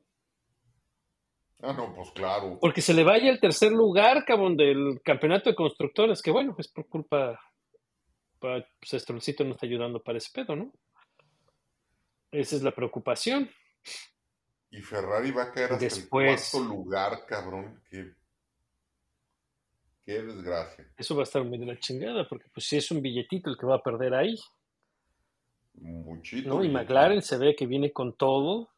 Ah, 1.62 1.72
no, 1.72 1.94
pues 1.94 2.10
claro. 2.10 2.58
Porque 2.60 2.82
se 2.82 2.92
le 2.92 3.02
vaya 3.02 3.30
el 3.30 3.40
tercer 3.40 3.72
lugar, 3.72 4.24
cabrón, 4.26 4.56
del 4.56 5.00
campeonato 5.02 5.48
de 5.50 5.56
constructores, 5.56 6.20
que 6.20 6.30
bueno, 6.30 6.54
es 6.58 6.68
por 6.68 6.86
culpa, 6.88 7.40
pa- 8.38 8.64
pues 8.78 8.92
Estrolcito 8.94 9.42
no 9.44 9.52
está 9.52 9.64
ayudando 9.66 10.02
para 10.02 10.18
ese 10.18 10.30
pedo, 10.32 10.54
¿no? 10.54 10.72
Esa 12.30 12.56
es 12.56 12.62
la 12.62 12.74
preocupación. 12.74 13.50
Y 14.70 14.82
Ferrari 14.82 15.30
va 15.30 15.44
a 15.44 15.52
caer 15.52 15.72
hasta 15.72 15.84
Después- 15.84 16.52
el 16.54 16.60
cuarto 16.60 16.68
lugar, 16.74 17.24
cabrón. 17.26 17.82
Qué, 17.88 18.12
qué 20.04 20.22
desgracia. 20.22 20.92
Eso 20.98 21.14
va 21.16 21.22
a 21.22 21.24
estar 21.24 21.42
muy 21.42 21.56
de 21.56 21.66
la 21.66 21.78
chingada, 21.78 22.28
porque 22.28 22.48
pues 22.52 22.66
sí 22.66 22.76
es 22.76 22.90
un 22.90 23.00
billetito 23.00 23.48
el 23.48 23.56
que 23.56 23.64
va 23.66 23.76
a 23.76 23.82
perder 23.82 24.12
ahí, 24.14 24.36
Muchito. 25.76 26.48
¿no? 26.48 26.64
Y. 26.64 26.68
McLaren 26.68 27.22
se 27.22 27.38
ve 27.38 27.54
que 27.54 27.66
viene 27.66 27.92
con 27.92 28.14
todo, 28.16 28.70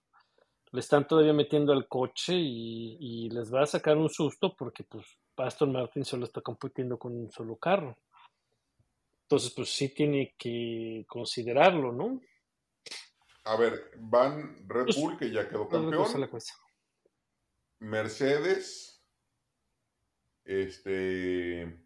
le 0.72 0.80
están 0.80 1.06
todavía 1.06 1.32
metiendo 1.32 1.72
al 1.72 1.88
coche 1.88 2.34
y, 2.34 2.96
y 3.00 3.30
les 3.30 3.52
va 3.52 3.62
a 3.62 3.66
sacar 3.66 3.96
un 3.96 4.10
susto 4.10 4.54
porque 4.56 4.84
pues 4.84 5.06
Aston 5.36 5.72
Martin 5.72 6.04
solo 6.04 6.24
está 6.24 6.40
compitiendo 6.40 6.98
con 6.98 7.16
un 7.16 7.30
solo 7.30 7.56
carro. 7.56 7.96
Entonces 9.22 9.52
pues 9.54 9.70
sí 9.70 9.90
tiene 9.90 10.34
que 10.38 11.04
considerarlo, 11.08 11.92
¿no? 11.92 12.20
A 13.44 13.56
ver, 13.56 13.92
van 13.98 14.68
Red 14.68 14.84
Pues, 14.84 14.96
Bull, 14.96 15.16
que 15.16 15.30
ya 15.30 15.48
quedó 15.48 15.64
la 15.64 15.68
campeón. 15.70 16.28
cosa. 16.28 16.54
Mercedes, 17.78 19.02
este, 20.44 21.78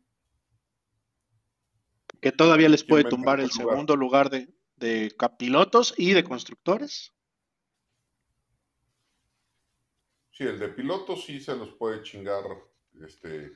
Que 2.21 2.33
todavía 2.33 2.69
les 2.69 2.83
¿Quién 2.83 2.89
puede 2.89 3.05
tumbar 3.05 3.41
el 3.41 3.49
lugar? 3.49 3.69
segundo 3.69 3.97
lugar 3.97 4.31
de, 4.31 4.49
de 4.83 5.15
pilotos 5.39 5.95
y 5.97 6.13
de 6.13 6.25
constructores. 6.25 7.13
sí, 10.33 10.45
el 10.45 10.59
de 10.59 10.69
pilotos 10.69 11.25
sí 11.25 11.41
se 11.41 11.55
los 11.57 11.73
puede 11.75 12.03
chingar, 12.03 12.43
este, 13.07 13.53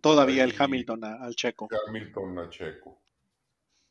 Todavía 0.00 0.44
el 0.44 0.54
Hamilton 0.58 1.04
a- 1.04 1.14
al 1.24 1.34
checo. 1.34 1.68
Hamilton 1.86 2.38
a 2.38 2.50
Checo. 2.50 3.00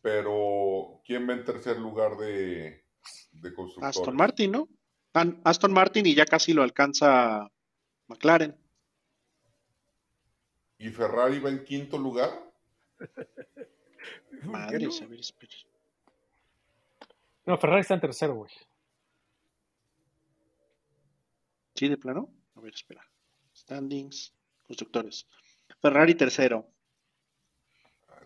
Pero, 0.01 1.01
¿quién 1.05 1.27
va 1.27 1.33
en 1.33 1.43
tercer 1.43 1.77
lugar 1.79 2.17
de, 2.17 2.85
de 3.31 3.53
constructores? 3.53 3.97
Aston 3.97 4.15
Martin, 4.15 4.51
¿no? 4.51 4.69
An- 5.13 5.41
Aston 5.43 5.73
Martin 5.73 6.05
y 6.05 6.13
ya 6.15 6.25
casi 6.25 6.53
lo 6.53 6.63
alcanza 6.63 7.49
McLaren. 8.07 8.55
¿Y 10.77 10.89
Ferrari 10.89 11.39
va 11.39 11.49
en 11.49 11.63
quinto 11.63 11.97
lugar? 11.97 12.29
Espera. 14.31 14.87
No, 17.47 17.57
Ferrari 17.57 17.79
está 17.81 17.93
en 17.93 18.01
tercero, 18.01 18.35
güey. 18.35 18.51
¿Sí, 21.73 21.87
de 21.87 21.97
plano? 21.97 22.29
A 22.55 22.59
ver, 22.59 22.73
espera. 22.73 23.01
Standings, 23.55 24.35
constructores. 24.63 25.25
Ferrari 25.81 26.15
tercero, 26.15 26.69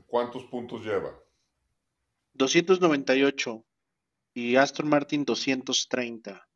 ¿Cuántos 0.08 0.44
puntos 0.46 0.84
lleva? 0.84 1.18
298. 2.34 3.64
Y 4.34 4.56
Aston 4.56 4.90
Martin 4.90 5.24
230. 5.24 6.48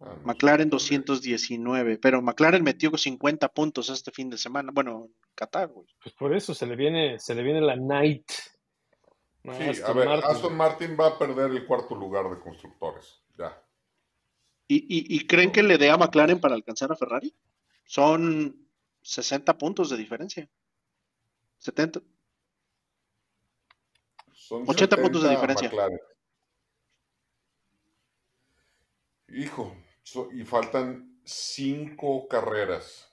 Ah, 0.00 0.14
no, 0.16 0.22
McLaren 0.24 0.70
sí, 0.78 0.96
219. 0.96 1.98
Pero 1.98 2.22
McLaren 2.22 2.62
metió 2.62 2.96
50 2.96 3.48
puntos 3.48 3.90
este 3.90 4.12
fin 4.12 4.30
de 4.30 4.38
semana. 4.38 4.70
Bueno, 4.72 5.06
en 5.06 5.14
Qatar, 5.34 5.68
güey. 5.68 5.88
Pues 6.02 6.14
por 6.14 6.34
eso 6.34 6.54
se 6.54 6.66
le 6.66 6.76
viene, 6.76 7.18
se 7.18 7.34
le 7.34 7.42
viene 7.42 7.60
la 7.60 7.76
night. 7.76 8.30
A 9.50 9.56
Sí, 9.56 9.62
a 9.64 9.70
Aston 9.70 9.96
ver, 9.96 10.08
Martin. 10.08 10.30
Aston 10.30 10.56
Martin 10.56 10.96
va 10.98 11.06
a 11.08 11.18
perder 11.18 11.50
el 11.50 11.66
cuarto 11.66 11.94
lugar 11.94 12.28
de 12.30 12.40
constructores. 12.40 13.22
Ya. 13.36 13.62
¿Y, 14.66 14.76
y, 14.76 15.16
y 15.16 15.26
creen 15.26 15.50
que 15.52 15.62
le 15.62 15.78
dé 15.78 15.90
a 15.90 15.96
McLaren 15.96 16.40
para 16.40 16.54
alcanzar 16.54 16.92
a 16.92 16.96
Ferrari? 16.96 17.34
Son 17.84 18.68
60 19.02 19.56
puntos 19.56 19.88
de 19.90 19.96
diferencia. 19.96 20.48
70. 21.58 22.00
Son 24.32 24.64
80 24.68 24.96
puntos 24.96 25.22
de 25.22 25.28
70 25.28 25.40
diferencia. 25.40 25.68
McLaren. 25.68 25.98
Hijo, 29.28 29.76
so- 30.02 30.30
y 30.32 30.44
faltan 30.44 31.20
cinco 31.24 32.28
carreras. 32.28 33.12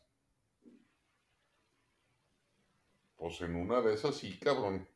Pues 3.17 3.41
en 3.41 3.55
una 3.55 3.81
de 3.81 3.93
esas 3.93 4.15
sí, 4.15 4.37
cabrón. 4.39 4.87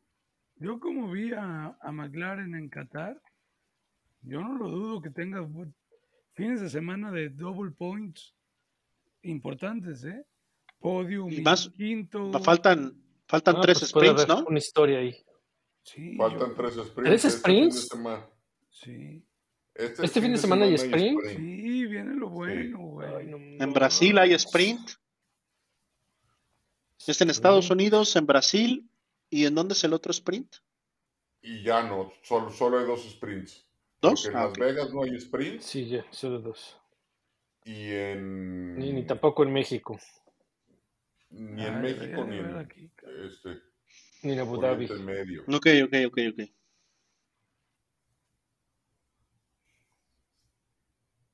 Yo 0.60 0.78
como 0.78 1.10
vi 1.10 1.32
a, 1.32 1.76
a 1.80 1.90
McLaren 1.92 2.54
en 2.54 2.68
Qatar, 2.68 3.20
yo 4.22 4.40
no 4.42 4.56
lo 4.58 4.68
dudo 4.68 5.00
que 5.02 5.10
tenga 5.10 5.46
fines 6.34 6.60
de 6.60 6.68
semana 6.68 7.10
de 7.10 7.30
double 7.30 7.70
points 7.72 8.34
importantes, 9.22 10.04
¿eh? 10.04 10.24
Podium, 10.78 11.30
Y 11.30 11.36
y 11.38 11.42
más- 11.42 11.70
quinto. 11.76 12.30
Faltan, 12.42 12.94
faltan 13.26 13.56
Ah, 13.56 13.60
tres 13.62 13.78
pues 13.80 13.90
sprints, 13.90 14.28
¿no? 14.28 14.44
Una 14.46 14.58
historia 14.58 14.98
ahí. 14.98 15.16
Sí, 15.82 16.16
Faltan 16.16 16.50
yo- 16.50 16.54
tres 16.54 16.74
sprints. 16.74 16.94
¿Tres 16.94 17.24
este 17.24 17.28
fin 17.50 17.64
de 17.64 17.70
sprints? 17.72 17.88
semana. 17.88 18.26
Sí, 18.70 19.24
¿Este 19.74 20.20
fin 20.20 20.32
de 20.32 20.38
semana 20.38 20.64
hay 20.66 20.74
sprint? 20.74 21.20
sí, 21.26 21.86
viene 21.86 22.14
lo 22.16 22.28
bueno, 22.28 22.78
güey. 22.80 23.14
Ay, 23.14 23.26
no 23.28 23.36
En 23.38 23.72
Brasil 23.72 24.18
hay 24.18 24.34
sprint. 24.34 24.90
Este 27.06 27.24
en 27.24 27.30
Estados 27.30 27.70
Unidos, 27.70 28.14
en 28.16 28.26
Brasil. 28.26 28.86
¿Y 29.30 29.46
en 29.46 29.54
dónde 29.54 29.74
es 29.74 29.84
el 29.84 29.92
otro 29.92 30.10
sprint? 30.10 30.56
Y 31.42 31.62
ya 31.62 31.82
no, 31.82 32.12
solo, 32.22 32.50
solo 32.50 32.78
hay 32.78 32.84
dos 32.86 33.08
sprints. 33.08 33.66
¿Dos? 34.00 34.22
Porque 34.22 34.28
en 34.28 34.36
Ah, 34.36 34.46
Las. 34.48 34.58
Vegas 34.58 34.92
no 34.92 35.02
hay 35.04 35.14
sprint 35.16 35.60
Sí, 35.60 35.88
ya, 35.88 36.04
solo 36.10 36.40
dos. 36.40 36.76
y 37.64 37.92
en. 37.92 38.76
Ni, 38.78 38.92
ni 38.92 39.04
tampoco 39.06 39.42
en 39.44 39.52
México, 39.52 39.98
Ni 41.30 41.64
en 41.64 41.74
Ay, 41.76 41.82
México 41.82 42.24
ni 42.24 42.38
en 42.38 42.56
aquí, 42.56 42.90
este, 43.26 43.60
ni 44.22 44.32
en 44.32 44.40
Abu 44.40 44.58
Dhabi. 44.60 44.88
Medio. 44.88 45.42
Ok, 45.48 45.66
ok, 45.84 45.94
ok, 46.08 46.18
ok. 46.32 46.50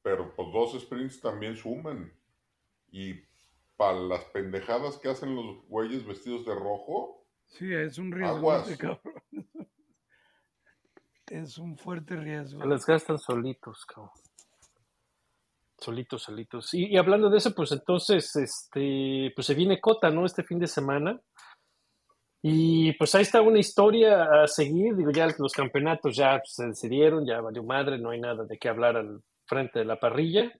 Pero 0.03 0.35
pues 0.35 0.53
dos 0.53 0.81
sprints 0.81 1.21
también 1.21 1.57
suman. 1.57 2.13
Y 2.91 3.15
para 3.77 3.99
las 3.99 4.25
pendejadas 4.27 4.99
que 4.99 5.09
hacen 5.09 5.35
los 5.35 5.63
güeyes 5.69 6.07
vestidos 6.07 6.47
de 6.47 6.55
rojo, 6.55 7.26
Sí, 7.47 7.73
es 7.73 7.99
un 7.99 8.13
riesgo, 8.13 8.37
Aguas. 8.37 8.77
cabrón. 8.79 9.01
Es 11.29 11.59
un 11.59 11.77
fuerte 11.77 12.17
riesgo. 12.17 12.61
Se 12.61 12.67
las 12.67 12.87
gastan 12.87 13.19
solitos, 13.19 13.85
cabrón. 13.87 14.11
Solitos, 15.79 16.23
solitos. 16.23 16.73
Y, 16.75 16.87
y 16.87 16.97
hablando 16.97 17.29
de 17.29 17.39
eso, 17.39 17.55
pues 17.55 17.73
entonces, 17.73 18.35
este, 18.37 19.33
pues 19.35 19.47
se 19.47 19.55
viene 19.55 19.81
Cota, 19.81 20.11
¿no? 20.11 20.25
Este 20.25 20.43
fin 20.43 20.59
de 20.59 20.67
semana. 20.67 21.21
Y 22.43 22.93
pues 22.93 23.13
ahí 23.15 23.23
está 23.23 23.43
una 23.43 23.59
historia 23.59 24.43
a 24.43 24.47
seguir. 24.47 24.95
Digo, 24.95 25.11
ya 25.11 25.27
los 25.39 25.53
campeonatos 25.53 26.17
ya 26.17 26.41
se 26.45 26.67
decidieron, 26.67 27.27
ya 27.27 27.41
valió 27.41 27.65
madre, 27.65 27.99
no 27.99 28.11
hay 28.11 28.21
nada 28.21 28.45
de 28.45 28.57
qué 28.57 28.69
hablar 28.69 28.97
al 28.97 29.21
frente 29.47 29.81
de 29.81 29.85
la 29.85 29.99
parrilla. 29.99 30.53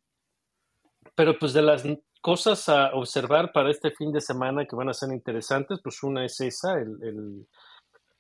Pero 1.15 1.39
pues 1.39 1.53
de 1.53 1.63
las 1.63 1.85
cosas 2.27 2.69
a 2.69 2.91
observar 2.95 3.53
para 3.53 3.71
este 3.71 3.93
fin 3.93 4.11
de 4.11 4.21
semana 4.21 4.67
que 4.67 4.75
van 4.75 4.89
a 4.89 4.93
ser 4.93 5.13
interesantes, 5.13 5.79
pues 5.81 6.03
una 6.03 6.25
es 6.25 6.41
esa, 6.41 6.73
el, 6.73 6.99
el, 7.01 7.47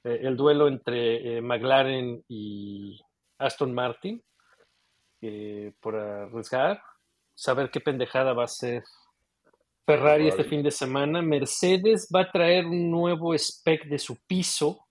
eh, 0.05 0.21
el 0.23 0.37
duelo 0.37 0.69
entre 0.69 1.39
eh, 1.39 1.41
McLaren 1.41 2.23
y 2.29 3.01
Aston 3.37 3.75
Martin, 3.75 4.23
eh, 5.23 5.73
por 5.81 5.97
arriesgar, 5.97 6.81
saber 7.35 7.69
qué 7.69 7.81
pendejada 7.81 8.33
va 8.33 8.45
a 8.45 8.59
ser 8.63 8.85
Ferrari 9.85 10.29
este 10.29 10.45
fin 10.45 10.63
de 10.63 10.71
semana. 10.71 11.21
Mercedes 11.21 12.09
va 12.15 12.21
a 12.21 12.31
traer 12.31 12.65
un 12.65 12.89
nuevo 12.89 13.35
spec 13.35 13.87
de 13.87 13.99
su 13.99 14.19
piso 14.25 14.87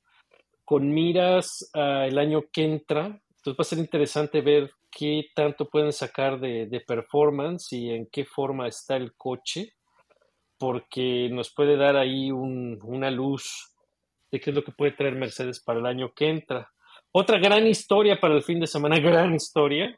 con 0.66 0.93
miras 0.93 1.72
el 1.74 2.18
año 2.18 2.41
que 2.51 2.66
entra. 2.66 3.05
Entonces 3.05 3.57
va 3.57 3.61
a 3.61 3.63
ser 3.63 3.80
interesante 3.80 4.41
ver 4.41 4.72
qué 4.98 5.26
tanto 5.36 5.68
pueden 5.70 5.91
sacar 5.91 6.39
de, 6.39 6.68
de 6.68 6.80
performance 6.80 7.74
y 7.74 7.91
en 7.91 8.08
qué 8.12 8.24
forma 8.26 8.68
está 8.68 8.96
el 8.96 9.14
coche, 9.16 9.74
porque 10.58 11.28
nos 11.32 11.54
puede 11.54 11.76
dar 11.76 11.98
ahí 11.98 12.32
un- 12.32 12.80
una 12.84 13.12
luz 13.12 13.74
de 14.32 14.39
qué 14.39 14.52
es 14.52 14.56
lo 14.56 14.64
que 14.64 14.72
puede 14.72 14.93
traer 14.93 15.16
Mercedes 15.16 15.62
para 15.62 15.80
el 15.80 15.86
año 15.86 16.14
que 16.16 16.30
entra. 16.30 16.72
Otra 17.12 17.38
gran 17.39 17.68
historia 17.68 18.20
para 18.20 18.36
el 18.36 18.43
fin 18.43 18.60
de 18.60 18.68
semana, 18.68 18.98
gran 19.00 19.36
historia, 19.36 19.98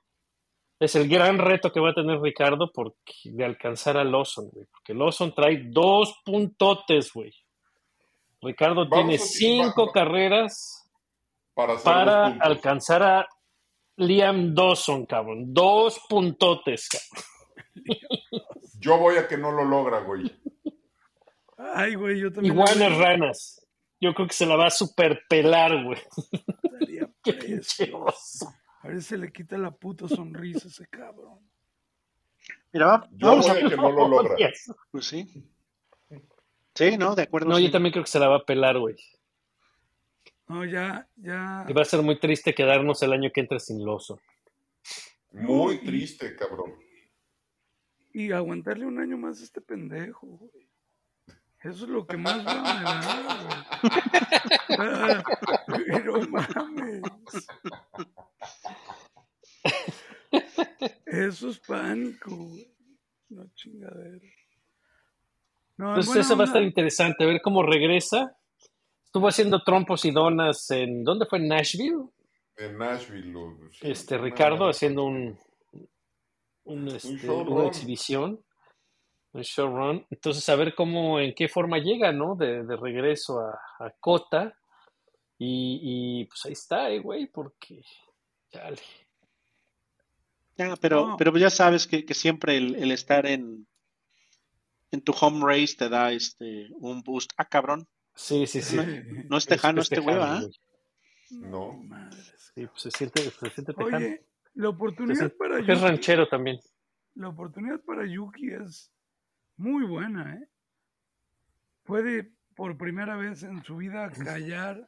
es 0.80 0.96
el 0.96 1.08
gran 1.08 1.38
reto 1.38 1.72
que 1.72 1.80
va 1.80 1.92
a 1.92 1.94
tener 1.96 2.20
Ricardo 2.20 2.72
porque, 2.74 3.14
de 3.26 3.46
alcanzar 3.46 3.98
a 3.98 4.04
Lawson, 4.04 4.50
güey, 4.52 4.66
porque 4.72 4.94
Lawson 4.94 5.34
trae 5.34 5.62
dos 5.70 6.16
puntotes, 6.26 7.12
güey. 7.14 7.34
Ricardo 8.42 8.88
Vamos 8.88 8.92
tiene 8.94 9.18
cinco 9.18 9.92
carreras 9.92 10.88
para 11.84 12.28
alcanzar 12.40 13.02
a 13.04 13.28
Liam 13.98 14.54
Dawson, 14.54 15.06
cabrón. 15.06 15.54
Dos 15.54 16.00
puntotes, 16.08 16.88
cabrón. 16.90 17.26
Yo 18.80 18.98
voy 18.98 19.18
a 19.18 19.28
que 19.28 19.38
no 19.38 19.52
lo 19.52 19.64
logra, 19.66 20.00
güey. 20.02 20.32
Ay, 21.58 21.96
güey, 21.96 22.20
yo 22.20 22.32
también. 22.32 22.54
Iguanas 22.54 22.98
ranas. 22.98 23.68
Yo 24.00 24.14
creo 24.14 24.28
que 24.28 24.34
se 24.34 24.46
la 24.46 24.56
va 24.56 24.68
a 24.68 24.72
superpelar, 24.72 25.84
güey. 25.84 25.98
estaría 26.64 27.10
Qué 27.24 27.34
preso. 27.34 27.46
pinche 27.78 27.92
oso. 27.94 28.54
A 28.82 28.88
ver 28.90 29.02
si 29.02 29.10
se 29.10 29.18
le 29.18 29.32
quita 29.32 29.58
la 29.58 29.72
puta 29.72 30.08
sonrisa 30.08 30.66
a 30.68 30.70
ese 30.70 30.88
cabrón. 30.88 31.40
Mira, 32.72 32.86
va- 32.86 33.10
Yo 33.12 33.28
vamos 33.30 33.48
voy 33.48 33.62
a. 33.64 33.66
a 33.66 33.70
que 33.70 33.76
no 33.76 33.92
lo 33.92 34.08
logra. 34.08 34.36
Pues 34.92 35.06
sí. 35.06 35.50
Sí, 36.76 36.96
¿no? 36.98 37.16
De 37.16 37.24
acuerdo. 37.24 37.50
No, 37.50 37.58
sí. 37.58 37.66
yo 37.66 37.72
también 37.72 37.92
creo 37.92 38.04
que 38.06 38.12
se 38.12 38.20
la 38.20 38.28
va 38.28 38.38
a 38.38 38.46
pelar, 38.46 38.78
güey. 38.78 38.96
No, 40.48 40.64
ya, 40.66 41.08
ya. 41.18 41.66
Y 41.68 41.74
va 41.74 41.82
a 41.82 41.86
ser 41.86 42.02
muy 42.02 42.20
triste 42.20 42.56
quedarnos 42.56 43.02
el 43.04 43.12
año 43.14 43.32
que 43.34 43.42
entra 43.42 43.60
sin 43.60 43.86
Lawson. 43.86 44.20
Muy 45.34 45.80
triste, 45.80 46.36
cabrón. 46.36 46.74
Y 48.14 48.32
aguantarle 48.32 48.86
un 48.86 49.00
año 49.00 49.18
más 49.18 49.42
a 49.42 49.44
este 49.44 49.62
pendejo, 49.62 50.26
güey. 50.26 50.68
Eso 51.62 51.84
es 51.86 51.90
lo 51.90 52.08
que 52.08 52.18
más 52.18 52.44
bueno 52.44 52.62
me 52.62 52.84
da, 52.84 53.44
güey. 54.68 55.24
Pero 55.88 56.30
mames. 56.30 57.02
Eso 61.06 61.50
es 61.50 61.60
pánico, 61.60 62.36
güey. 62.36 62.74
No 63.30 63.48
chingadera. 63.54 64.26
No, 65.78 65.90
Entonces 65.90 66.08
buena 66.08 66.22
eso 66.22 66.38
va 66.38 66.44
a 66.44 66.48
estar 66.48 66.62
interesante, 66.62 67.26
ver 67.26 67.42
cómo 67.42 67.64
regresa. 67.64 68.38
Estuvo 69.08 69.28
haciendo 69.30 69.64
trompos 69.64 70.04
y 70.06 70.12
donas 70.12 70.70
en... 70.72 71.04
¿Dónde 71.04 71.26
fue? 71.26 71.40
¿En 71.40 71.48
Nashville? 71.48 72.10
En 72.58 72.78
Nashville. 72.78 73.32
lo- 73.32 73.58
sí, 73.72 73.80
Este, 73.90 74.18
Ricardo 74.18 74.68
haciendo 74.70 75.06
un, 75.06 75.40
un, 76.66 76.88
este, 76.90 77.16
showrun. 77.18 77.54
una 77.58 77.68
exhibición, 77.68 78.44
un 79.32 79.42
showrun. 79.42 80.06
Entonces, 80.10 80.48
a 80.50 80.56
ver 80.56 80.76
cómo, 80.76 81.20
en 81.20 81.34
qué 81.34 81.48
forma 81.48 81.78
llega, 81.80 82.12
¿no? 82.12 82.36
De, 82.36 82.64
de 82.64 82.76
regreso 82.76 83.40
a, 83.40 83.60
a 83.86 83.92
Kota. 84.00 84.54
Y, 85.40 85.80
y, 86.22 86.26
pues 86.26 86.46
ahí 86.46 86.54
está, 86.54 86.90
eh, 86.90 87.00
güey, 87.00 87.28
porque. 87.28 87.82
Chale. 88.52 88.82
Ya, 90.58 90.76
pero, 90.76 91.08
No. 91.10 91.18
pero 91.18 91.36
ya 91.38 91.50
sabes 91.50 91.86
que, 91.88 92.04
que 92.06 92.14
siempre 92.14 92.58
el, 92.58 92.76
el 92.76 92.92
estar 92.92 93.26
en, 93.28 93.68
en 94.92 95.02
tu 95.02 95.14
home 95.20 95.46
race 95.46 95.76
te 95.78 95.88
da 95.90 96.12
este 96.12 96.68
un 96.80 97.02
boost. 97.04 97.32
Ah, 97.38 97.46
cabrón. 97.46 97.88
Sí, 98.18 98.48
sí, 98.48 98.62
sí. 98.62 98.76
No 99.30 99.38
es 99.38 99.46
tejano 99.46 99.82
este 99.82 99.98
¿ah? 100.00 100.40
güey. 100.42 100.60
No. 101.30 101.74
Madres. 101.84 102.34
Sí, 102.56 102.66
pues 102.68 102.82
se 102.82 102.92
siente, 102.92 103.22
se 103.22 103.50
siente 103.52 103.74
tejano. 103.74 103.98
Oye, 103.98 104.26
la 104.56 104.70
oportunidad 104.70 105.16
siente- 105.18 105.36
para 105.38 105.58
porque 105.58 105.72
es 105.72 105.80
Yuki, 105.80 105.88
ranchero 105.90 106.28
también. 106.28 106.60
la 107.16 107.30
oportunidad 107.30 107.80
para 107.82 108.06
Yuki 108.08 108.50
es 108.54 108.92
muy 109.58 109.86
buena, 109.86 110.34
¿eh? 110.36 110.48
Puede 111.84 112.34
por 112.56 112.78
primera 112.78 113.16
vez 113.18 113.44
en 113.44 113.64
su 113.64 113.78
vida 113.78 114.10
callar 114.36 114.88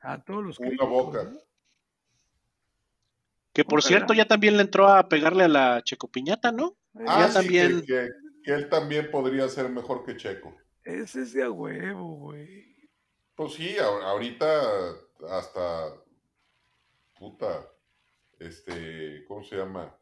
a 0.00 0.22
todos 0.24 0.42
los 0.44 0.58
Una 0.58 0.68
críticos. 0.68 0.88
boca. 0.90 1.24
¿no? 1.24 1.38
Que 3.52 3.64
por 3.64 3.80
Ojalá. 3.80 3.88
cierto 3.88 4.14
ya 4.14 4.26
también 4.26 4.56
le 4.56 4.62
entró 4.62 4.88
a 4.88 5.08
pegarle 5.08 5.44
a 5.44 5.48
la 5.48 5.82
Checopiñata, 5.82 6.52
¿no? 6.52 6.76
Ah, 7.06 7.20
Ya 7.20 7.28
sí, 7.28 7.34
también- 7.34 7.80
que, 7.80 7.86
que- 7.86 8.08
que 8.44 8.52
él 8.54 8.68
también 8.68 9.10
podría 9.10 9.48
ser 9.48 9.68
mejor 9.68 10.04
que 10.04 10.16
Checo. 10.16 10.56
Ese 10.88 11.20
es 11.20 11.34
de 11.34 11.44
a 11.44 11.50
huevo, 11.50 12.16
güey. 12.16 12.64
Pues 13.34 13.52
sí, 13.52 13.76
ahorita 13.78 14.94
hasta 15.28 15.94
puta, 17.18 17.68
este, 18.38 19.22
¿cómo 19.28 19.44
se 19.44 19.56
llama? 19.56 19.94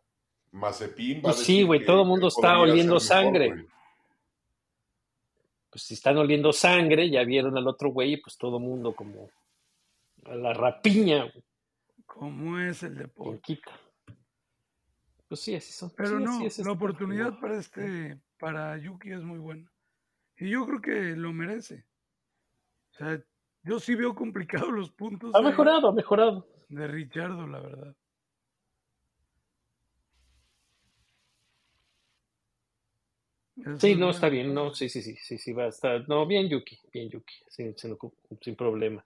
Mazepin 0.52 1.22
Pues 1.22 1.38
sí, 1.38 1.64
güey, 1.64 1.84
todo 1.84 2.02
el 2.02 2.08
mundo 2.08 2.28
está 2.28 2.60
oliendo 2.60 2.94
mejor, 2.94 3.00
sangre. 3.00 3.66
Pues 5.70 5.82
si 5.82 5.94
están 5.94 6.18
oliendo 6.18 6.52
sangre, 6.52 7.10
ya 7.10 7.24
vieron 7.24 7.58
al 7.58 7.66
otro 7.66 7.90
güey, 7.90 8.12
y 8.12 8.16
pues 8.18 8.38
todo 8.38 8.60
mundo 8.60 8.94
como 8.94 9.28
a 10.24 10.36
la 10.36 10.54
rapiña, 10.54 11.22
güey, 11.24 11.44
Como 12.06 12.60
es 12.60 12.84
el 12.84 12.94
deporte. 12.96 13.60
Pues 15.26 15.40
sí, 15.40 15.56
así 15.56 15.72
son. 15.72 15.90
Pero 15.96 16.18
sí, 16.18 16.24
no, 16.24 16.36
así 16.36 16.46
es 16.46 16.58
la 16.58 16.62
este 16.62 16.70
oportunidad 16.70 17.24
juego. 17.24 17.40
para 17.40 17.58
este, 17.58 18.20
para 18.38 18.78
Yuki 18.78 19.10
es 19.10 19.22
muy 19.22 19.40
buena. 19.40 19.68
Y 20.38 20.50
yo 20.50 20.66
creo 20.66 20.80
que 20.80 21.16
lo 21.16 21.32
merece. 21.32 21.84
O 22.92 22.94
sea, 22.98 23.22
yo 23.62 23.78
sí 23.80 23.94
veo 23.94 24.14
complicados 24.14 24.70
los 24.72 24.90
puntos 24.90 25.34
Ha 25.34 25.38
de, 25.38 25.44
mejorado, 25.44 25.88
ha 25.88 25.92
mejorado. 25.92 26.46
de 26.68 26.86
Richardo, 26.86 27.46
la 27.46 27.60
verdad. 27.60 27.96
Eso 33.56 33.78
Sí, 33.78 33.94
no, 33.94 34.10
está 34.10 34.28
bien, 34.28 34.52
no, 34.52 34.74
sí, 34.74 34.88
sí, 34.88 35.02
sí, 35.02 35.16
sí, 35.16 35.38
sí, 35.38 35.52
va 35.52 35.64
a 35.64 35.68
estar. 35.68 36.06
No, 36.08 36.26
bien 36.26 36.48
Yuki, 36.48 36.78
bien 36.92 37.08
Yuki, 37.08 37.34
sin, 37.48 37.76
sin, 37.76 37.96
sin 38.40 38.56
problema. 38.56 39.02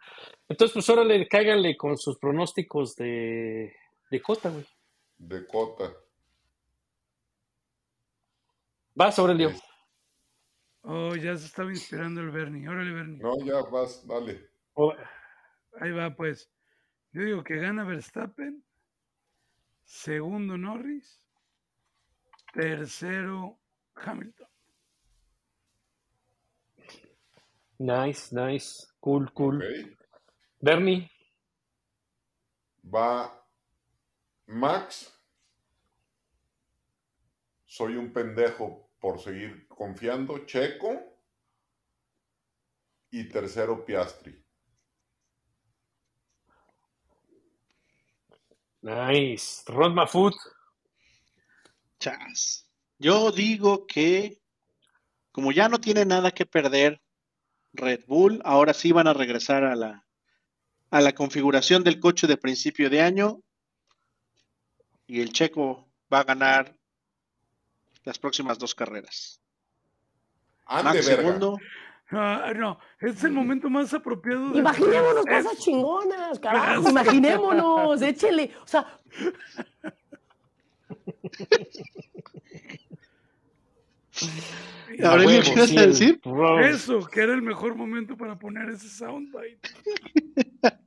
Entonces, 0.48 0.74
pues 0.74 0.88
órale, 0.90 1.28
cáiganle 1.28 1.76
con 1.76 1.96
sus 1.96 2.18
pronósticos 2.18 2.96
de, 2.96 3.72
de 4.10 4.22
Cota, 4.22 4.50
güey. 4.50 4.66
De 5.18 5.46
Cota. 5.46 5.92
Vas, 8.94 9.18
Aurelio. 9.18 9.52
Oh, 10.82 11.14
ya 11.14 11.36
se 11.36 11.46
estaba 11.46 11.70
inspirando 11.70 12.20
el 12.20 12.30
Bernie. 12.30 12.68
Órale, 12.68 12.92
Bernie. 12.92 13.18
No, 13.22 13.34
ya 13.44 13.60
vas, 13.70 14.06
dale. 14.06 14.50
O- 14.74 14.94
Ahí 15.80 15.92
va, 15.92 16.14
pues. 16.14 16.50
Yo 17.12 17.22
digo 17.22 17.44
que 17.44 17.56
gana 17.56 17.84
Verstappen. 17.84 18.64
Segundo 19.84 20.56
Norris. 20.56 21.20
Tercero 22.52 23.58
Hamilton. 23.94 24.48
Nice, 27.78 28.34
nice, 28.34 28.86
cool, 29.00 29.32
cool. 29.32 29.64
Bernie, 30.60 31.10
Va 32.84 33.32
Max. 34.46 35.16
Soy 37.64 37.96
un 37.96 38.12
pendejo 38.12 38.89
por 39.00 39.20
seguir 39.20 39.66
confiando. 39.68 40.46
Checo. 40.46 41.16
Y 43.10 43.28
tercero 43.28 43.84
Piastri. 43.84 44.40
nice. 48.82 49.62
Ron 49.66 49.94
Mafut, 49.94 50.34
Chas. 51.98 52.70
Yo 52.98 53.30
digo 53.30 53.86
que 53.86 54.40
como 55.32 55.52
ya 55.52 55.68
no 55.68 55.80
tiene 55.80 56.04
nada 56.04 56.30
que 56.30 56.46
perder 56.46 57.00
Red 57.72 58.04
Bull, 58.06 58.40
ahora 58.44 58.74
sí 58.74 58.92
van 58.92 59.06
a 59.06 59.12
regresar 59.12 59.64
a 59.64 59.76
la 59.76 60.06
a 60.90 61.00
la 61.00 61.12
configuración 61.12 61.84
del 61.84 62.00
coche 62.00 62.26
de 62.26 62.36
principio 62.36 62.90
de 62.90 63.00
año 63.00 63.42
y 65.06 65.20
el 65.20 65.32
Checo 65.32 65.88
va 66.12 66.20
a 66.20 66.24
ganar 66.24 66.79
las 68.04 68.18
próximas 68.18 68.58
dos 68.58 68.74
carreras. 68.74 69.40
Ande, 70.66 70.84
Max 70.84 71.06
verga. 71.06 71.22
segundo, 71.22 71.58
Ah, 72.12 72.52
no, 72.56 72.76
es 73.00 73.22
el 73.22 73.30
momento 73.30 73.70
más 73.70 73.94
apropiado. 73.94 74.50
de- 74.50 74.58
Imaginémonos 74.58 75.24
Es- 75.26 75.44
cosas 75.44 75.58
chingonas, 75.60 76.38
carajo. 76.40 76.90
Imaginémonos, 76.90 78.02
échele. 78.02 78.50
O 78.64 78.66
sea, 78.66 78.98
A 85.02 85.12
Aurelio, 85.12 85.40
huevo, 85.40 85.54
¿qué 85.54 85.66
sí, 85.66 85.76
decir? 85.76 86.20
Eso, 86.64 87.06
que 87.06 87.20
era 87.20 87.32
el 87.32 87.42
mejor 87.42 87.74
momento 87.74 88.16
para 88.16 88.38
poner 88.38 88.68
ese 88.70 88.88
soundbite. 88.88 89.68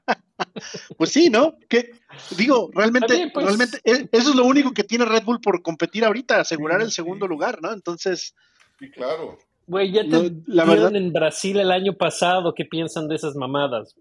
Pues 1.03 1.11
sí, 1.11 1.29
¿no? 1.29 1.55
Que 1.67 1.91
digo, 2.37 2.69
realmente, 2.73 3.13
bien, 3.13 3.31
pues. 3.33 3.45
realmente 3.45 3.79
e- 3.83 4.07
eso 4.11 4.29
es 4.29 4.35
lo 4.35 4.45
único 4.45 4.73
que 4.73 4.83
tiene 4.85 5.03
Red 5.05 5.23
Bull 5.23 5.41
por 5.41 5.61
competir 5.61 6.05
ahorita, 6.05 6.39
asegurar 6.39 6.79
Sí, 6.79 6.85
el 6.85 6.91
segundo 6.91 7.25
sí. 7.25 7.29
lugar, 7.29 7.61
¿no? 7.61 7.73
Entonces, 7.73 8.33
Sí, 8.79 8.89
claro. 8.89 9.37
Güey, 9.67 9.91
ya 9.91 10.03
te 10.03 10.07
No, 10.09 10.21
la 10.47 10.63
vieron 10.65 10.93
verdad- 10.93 10.95
en 10.95 11.13
Brasil 11.13 11.59
el 11.59 11.71
año 11.71 11.93
pasado. 11.93 12.53
¿Qué 12.53 12.65
piensan 12.65 13.07
de 13.07 13.15
esas 13.15 13.35
mamadas? 13.35 13.95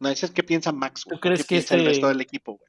no 0.00 0.08
ese 0.08 0.26
es 0.26 0.32
qué 0.32 0.42
piensa 0.44 0.70
Max, 0.72 1.04
güey, 1.04 1.16
¿Tú 1.16 1.20
crees 1.20 1.40
qué 1.40 1.44
que 1.46 1.54
piensa 1.56 1.74
el 1.74 1.80
este- 1.80 1.88
resto 1.90 2.08
del 2.08 2.20
equipo, 2.20 2.52
güey. 2.56 2.68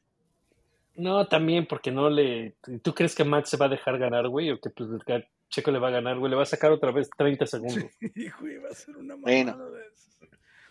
No, 0.96 1.28
también 1.28 1.66
porque 1.68 1.92
no 1.92 2.10
le... 2.10 2.56
¿Tú 2.84 2.94
crees 2.94 3.16
que 3.16 3.24
Max 3.24 3.50
se 3.50 3.58
va 3.58 3.68
a 3.68 3.70
dejar 3.70 3.98
ganar, 3.98 4.28
güey? 4.28 4.52
¿O 4.52 4.60
que 4.60 4.70
pues, 4.70 4.90
el 5.08 5.26
Checo 5.50 5.72
le 5.72 5.80
va 5.80 5.88
a 5.88 5.92
ganar, 5.92 6.18
güey? 6.20 6.30
Le 6.30 6.36
va 6.36 6.44
a 6.44 6.46
sacar 6.46 6.72
otra 6.72 6.92
vez 6.92 7.10
30 7.18 7.46
segundos. 7.46 7.86
Hijo, 8.16 8.48
iba 8.48 8.70
a 8.70 8.74
ser 8.76 8.98
una 8.98 9.16
Bueno. 9.16 9.52
mamada 9.54 9.70
de 9.72 9.86
esas. 9.88 10.10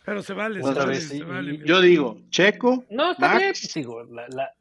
Pero 0.09 0.23
se 0.23 0.33
vale, 0.33 0.63
se 0.63 0.69
Otra 0.69 0.85
vale, 0.85 0.95
vez, 0.97 1.09
se 1.09 1.17
sí. 1.19 1.23
vale. 1.23 1.53
mira. 1.53 1.65
Yo 1.67 1.81
digo, 1.81 2.19
Checo 2.31 2.85
No, 2.91 3.13
está 3.13 3.27
Max. 3.29 3.39
bien. 3.39 3.53
pues, 3.53 3.75
digo, 3.75 4.05
la, 4.05 4.29
la- 4.29 4.55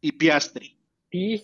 y 0.00 0.12
Piastri. 0.12 0.78
Y 1.10 1.42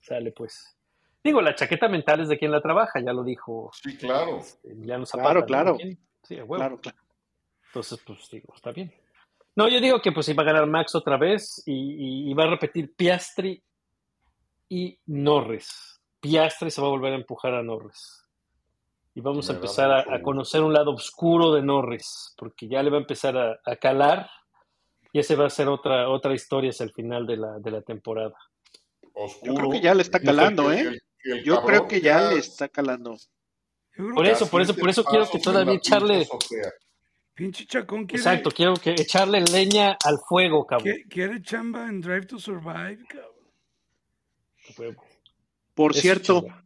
sale, 0.00 0.32
pues. 0.32 0.76
Digo, 1.24 1.40
la 1.40 1.54
chaqueta 1.54 1.88
mental 1.88 2.20
es 2.20 2.28
de 2.28 2.38
quien 2.38 2.50
la 2.52 2.60
trabaja, 2.60 3.00
ya 3.00 3.12
lo 3.12 3.22
dijo 3.24 3.70
Sí, 3.82 3.96
claro. 3.96 4.38
este, 4.38 4.72
Emiliano 4.72 5.06
Zapata. 5.06 5.44
Claro, 5.44 5.76
claro. 5.76 5.78
Sí, 6.22 6.34
a 6.38 6.44
huevo. 6.44 6.56
Claro, 6.56 6.80
claro. 6.80 6.98
Entonces, 7.68 7.98
pues 8.06 8.28
digo, 8.30 8.52
está 8.54 8.72
bien. 8.72 8.92
No, 9.56 9.68
yo 9.68 9.80
digo 9.80 10.00
que 10.00 10.12
pues 10.12 10.28
iba 10.28 10.42
a 10.42 10.46
ganar 10.46 10.66
Max 10.66 10.94
otra 10.94 11.16
vez 11.16 11.62
y, 11.66 11.72
y- 11.72 12.30
y 12.30 12.34
va 12.34 12.44
a 12.44 12.50
repetir 12.50 12.94
Piastri 12.94 13.62
y 14.68 14.98
Norris. 15.06 16.00
Piastri 16.20 16.70
se 16.70 16.80
va 16.80 16.86
a 16.88 16.90
volver 16.90 17.12
a 17.12 17.16
empujar 17.16 17.54
a 17.54 17.62
Norris. 17.62 18.24
Y 19.18 19.20
vamos 19.20 19.50
a 19.50 19.54
empezar 19.54 19.90
a, 19.90 20.22
conocer 20.22 20.62
un 20.62 20.72
lado 20.72 20.92
oscuro 20.92 21.52
de 21.52 21.60
Norris, 21.60 22.36
porque 22.38 22.68
ya 22.68 22.84
le 22.84 22.90
va 22.90 22.98
a 22.98 23.00
empezar 23.00 23.36
a, 23.36 23.58
a 23.64 23.74
calar 23.74 24.30
y 25.12 25.18
ese 25.18 25.34
va 25.34 25.46
a 25.46 25.50
ser 25.50 25.66
otra, 25.66 26.08
otra 26.08 26.34
historia 26.34 26.70
hacia 26.70 26.84
el 26.84 26.92
final 26.92 27.26
de 27.26 27.36
la, 27.36 27.58
de 27.58 27.68
la 27.72 27.82
temporada. 27.82 28.36
Oscuro. 29.14 29.52
Yo 29.52 29.58
creo 29.58 29.70
que 29.72 29.80
ya 29.80 29.94
le 29.94 30.02
está 30.02 30.20
calando, 30.20 30.70
¿eh? 30.70 30.82
el- 30.82 31.02
que 31.20 31.30
el 31.32 31.42
Yo 31.42 31.64
creo 31.64 31.88
que 31.88 32.00
ya 32.00 32.30
le 32.30 32.38
está 32.38 32.68
calando. 32.68 33.16
Por 34.14 34.24
eso, 34.24 34.48
por 34.48 34.62
eso, 34.62 34.76
por 34.76 34.88
eso 34.88 35.02
quiero 35.02 35.28
que 35.28 35.40
todavía 35.40 35.74
echarle... 35.74 36.24
pinche 37.34 37.66
Chacón 37.66 38.06
quiere, 38.06 38.22
Exacto, 38.22 38.52
quiero 38.52 38.74
que 38.74 38.92
echarle 38.92 39.40
leña 39.40 39.98
al 40.04 40.18
fuego, 40.28 40.64
cabrón. 40.64 40.94
quiere 41.10 41.42
chamba 41.42 41.88
en 41.88 42.00
Drive 42.00 42.26
to 42.26 42.38
Survive, 42.38 43.04
cabrón. 43.08 44.96
Por 45.74 45.92
cierto. 45.96 46.36
Entonces, 46.36 46.62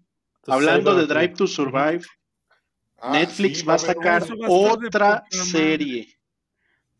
hablando 0.48 0.94
de 0.96 1.06
Drive 1.06 1.34
to 1.34 1.46
Survive, 1.46 2.02
Ah, 3.04 3.10
Netflix 3.12 3.58
sí, 3.60 3.66
va 3.66 3.74
a 3.74 3.78
sacar 3.78 4.22
va 4.22 4.46
a 4.46 4.50
otra 4.50 5.08
madre. 5.08 5.26
serie. 5.30 6.18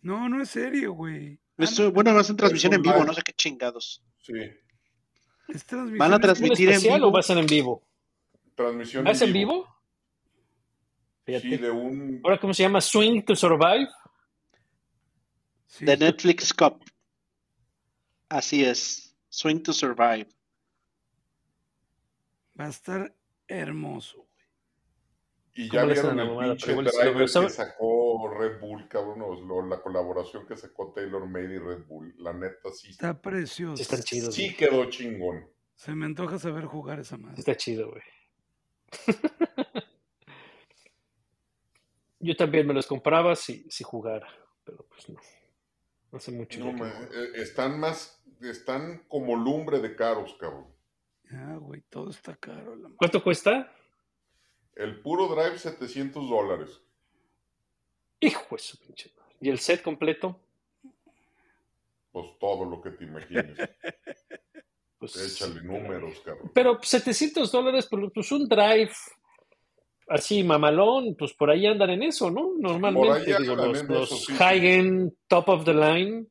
No, 0.01 0.29
no 0.29 0.43
es 0.43 0.49
serio, 0.51 0.93
güey. 0.95 1.39
Esto, 1.57 1.93
bueno, 1.93 2.13
no 2.13 2.21
es 2.21 2.29
en 2.31 2.37
transmisión 2.37 2.75
en 2.75 2.83
vivo, 2.83 3.05
no 3.05 3.15
sé 3.15 3.23
qué 3.23 3.33
chingados. 3.33 4.03
Sí, 4.19 4.33
Es 5.49 5.65
Van 5.71 5.85
a 5.85 6.07
en- 6.07 6.13
¿Un 6.15 6.21
transmitir 6.21 6.69
en 6.71 6.75
especial 6.75 6.99
vivo. 6.99 7.09
o 7.09 7.13
va 7.13 7.21
a 7.21 7.23
ser 7.23 7.39
en 7.39 7.47
vivo? 7.47 7.83
transmisión 8.57 9.07
¿Va 9.07 9.11
a 9.11 9.15
ser 9.15 9.29
en 9.29 9.35
vivo? 9.35 9.69
Fíjate. 11.25 11.49
Sí, 11.51 11.57
de 11.57 11.71
un... 11.71 12.21
Ahora, 12.25 12.39
¿cómo 12.41 12.53
se 12.53 12.65
llama? 12.65 12.81
Swing 12.81 13.23
to 13.23 13.37
Survive. 13.37 13.89
Sí. 15.67 15.85
The 15.85 15.97
Netflix 15.97 16.53
Cup. 16.53 16.83
Así 18.29 18.65
es. 18.65 19.15
Swing 19.29 19.63
to 19.63 19.73
Survive. 19.73 20.27
Va 22.59 22.65
a 22.67 22.69
estar 22.69 23.15
hermoso. 23.47 24.27
Y 25.55 25.71
ya 25.71 25.83
¿Cómo 25.83 25.93
le 25.93 26.01
hacen 26.01 26.17
vieron 26.17 26.45
el 26.45 26.57
pinche 26.57 26.73
driver 26.75 27.31
que 27.31 27.49
sacó 27.51 28.29
Red 28.29 28.61
Bull, 28.61 28.89
cabrón, 28.89 29.69
la 29.69 29.83
colaboración 29.83 30.47
que 30.47 30.57
sacó 30.57 30.93
Taylor 30.95 31.27
Made 31.27 31.55
y 31.55 31.59
Red 31.59 31.85
Bull. 31.87 32.15
La 32.19 32.33
neta 32.33 32.71
sí, 32.73 32.91
Está 32.91 33.21
precioso. 33.21 33.77
Sí, 33.77 33.83
están 33.83 34.01
chidos. 34.03 34.35
sí 34.35 34.57
quedó 34.57 34.89
chingón. 34.89 35.47
Se 35.75 35.95
me 35.95 36.07
antoja 36.07 36.39
saber 36.39 36.65
jugar 36.65 37.01
esa 37.01 37.19
madre. 37.19 37.39
Está 37.39 37.55
chido, 37.55 37.91
güey. 37.91 38.03
Yo 42.21 42.37
también 42.37 42.67
me 42.67 42.73
los 42.73 42.87
compraba 42.87 43.35
si, 43.35 43.67
si 43.69 43.85
jugara, 43.85 44.29
pero 44.65 44.87
pues 44.89 45.09
no. 45.09 45.19
Hace 46.13 46.31
mucho 46.31 46.61
No, 46.61 46.73
no 46.73 46.87
eh, 46.87 47.33
están 47.35 47.81
más, 47.81 48.23
están 48.41 49.05
como 49.09 49.35
lumbre 49.35 49.81
de 49.81 49.97
caros, 49.97 50.37
cabrón. 50.39 50.67
Ah, 51.31 51.57
güey, 51.59 51.81
todo 51.89 52.11
está 52.11 52.37
caro. 52.37 52.77
La 52.77 52.83
madre. 52.83 52.97
¿Cuánto 52.97 53.25
cuesta? 53.25 53.75
El 54.75 55.01
puro 55.01 55.29
drive, 55.29 55.59
700 55.59 56.29
dólares. 56.29 56.81
Hijo 58.20 58.57
de 58.57 58.62
su 58.62 58.79
pinche 58.79 59.11
madre. 59.16 59.37
¿Y 59.41 59.49
el 59.51 59.59
set 59.59 59.83
completo? 59.83 60.41
Pues 62.12 62.27
todo 62.39 62.64
lo 62.64 62.81
que 62.81 62.91
te 62.91 63.05
imagines. 63.05 63.59
Pues, 64.99 65.16
Échale 65.16 65.61
pero- 65.62 65.73
números, 65.73 66.20
cabrón. 66.20 66.53
Pero 66.55 66.79
700 66.81 67.51
dólares, 67.51 67.89
pues, 67.91 68.05
pues 68.14 68.31
un 68.31 68.47
drive 68.47 68.93
así 70.07 70.45
mamalón, 70.45 71.16
pues 71.18 71.33
por 71.33 71.51
ahí 71.51 71.66
andan 71.66 71.91
en 71.91 72.05
eso, 72.05 72.31
¿no? 72.31 72.53
Normalmente, 72.57 73.35
ahí 73.35 73.43
digo, 73.43 73.57
los, 73.57 73.81
en 73.81 73.89
los 73.89 74.25
sí. 74.27 74.33
high-end, 74.35 75.12
top 75.27 75.49
of 75.49 75.64
the 75.64 75.75
line, 75.75 76.29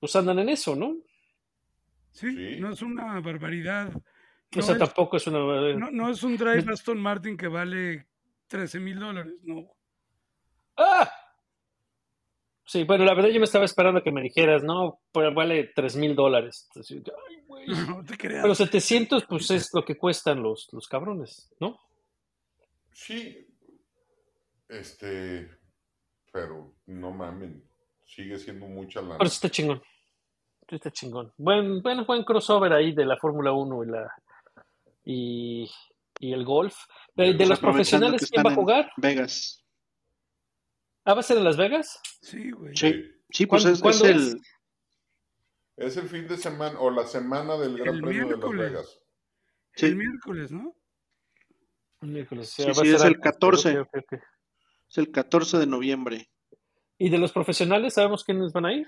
pues 0.00 0.16
andan 0.16 0.40
en 0.40 0.48
eso, 0.48 0.74
¿no? 0.74 0.96
Sí, 2.10 2.32
Sí. 2.34 2.56
no 2.58 2.72
es 2.72 2.82
una 2.82 3.20
barbaridad. 3.20 3.92
O 4.54 4.60
No 4.60 4.62
sea, 4.62 4.74
es- 4.74 4.78
tampoco 4.78 5.16
es 5.16 5.26
una... 5.26 5.38
No, 5.74 5.90
no 5.90 6.10
es 6.10 6.22
un 6.22 6.36
drive 6.36 6.64
Aston 6.72 6.98
Martin 7.00 7.36
que 7.36 7.48
vale 7.48 8.06
13 8.48 8.80
mil 8.80 8.98
dólares, 8.98 9.34
no. 9.42 9.70
¡Ah! 10.76 11.10
Sí, 12.66 12.84
bueno, 12.84 13.04
la 13.04 13.14
verdad 13.14 13.28
yo 13.28 13.38
me 13.40 13.44
estaba 13.44 13.64
esperando 13.66 14.02
que 14.02 14.10
me 14.10 14.22
dijeras, 14.22 14.62
no, 14.64 15.00
pues 15.12 15.32
vale 15.34 15.72
3 15.74 15.96
mil 15.96 16.14
dólares. 16.14 16.68
No 17.66 18.04
te 18.04 18.18
creas. 18.18 18.42
Pero 18.42 18.54
700, 18.54 19.24
pues 19.24 19.50
es 19.50 19.70
lo 19.72 19.82
que 19.86 19.96
cuestan 19.96 20.42
los, 20.42 20.68
los 20.72 20.86
cabrones, 20.86 21.50
¿no? 21.60 21.78
Sí. 22.92 23.46
Este. 24.68 25.48
Pero 26.30 26.74
no 26.86 27.10
mamen. 27.10 27.64
Sigue 28.04 28.38
siendo 28.38 28.66
mucha 28.66 29.00
lana. 29.00 29.16
Pero 29.16 29.30
sí 29.30 29.36
está 29.36 29.48
chingón. 29.48 29.82
Está 30.68 30.90
chingón. 30.90 31.32
Buen, 31.38 31.80
buen, 31.80 32.04
buen 32.04 32.22
crossover 32.24 32.72
ahí 32.74 32.92
de 32.92 33.06
la 33.06 33.16
Fórmula 33.16 33.52
1 33.52 33.84
y 33.84 33.86
la 33.86 34.12
y, 35.04 35.70
y 36.18 36.32
el 36.32 36.44
golf. 36.44 36.74
De, 37.14 37.26
de 37.32 37.36
Pues 37.36 37.48
los 37.48 37.60
profesionales, 37.60 38.22
que 38.22 38.26
¿quién 38.28 38.46
va 38.46 38.50
a 38.50 38.54
jugar? 38.54 38.90
Vegas. 38.96 39.64
¿Ah, 41.04 41.14
va 41.14 41.20
a 41.20 41.22
ser 41.22 41.36
en 41.38 41.44
Las 41.44 41.56
Vegas? 41.56 42.00
Sí, 42.22 42.50
güey. 42.50 42.74
Sí. 42.76 43.04
Sí, 43.30 43.46
pues 43.46 43.62
¿Cuándo- 43.80 43.88
es, 43.90 43.96
es 43.96 44.02
el. 44.02 44.20
es? 44.36 44.36
Es 45.76 45.96
el 45.96 46.08
fin 46.08 46.26
de 46.28 46.36
semana 46.36 46.78
o 46.78 46.88
la 46.90 47.04
semana 47.06 47.56
del 47.56 47.76
Gran 47.76 47.96
El 47.96 48.00
Premio 48.02 48.28
de 48.28 48.36
Las. 48.36 48.50
Vegas. 48.52 49.00
Sí. 49.74 49.86
El 49.86 49.96
miércoles, 49.96 50.52
¿no? 50.52 50.74
Miércoles. 52.00 52.50
Sí, 52.50 52.64
va 52.64 52.74
sí, 52.74 52.88
es 52.90 53.00
el 53.00 53.06
antes, 53.14 53.20
14. 53.22 53.78
ok, 53.80 53.88
ok, 53.94 54.04
ok. 54.12 54.22
Es 54.88 54.98
el 54.98 55.10
14 55.10 55.58
de 55.58 55.66
noviembre. 55.66 56.30
¿Y 56.98 57.08
de 57.10 57.18
los 57.18 57.32
profesionales 57.32 57.94
sabemos 57.94 58.22
quiénes 58.24 58.52
van 58.52 58.66
a 58.66 58.72
ir? 58.74 58.86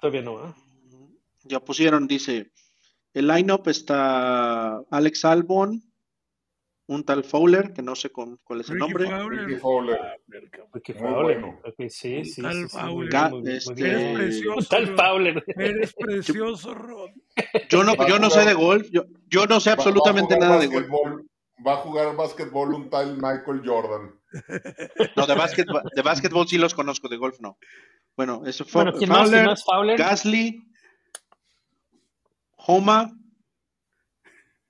Todavía 0.00 0.22
no, 0.22 0.48
¿eh? 0.48 0.54
Ya 1.48 1.60
pusieron, 1.60 2.06
dice, 2.06 2.52
el 3.14 3.28
lineup 3.28 3.66
está 3.68 4.78
Alex 4.90 5.24
Albon, 5.24 5.82
un 6.88 7.04
tal 7.04 7.24
Fowler, 7.24 7.72
que 7.72 7.82
no 7.82 7.96
sé 7.96 8.10
con, 8.10 8.38
cuál 8.44 8.60
es 8.60 8.68
el 8.68 8.74
Ricky 8.76 8.80
nombre. 8.80 9.06
Fowler. 9.08 9.40
Ricky 9.46 9.60
Fowler. 9.60 9.98
Porque 10.70 10.94
Muy 10.94 11.02
Fowler. 11.02 11.40
bueno. 11.40 11.60
Ok, 11.64 11.88
sí, 11.88 12.16
Un 12.18 12.24
sí, 12.24 12.42
tal 12.42 12.54
sí, 12.54 12.68
Fowler. 12.68 13.30
muy 13.30 13.42
muy. 13.42 13.46
Eres 13.48 13.68
precioso. 14.14 14.68
Tal. 14.68 14.96
Fowler. 14.96 15.44
Eres 15.56 15.94
precioso, 15.98 16.74
Rod. 16.74 17.10
Yo 17.68 17.82
no, 17.82 17.94
yo 18.06 18.18
no 18.18 18.30
sé 18.30 18.44
de 18.44 18.54
golf, 18.54 18.88
yo, 18.92 19.04
yo 19.28 19.46
no 19.46 19.58
sé 19.60 19.70
absolutamente 19.70 20.38
nada 20.38 20.58
de 20.58 20.66
golf. 20.68 20.88
Va 21.66 21.72
a 21.72 21.76
jugar 21.76 22.14
básquetbol 22.14 22.74
un 22.74 22.90
tal 22.90 23.14
Michael 23.14 23.62
Jordan. 23.64 24.14
No, 25.16 25.26
de 25.26 25.34
básquetbol, 25.34 25.82
de 25.94 26.02
básquetbol 26.02 26.46
sí 26.46 26.58
los 26.58 26.74
conozco, 26.74 27.08
de 27.08 27.16
golf 27.16 27.40
no. 27.40 27.58
Bueno, 28.16 28.42
eso 28.46 28.64
fue 28.64 28.84
Bueno, 28.84 28.98
¿quién 28.98 29.10
más? 29.10 29.18
¿Quién 29.22 29.30
Fowler, 29.30 29.46
más? 29.46 29.64
Fowler. 29.64 29.98
Gasly, 29.98 30.62
Homa, 32.66 33.16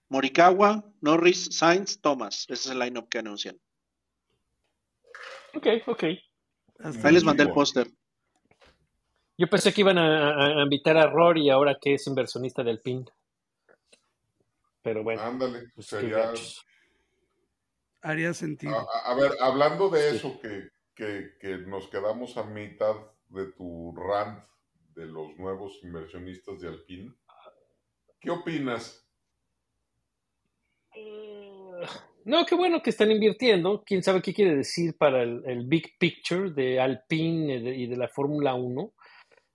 Morikawa, 0.09 0.84
Norris, 1.01 1.49
Sainz, 1.51 2.01
Thomas. 2.01 2.44
Ese 2.49 2.53
es 2.53 2.66
el 2.66 2.78
lineup 2.78 3.09
que 3.09 3.18
anuncian. 3.18 3.59
Ok, 5.55 5.66
ok. 5.86 6.05
Hasta 6.80 7.09
Ahí 7.09 7.14
les 7.14 7.24
mandé 7.24 7.44
el 7.44 7.53
póster. 7.53 7.88
Yo 9.38 9.49
pensé 9.49 9.72
que 9.72 9.80
iban 9.80 9.99
a, 9.99 10.62
invitar 10.62 10.97
a 10.97 11.07
Rory 11.11 11.51
ahora 11.51 11.76
que 11.80 11.94
es 11.94 12.07
inversionista 12.07 12.62
del 12.62 12.80
PIN. 12.80 13.09
Pero 14.82 15.03
bueno, 15.03 15.22
Ándale. 15.22 15.70
pues 15.74 15.86
Sería. 15.86 16.32
Haría 18.03 18.32
sentido. 18.34 18.74
A, 18.74 18.82
a- 18.82 19.12
a 19.12 19.14
ver, 19.14 19.32
hablando 19.40 19.88
de 19.88 20.11
Sí. 20.11 20.16
eso, 20.16 20.40
que, 20.40 20.68
que, 20.94 21.36
que 21.40 21.59
nos 21.59 21.88
quedamos 21.88 22.36
a 22.36 22.44
mitad 22.44 22.94
de 23.28 23.53
tu 23.53 23.92
rant 23.97 24.44
de 24.94 25.07
los 25.07 25.36
nuevos 25.38 25.80
inversionistas 25.82 26.61
de 26.61 26.68
Alpine. 26.68 27.12
¿Qué 28.27 28.33
opinas? 28.33 29.07
No, 32.24 32.45
qué 32.45 32.57
bueno 32.57 32.83
que 32.83 32.91
están 32.91 33.12
invirtiendo. 33.12 33.85
Quién 33.87 34.03
sabe 34.03 34.20
qué 34.20 34.35
quiere 34.35 34.57
decir 34.57 34.97
para 34.99 35.22
el, 35.22 35.45
el 35.47 35.64
big 35.64 35.97
picture 35.97 36.51
de 36.51 36.81
Alpine 36.81 37.55
y 37.55 37.62
de, 37.62 37.77
y 37.77 37.87
de 37.87 37.97
la 37.97 38.09
Fórmula 38.09 38.55
1. 38.55 38.93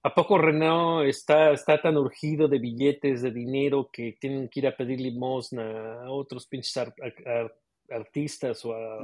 ¿A 0.04 0.16
poco 0.16 0.38
Renault 0.38 1.06
está, 1.06 1.52
está 1.52 1.82
tan 1.82 1.98
urgido 1.98 2.48
de 2.48 2.60
billetes, 2.60 3.22
de 3.22 3.32
dinero, 3.32 3.90
que 3.92 4.16
tienen 4.18 4.48
que 4.48 4.62
ir 4.62 4.68
a 4.68 4.78
pedir 4.78 5.02
limosna 5.02 6.04
a 6.06 6.10
otros 6.10 6.48
pinches 6.48 6.78
ar- 6.78 6.96
ar- 7.26 7.54
artistas 7.90 8.64
o 8.64 8.74
a 8.74 9.04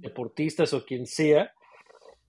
deportistas 0.00 0.72
o 0.74 0.84
quien 0.86 1.06
sea? 1.08 1.52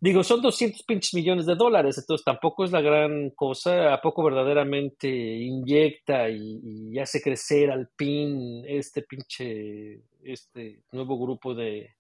Digo, 0.02 0.24
son 0.24 0.42
200 0.42 0.84
pinches 0.84 1.14
millones 1.14 1.46
de 1.46 1.56
dólares, 1.56 1.98
entonces 1.98 2.24
tampoco 2.24 2.64
es 2.64 2.72
la 2.72 2.80
gran 2.80 3.32
cosa. 3.32 3.94
¿A 3.94 4.02
poco 4.02 4.24
verdaderamente 4.24 5.10
inyecta 5.10 6.30
y, 6.30 6.98
hace 7.00 7.22
crecer 7.22 7.70
al 7.70 7.90
PIN 7.98 8.64
este 8.66 9.02
pinche, 9.04 10.02
este 10.24 10.84
nuevo 10.94 11.20
grupo 11.20 11.54
de 11.54 11.96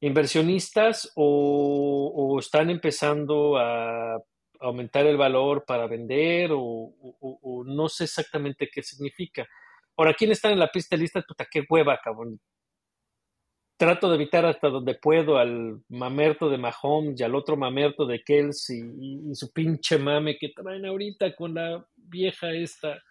inversionistas 0.00 1.12
o, 1.16 2.36
están 2.38 2.70
empezando 2.70 3.58
a 3.58 4.16
aumentar 4.60 5.06
el 5.06 5.16
valor 5.16 5.64
para 5.66 5.86
vender 5.86 6.52
o, 6.52 6.60
o- 6.60 7.38
o- 7.42 7.64
no 7.64 7.88
sé 7.88 8.04
exactamente 8.04 8.68
qué 8.72 8.82
significa. 8.82 9.46
Ahora, 9.96 10.14
¿quién 10.14 10.30
está 10.32 10.50
en 10.50 10.58
la 10.58 10.68
pista 10.68 10.96
lista? 10.96 11.22
Puta, 11.22 11.46
qué 11.50 11.64
hueva, 11.68 11.98
cabrón 12.02 12.40
trato 13.80 14.10
de 14.10 14.16
evitar 14.16 14.44
hasta 14.44 14.68
donde 14.68 14.94
puedo 14.94 15.38
al 15.38 15.80
mamerto 15.88 16.50
de 16.50 16.58
Mahomes 16.58 17.18
y 17.18 17.22
al 17.24 17.34
otro 17.34 17.56
mamerto 17.56 18.04
de 18.04 18.22
Kelsey 18.22 18.78
y, 18.78 19.30
y 19.30 19.34
su 19.34 19.50
pinche 19.52 19.96
mame 19.96 20.36
que 20.38 20.50
traen 20.50 20.84
ahorita 20.84 21.34
con 21.34 21.54
la 21.54 21.82
vieja 21.96 22.52
esta. 22.52 23.02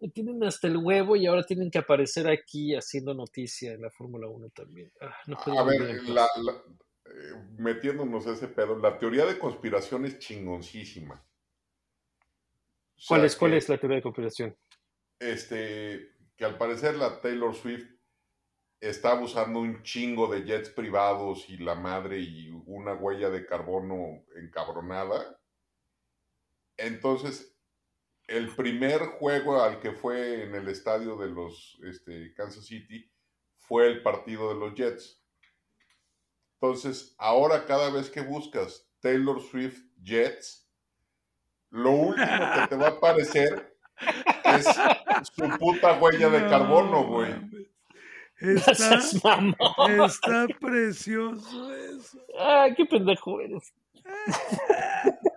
Me 0.00 0.08
tienen 0.08 0.42
hasta 0.44 0.66
el 0.68 0.78
huevo 0.78 1.14
y 1.14 1.26
ahora 1.26 1.42
tienen 1.44 1.70
que 1.70 1.76
aparecer 1.78 2.26
aquí 2.26 2.74
haciendo 2.74 3.12
noticia 3.12 3.72
en 3.74 3.82
la 3.82 3.90
Fórmula 3.90 4.28
1 4.28 4.48
también. 4.54 4.90
Ah, 5.02 5.14
no 5.26 5.36
A 5.58 5.62
ver, 5.64 6.02
la- 6.08 6.26
la- 6.42 6.62
eh, 7.04 7.34
metiéndonos 7.58 8.26
a 8.26 8.32
ese 8.32 8.48
pedo, 8.48 8.78
la 8.78 8.98
teoría 8.98 9.26
de 9.26 9.38
conspiración 9.38 10.06
es 10.06 10.18
chingoncísima. 10.18 11.14
O 11.14 12.98
sea, 13.00 13.08
¿Cuál 13.08 13.24
es, 13.26 13.36
cuál 13.36 13.52
es 13.54 13.68
la 13.68 13.78
teoría 13.78 13.96
de 13.96 14.02
conspiración? 14.02 14.56
Este, 15.20 16.12
que 16.34 16.44
al 16.46 16.56
parecer 16.56 16.96
la 16.96 17.20
Taylor 17.20 17.54
Swift 17.54 17.95
está 18.80 19.12
abusando 19.12 19.60
un 19.60 19.82
chingo 19.82 20.26
de 20.26 20.44
jets 20.44 20.70
privados 20.70 21.48
y 21.48 21.56
la 21.56 21.74
madre 21.74 22.20
y 22.20 22.50
una 22.66 22.94
huella 22.94 23.30
de 23.30 23.46
carbono 23.46 24.24
encabronada. 24.36 25.40
Entonces, 26.76 27.56
el 28.26 28.54
primer 28.54 29.00
juego 29.18 29.62
al 29.62 29.80
que 29.80 29.92
fue 29.92 30.44
en 30.44 30.54
el 30.54 30.68
estadio 30.68 31.16
de 31.16 31.28
los 31.28 31.78
este, 31.84 32.34
Kansas 32.34 32.66
City 32.66 33.10
fue 33.56 33.86
el 33.86 34.02
partido 34.02 34.48
de 34.48 34.60
los 34.60 34.74
Jets. 34.74 35.22
Entonces, 36.54 37.14
ahora 37.18 37.66
cada 37.66 37.90
vez 37.90 38.10
que 38.10 38.20
buscas 38.20 38.88
Taylor 39.00 39.40
Swift 39.40 39.82
Jets, 40.02 40.68
lo 41.70 41.90
último 41.90 42.26
que 42.26 42.66
te 42.68 42.76
va 42.76 42.86
a 42.86 42.90
aparecer 42.90 43.76
es 44.44 44.66
su 45.32 45.48
puta 45.58 45.98
huella 45.98 46.28
de 46.28 46.40
No, 46.40 46.48
carbono, 46.48 47.04
güey. 47.06 47.34
No 48.40 48.50
Está, 48.50 50.06
está 50.06 50.46
precioso 50.60 51.74
eso. 51.74 52.18
Ah, 52.38 52.68
qué 52.76 52.84
pendejo 52.84 53.40
eres. 53.40 53.72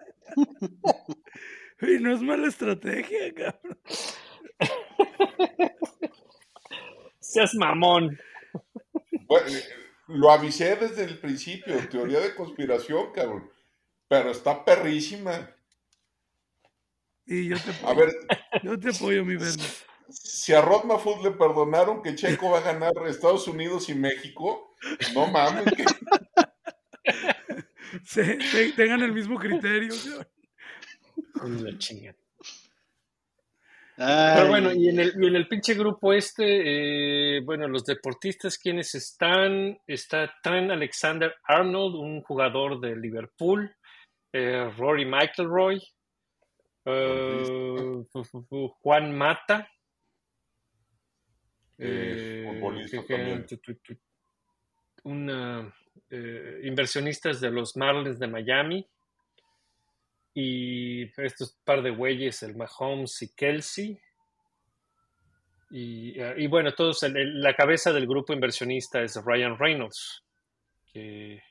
Y 1.82 1.98
no 2.00 2.14
es 2.14 2.22
mala 2.22 2.48
estrategia, 2.48 3.34
cabrón. 3.34 3.80
Seas 7.20 7.56
mamón. 7.56 8.20
Bueno, 9.28 9.48
eh, 9.48 9.64
lo 10.08 10.30
avisé 10.30 10.76
desde 10.76 11.06
el 11.06 11.20
principio, 11.20 11.88
teoría 11.88 12.20
de 12.20 12.36
conspiración, 12.36 13.14
cabrón. 13.14 13.50
Pero 14.08 14.32
está 14.32 14.66
perrísima. 14.66 15.56
Y 17.26 17.48
yo 17.48 17.58
te 17.58 17.70
A 17.70 17.92
apoyo, 17.92 17.96
ver, 17.96 18.16
yo 18.64 18.80
te 18.80 18.90
apoyo, 18.90 19.24
mi 19.24 19.36
Bernie. 19.36 19.66
Si 20.12 20.54
a 20.54 20.62
Rod 20.62 20.84
Food 21.00 21.24
le 21.24 21.32
perdonaron 21.32 22.02
que 22.02 22.16
Checo 22.16 22.52
va 22.52 22.60
a 22.60 22.62
ganar 22.62 22.92
Estados 23.08 23.48
Unidos 23.48 23.90
y 23.90 23.96
México, 23.96 24.76
no 25.14 25.28
mames, 25.28 25.66
que 25.76 25.86
Se- 28.04 28.38
te- 28.52 28.72
tengan 28.74 29.02
el 29.02 29.12
mismo 29.14 29.38
criterio. 29.40 29.94
Pero 34.36 34.48
bueno, 34.48 34.72
y 34.74 34.88
en 34.88 35.00
el, 35.00 35.14
y 35.22 35.28
en 35.28 35.36
el 35.36 35.48
pinche 35.48 35.74
grupo 35.74 36.14
este, 36.14 37.38
eh, 37.38 37.42
bueno, 37.42 37.68
los 37.68 37.84
deportistas, 37.84 38.58
¿quiénes 38.58 38.96
están? 38.96 39.78
Está 39.86 40.34
Trent 40.42 40.72
Alexander 40.72 41.36
Arnold, 41.44 41.96
un 41.96 42.22
jugador 42.22 42.80
de 42.80 42.96
Liverpool, 42.96 43.76
eh, 44.32 44.72
Rory 44.78 45.06
McIlroy, 45.06 45.82
eh, 46.86 48.04
Juan 48.82 49.18
Mata, 49.18 49.70
Eh, 51.80 52.44
eh, 52.46 52.54
futbolista 52.54 52.98
que- 53.02 53.06
que- 53.08 53.16
también. 53.16 53.46
tu- 53.48 53.58
tu- 53.58 53.76
tu- 53.76 53.98
una, 55.04 55.74
eh, 56.10 56.62
inversionistas 56.64 57.40
de 57.40 57.50
los 57.52 57.76
Marlins 57.78 58.20
de 58.20 58.28
Miami 58.28 58.86
y 60.34 61.04
estos 61.22 61.58
par 61.64 61.82
de 61.82 61.90
güeyes, 61.92 62.44
el 62.44 62.56
Mahomes 62.56 63.22
y 63.22 63.34
Kelsey. 63.34 64.00
Y, 65.72 66.20
eh, 66.20 66.36
y 66.38 66.48
bueno, 66.48 66.74
todos, 66.74 67.04
el- 67.04 67.16
el- 67.18 67.42
la 67.42 67.54
cabeza 67.56 67.94
del 67.94 68.08
grupo 68.08 68.34
inversionista 68.34 69.02
es 69.02 69.20
Ryan 69.24 69.58
Reynolds, 69.58 70.24
que, 70.92 71.42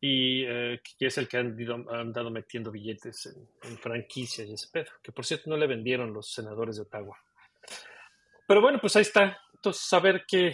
y 0.00 0.44
eh, 0.44 0.80
que 0.98 1.06
es 1.06 1.18
el 1.18 1.28
que 1.28 1.36
han, 1.38 1.58
ido- 1.58 1.90
han 1.92 2.12
dado 2.12 2.30
metiendo 2.30 2.70
billetes 2.72 3.26
en, 3.26 3.70
en 3.70 3.78
franquicias 3.78 4.48
y 4.48 4.54
ese 4.54 4.68
pedo, 4.72 4.90
que 5.02 5.12
por 5.12 5.24
cierto 5.24 5.48
no 5.50 5.56
le 5.56 5.66
vendieron 5.68 6.12
los 6.12 6.32
senadores 6.32 6.76
de 6.76 6.82
Ottawa. 6.82 7.16
Pero 8.46 8.60
bueno, 8.60 8.78
pues 8.80 8.96
ahí 8.96 9.02
está. 9.02 9.38
Entonces, 9.54 9.92
a 9.92 10.00
ver 10.00 10.24
qué, 10.26 10.52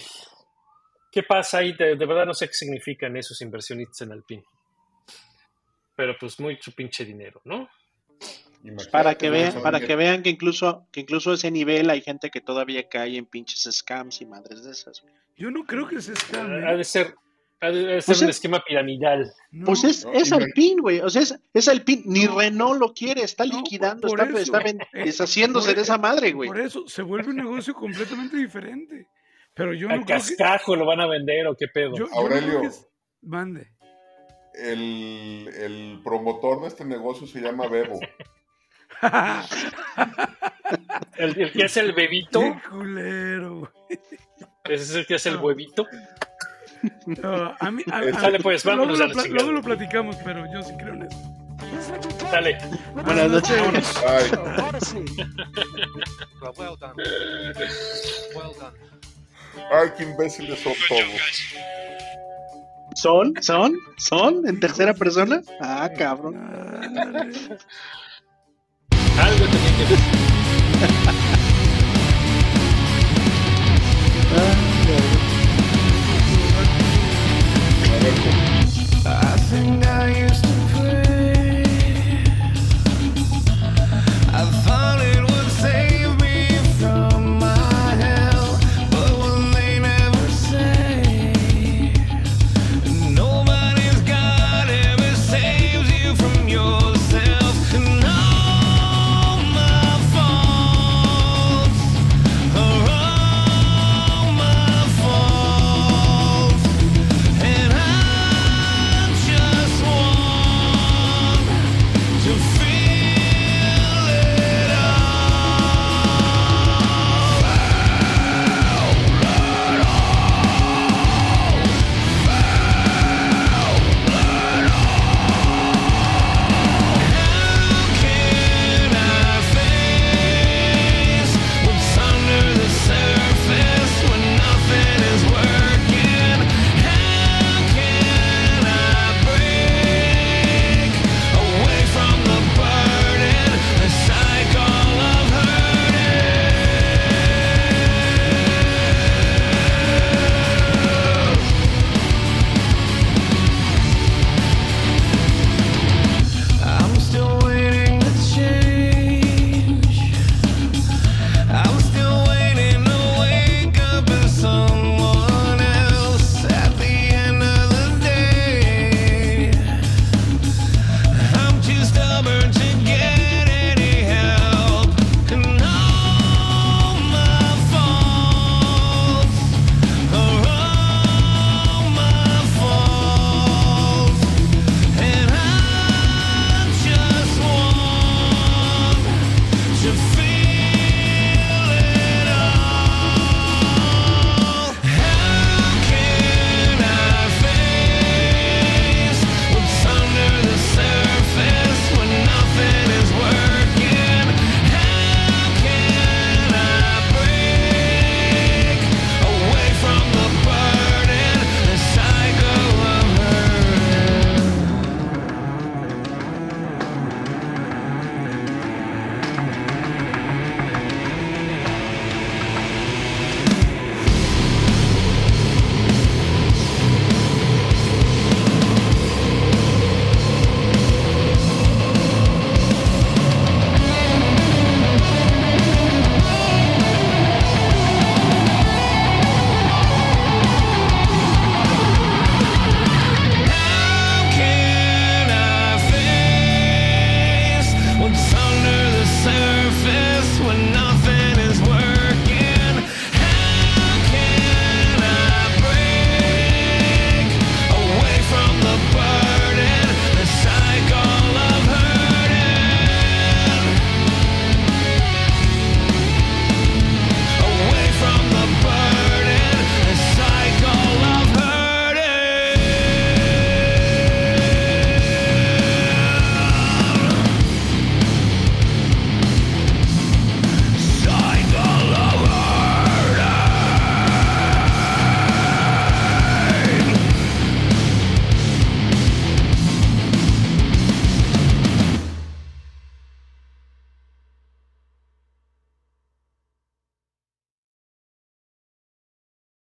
qué 1.11 1.23
pasa 1.23 1.59
ahí. 1.59 1.73
De, 1.73 1.97
de 1.97 2.07
verdad 2.07 2.27
no 2.27 2.35
sé 2.35 2.47
qué 2.47 2.55
significan 2.55 3.17
esos 3.17 3.41
inversionistas 3.41 4.03
en 4.03 4.13
Alpine. 4.13 4.45
Pero 5.97 6.17
pues 6.19 6.39
mucho 6.41 6.73
pinche 6.73 7.05
dinero, 7.05 7.41
¿no? 7.45 7.69
imagínate, 8.63 8.91
para 8.91 9.15
que 9.15 9.31
vean, 9.31 9.63
para 9.63 9.81
que 9.81 9.97
vean 9.97 10.23
que 10.23 10.31
incluso, 10.31 10.87
que 10.93 11.01
incluso 11.01 11.31
a 11.31 11.35
ese 11.35 11.51
nivel 11.51 11.89
hay 11.91 12.03
gente 12.03 12.31
que 12.31 12.41
todavía 12.41 12.89
cae 12.89 13.17
en 13.17 13.27
pinches 13.27 13.69
scams 13.75 14.21
y 14.21 14.27
madres 14.27 14.65
de 14.65 14.73
esas. 14.73 15.03
Yo 15.37 15.51
no 15.51 15.65
creo 15.65 15.87
que 15.89 16.01
se 16.01 16.13
escame. 16.13 16.69
Ha 16.69 16.77
de 16.77 16.85
ser, 16.85 17.15
ha 17.61 17.71
de 17.71 17.83
ser 18.01 18.05
Pues 18.07 18.23
un 18.23 18.29
es- 18.31 18.37
esquema 18.37 18.63
piramidal. 18.67 19.33
No, 19.51 19.67
Pues 19.67 19.85
es, 19.85 20.05
no, 20.05 20.13
es 20.13 20.33
Alpine, 20.33 20.81
güey. 20.81 21.01
O 21.01 21.11
sea, 21.11 21.23
es, 21.23 21.39
es 21.53 21.69
Alpine. 21.69 22.03
Ni 22.07 22.27
Renault 22.27 22.81
lo 22.81 22.93
quiere, 22.95 23.23
está 23.23 23.45
liquidando, 23.45 24.09
está, 24.09 24.25
eso. 24.25 24.39
está 24.39 24.59
ven- 24.61 24.81
Eh, 24.93 25.05
deshaciéndose 25.05 25.69
por 25.69 25.77
de 25.77 25.83
esa 25.83 25.99
madre, 25.99 26.33
güey. 26.33 26.49
Por 26.49 26.61
eso 26.61 26.89
se 26.89 27.03
vuelve 27.03 27.31
un 27.31 27.37
negocio 27.37 27.75
completamente 27.75 28.37
diferente. 28.37 29.09
Pero 29.55 29.75
yo 29.75 29.89
A 29.89 29.97
no 29.97 30.05
creo 30.05 30.07
que. 30.07 30.13
cascajo 30.37 30.77
lo 30.77 30.87
van 30.87 31.01
a 31.01 31.07
vender 31.07 31.47
o 31.47 31.55
qué 31.57 31.67
pedo. 31.69 31.97
Yo, 31.97 32.07
Aurelio. 32.15 32.63
Mande. 33.23 33.73
El, 34.55 35.49
el 35.57 36.01
promotor 36.03 36.63
de 36.63 36.69
este 36.69 36.85
negocio 36.85 37.27
se 37.27 37.41
llama 37.41 37.67
Bebo. 37.69 38.01
El, 41.17 41.39
el 41.41 41.53
que 41.53 41.65
hace 41.65 41.81
el 41.81 41.93
bebito, 41.93 42.41
Qué 42.41 42.61
culero. 42.71 43.73
ese 44.65 44.83
es 44.85 44.95
el 44.95 45.07
que 45.07 45.15
hace 45.17 45.29
el 45.31 45.37
huevito. 45.37 45.87
No, 47.07 47.55
a 47.59 47.71
mí, 47.71 47.83
a- 47.91 47.97
a- 47.99 48.03
Dale, 48.23 48.41
pues, 48.41 48.65
vámonos 48.65 48.99
luego, 48.99 49.05
a 49.05 49.07
lo, 49.07 49.09
la 49.09 49.13
pla- 49.15 49.23
chingada. 49.25 49.43
luego 49.45 49.53
lo 49.53 49.63
platicamos, 49.63 50.17
pero 50.25 50.45
yo 50.53 50.63
sí 50.63 50.73
creo 50.79 50.95
en 50.95 51.03
eso. 51.05 51.19
Dale. 52.33 52.59
Buenas 53.05 53.31
noches. 53.31 53.61
Well, 56.41 56.53
well 56.57 56.77
done. 56.79 56.95
Well 58.35 58.53
done. 58.59 58.77
ay, 59.73 59.89
qué 59.97 60.05
imbéciles 60.05 60.59
son 60.61 60.73
todos. 60.89 61.05
¿Son? 62.95 63.35
¿Son? 63.43 63.79
¿Son? 63.99 64.49
¿En 64.49 64.59
tercera 64.59 64.95
persona? 64.95 65.43
Ah, 65.61 65.91
cabrón. 65.97 66.37
Algo 69.19 69.45
tenía 69.47 69.77
que 69.77 69.85
ver. 69.91 71.20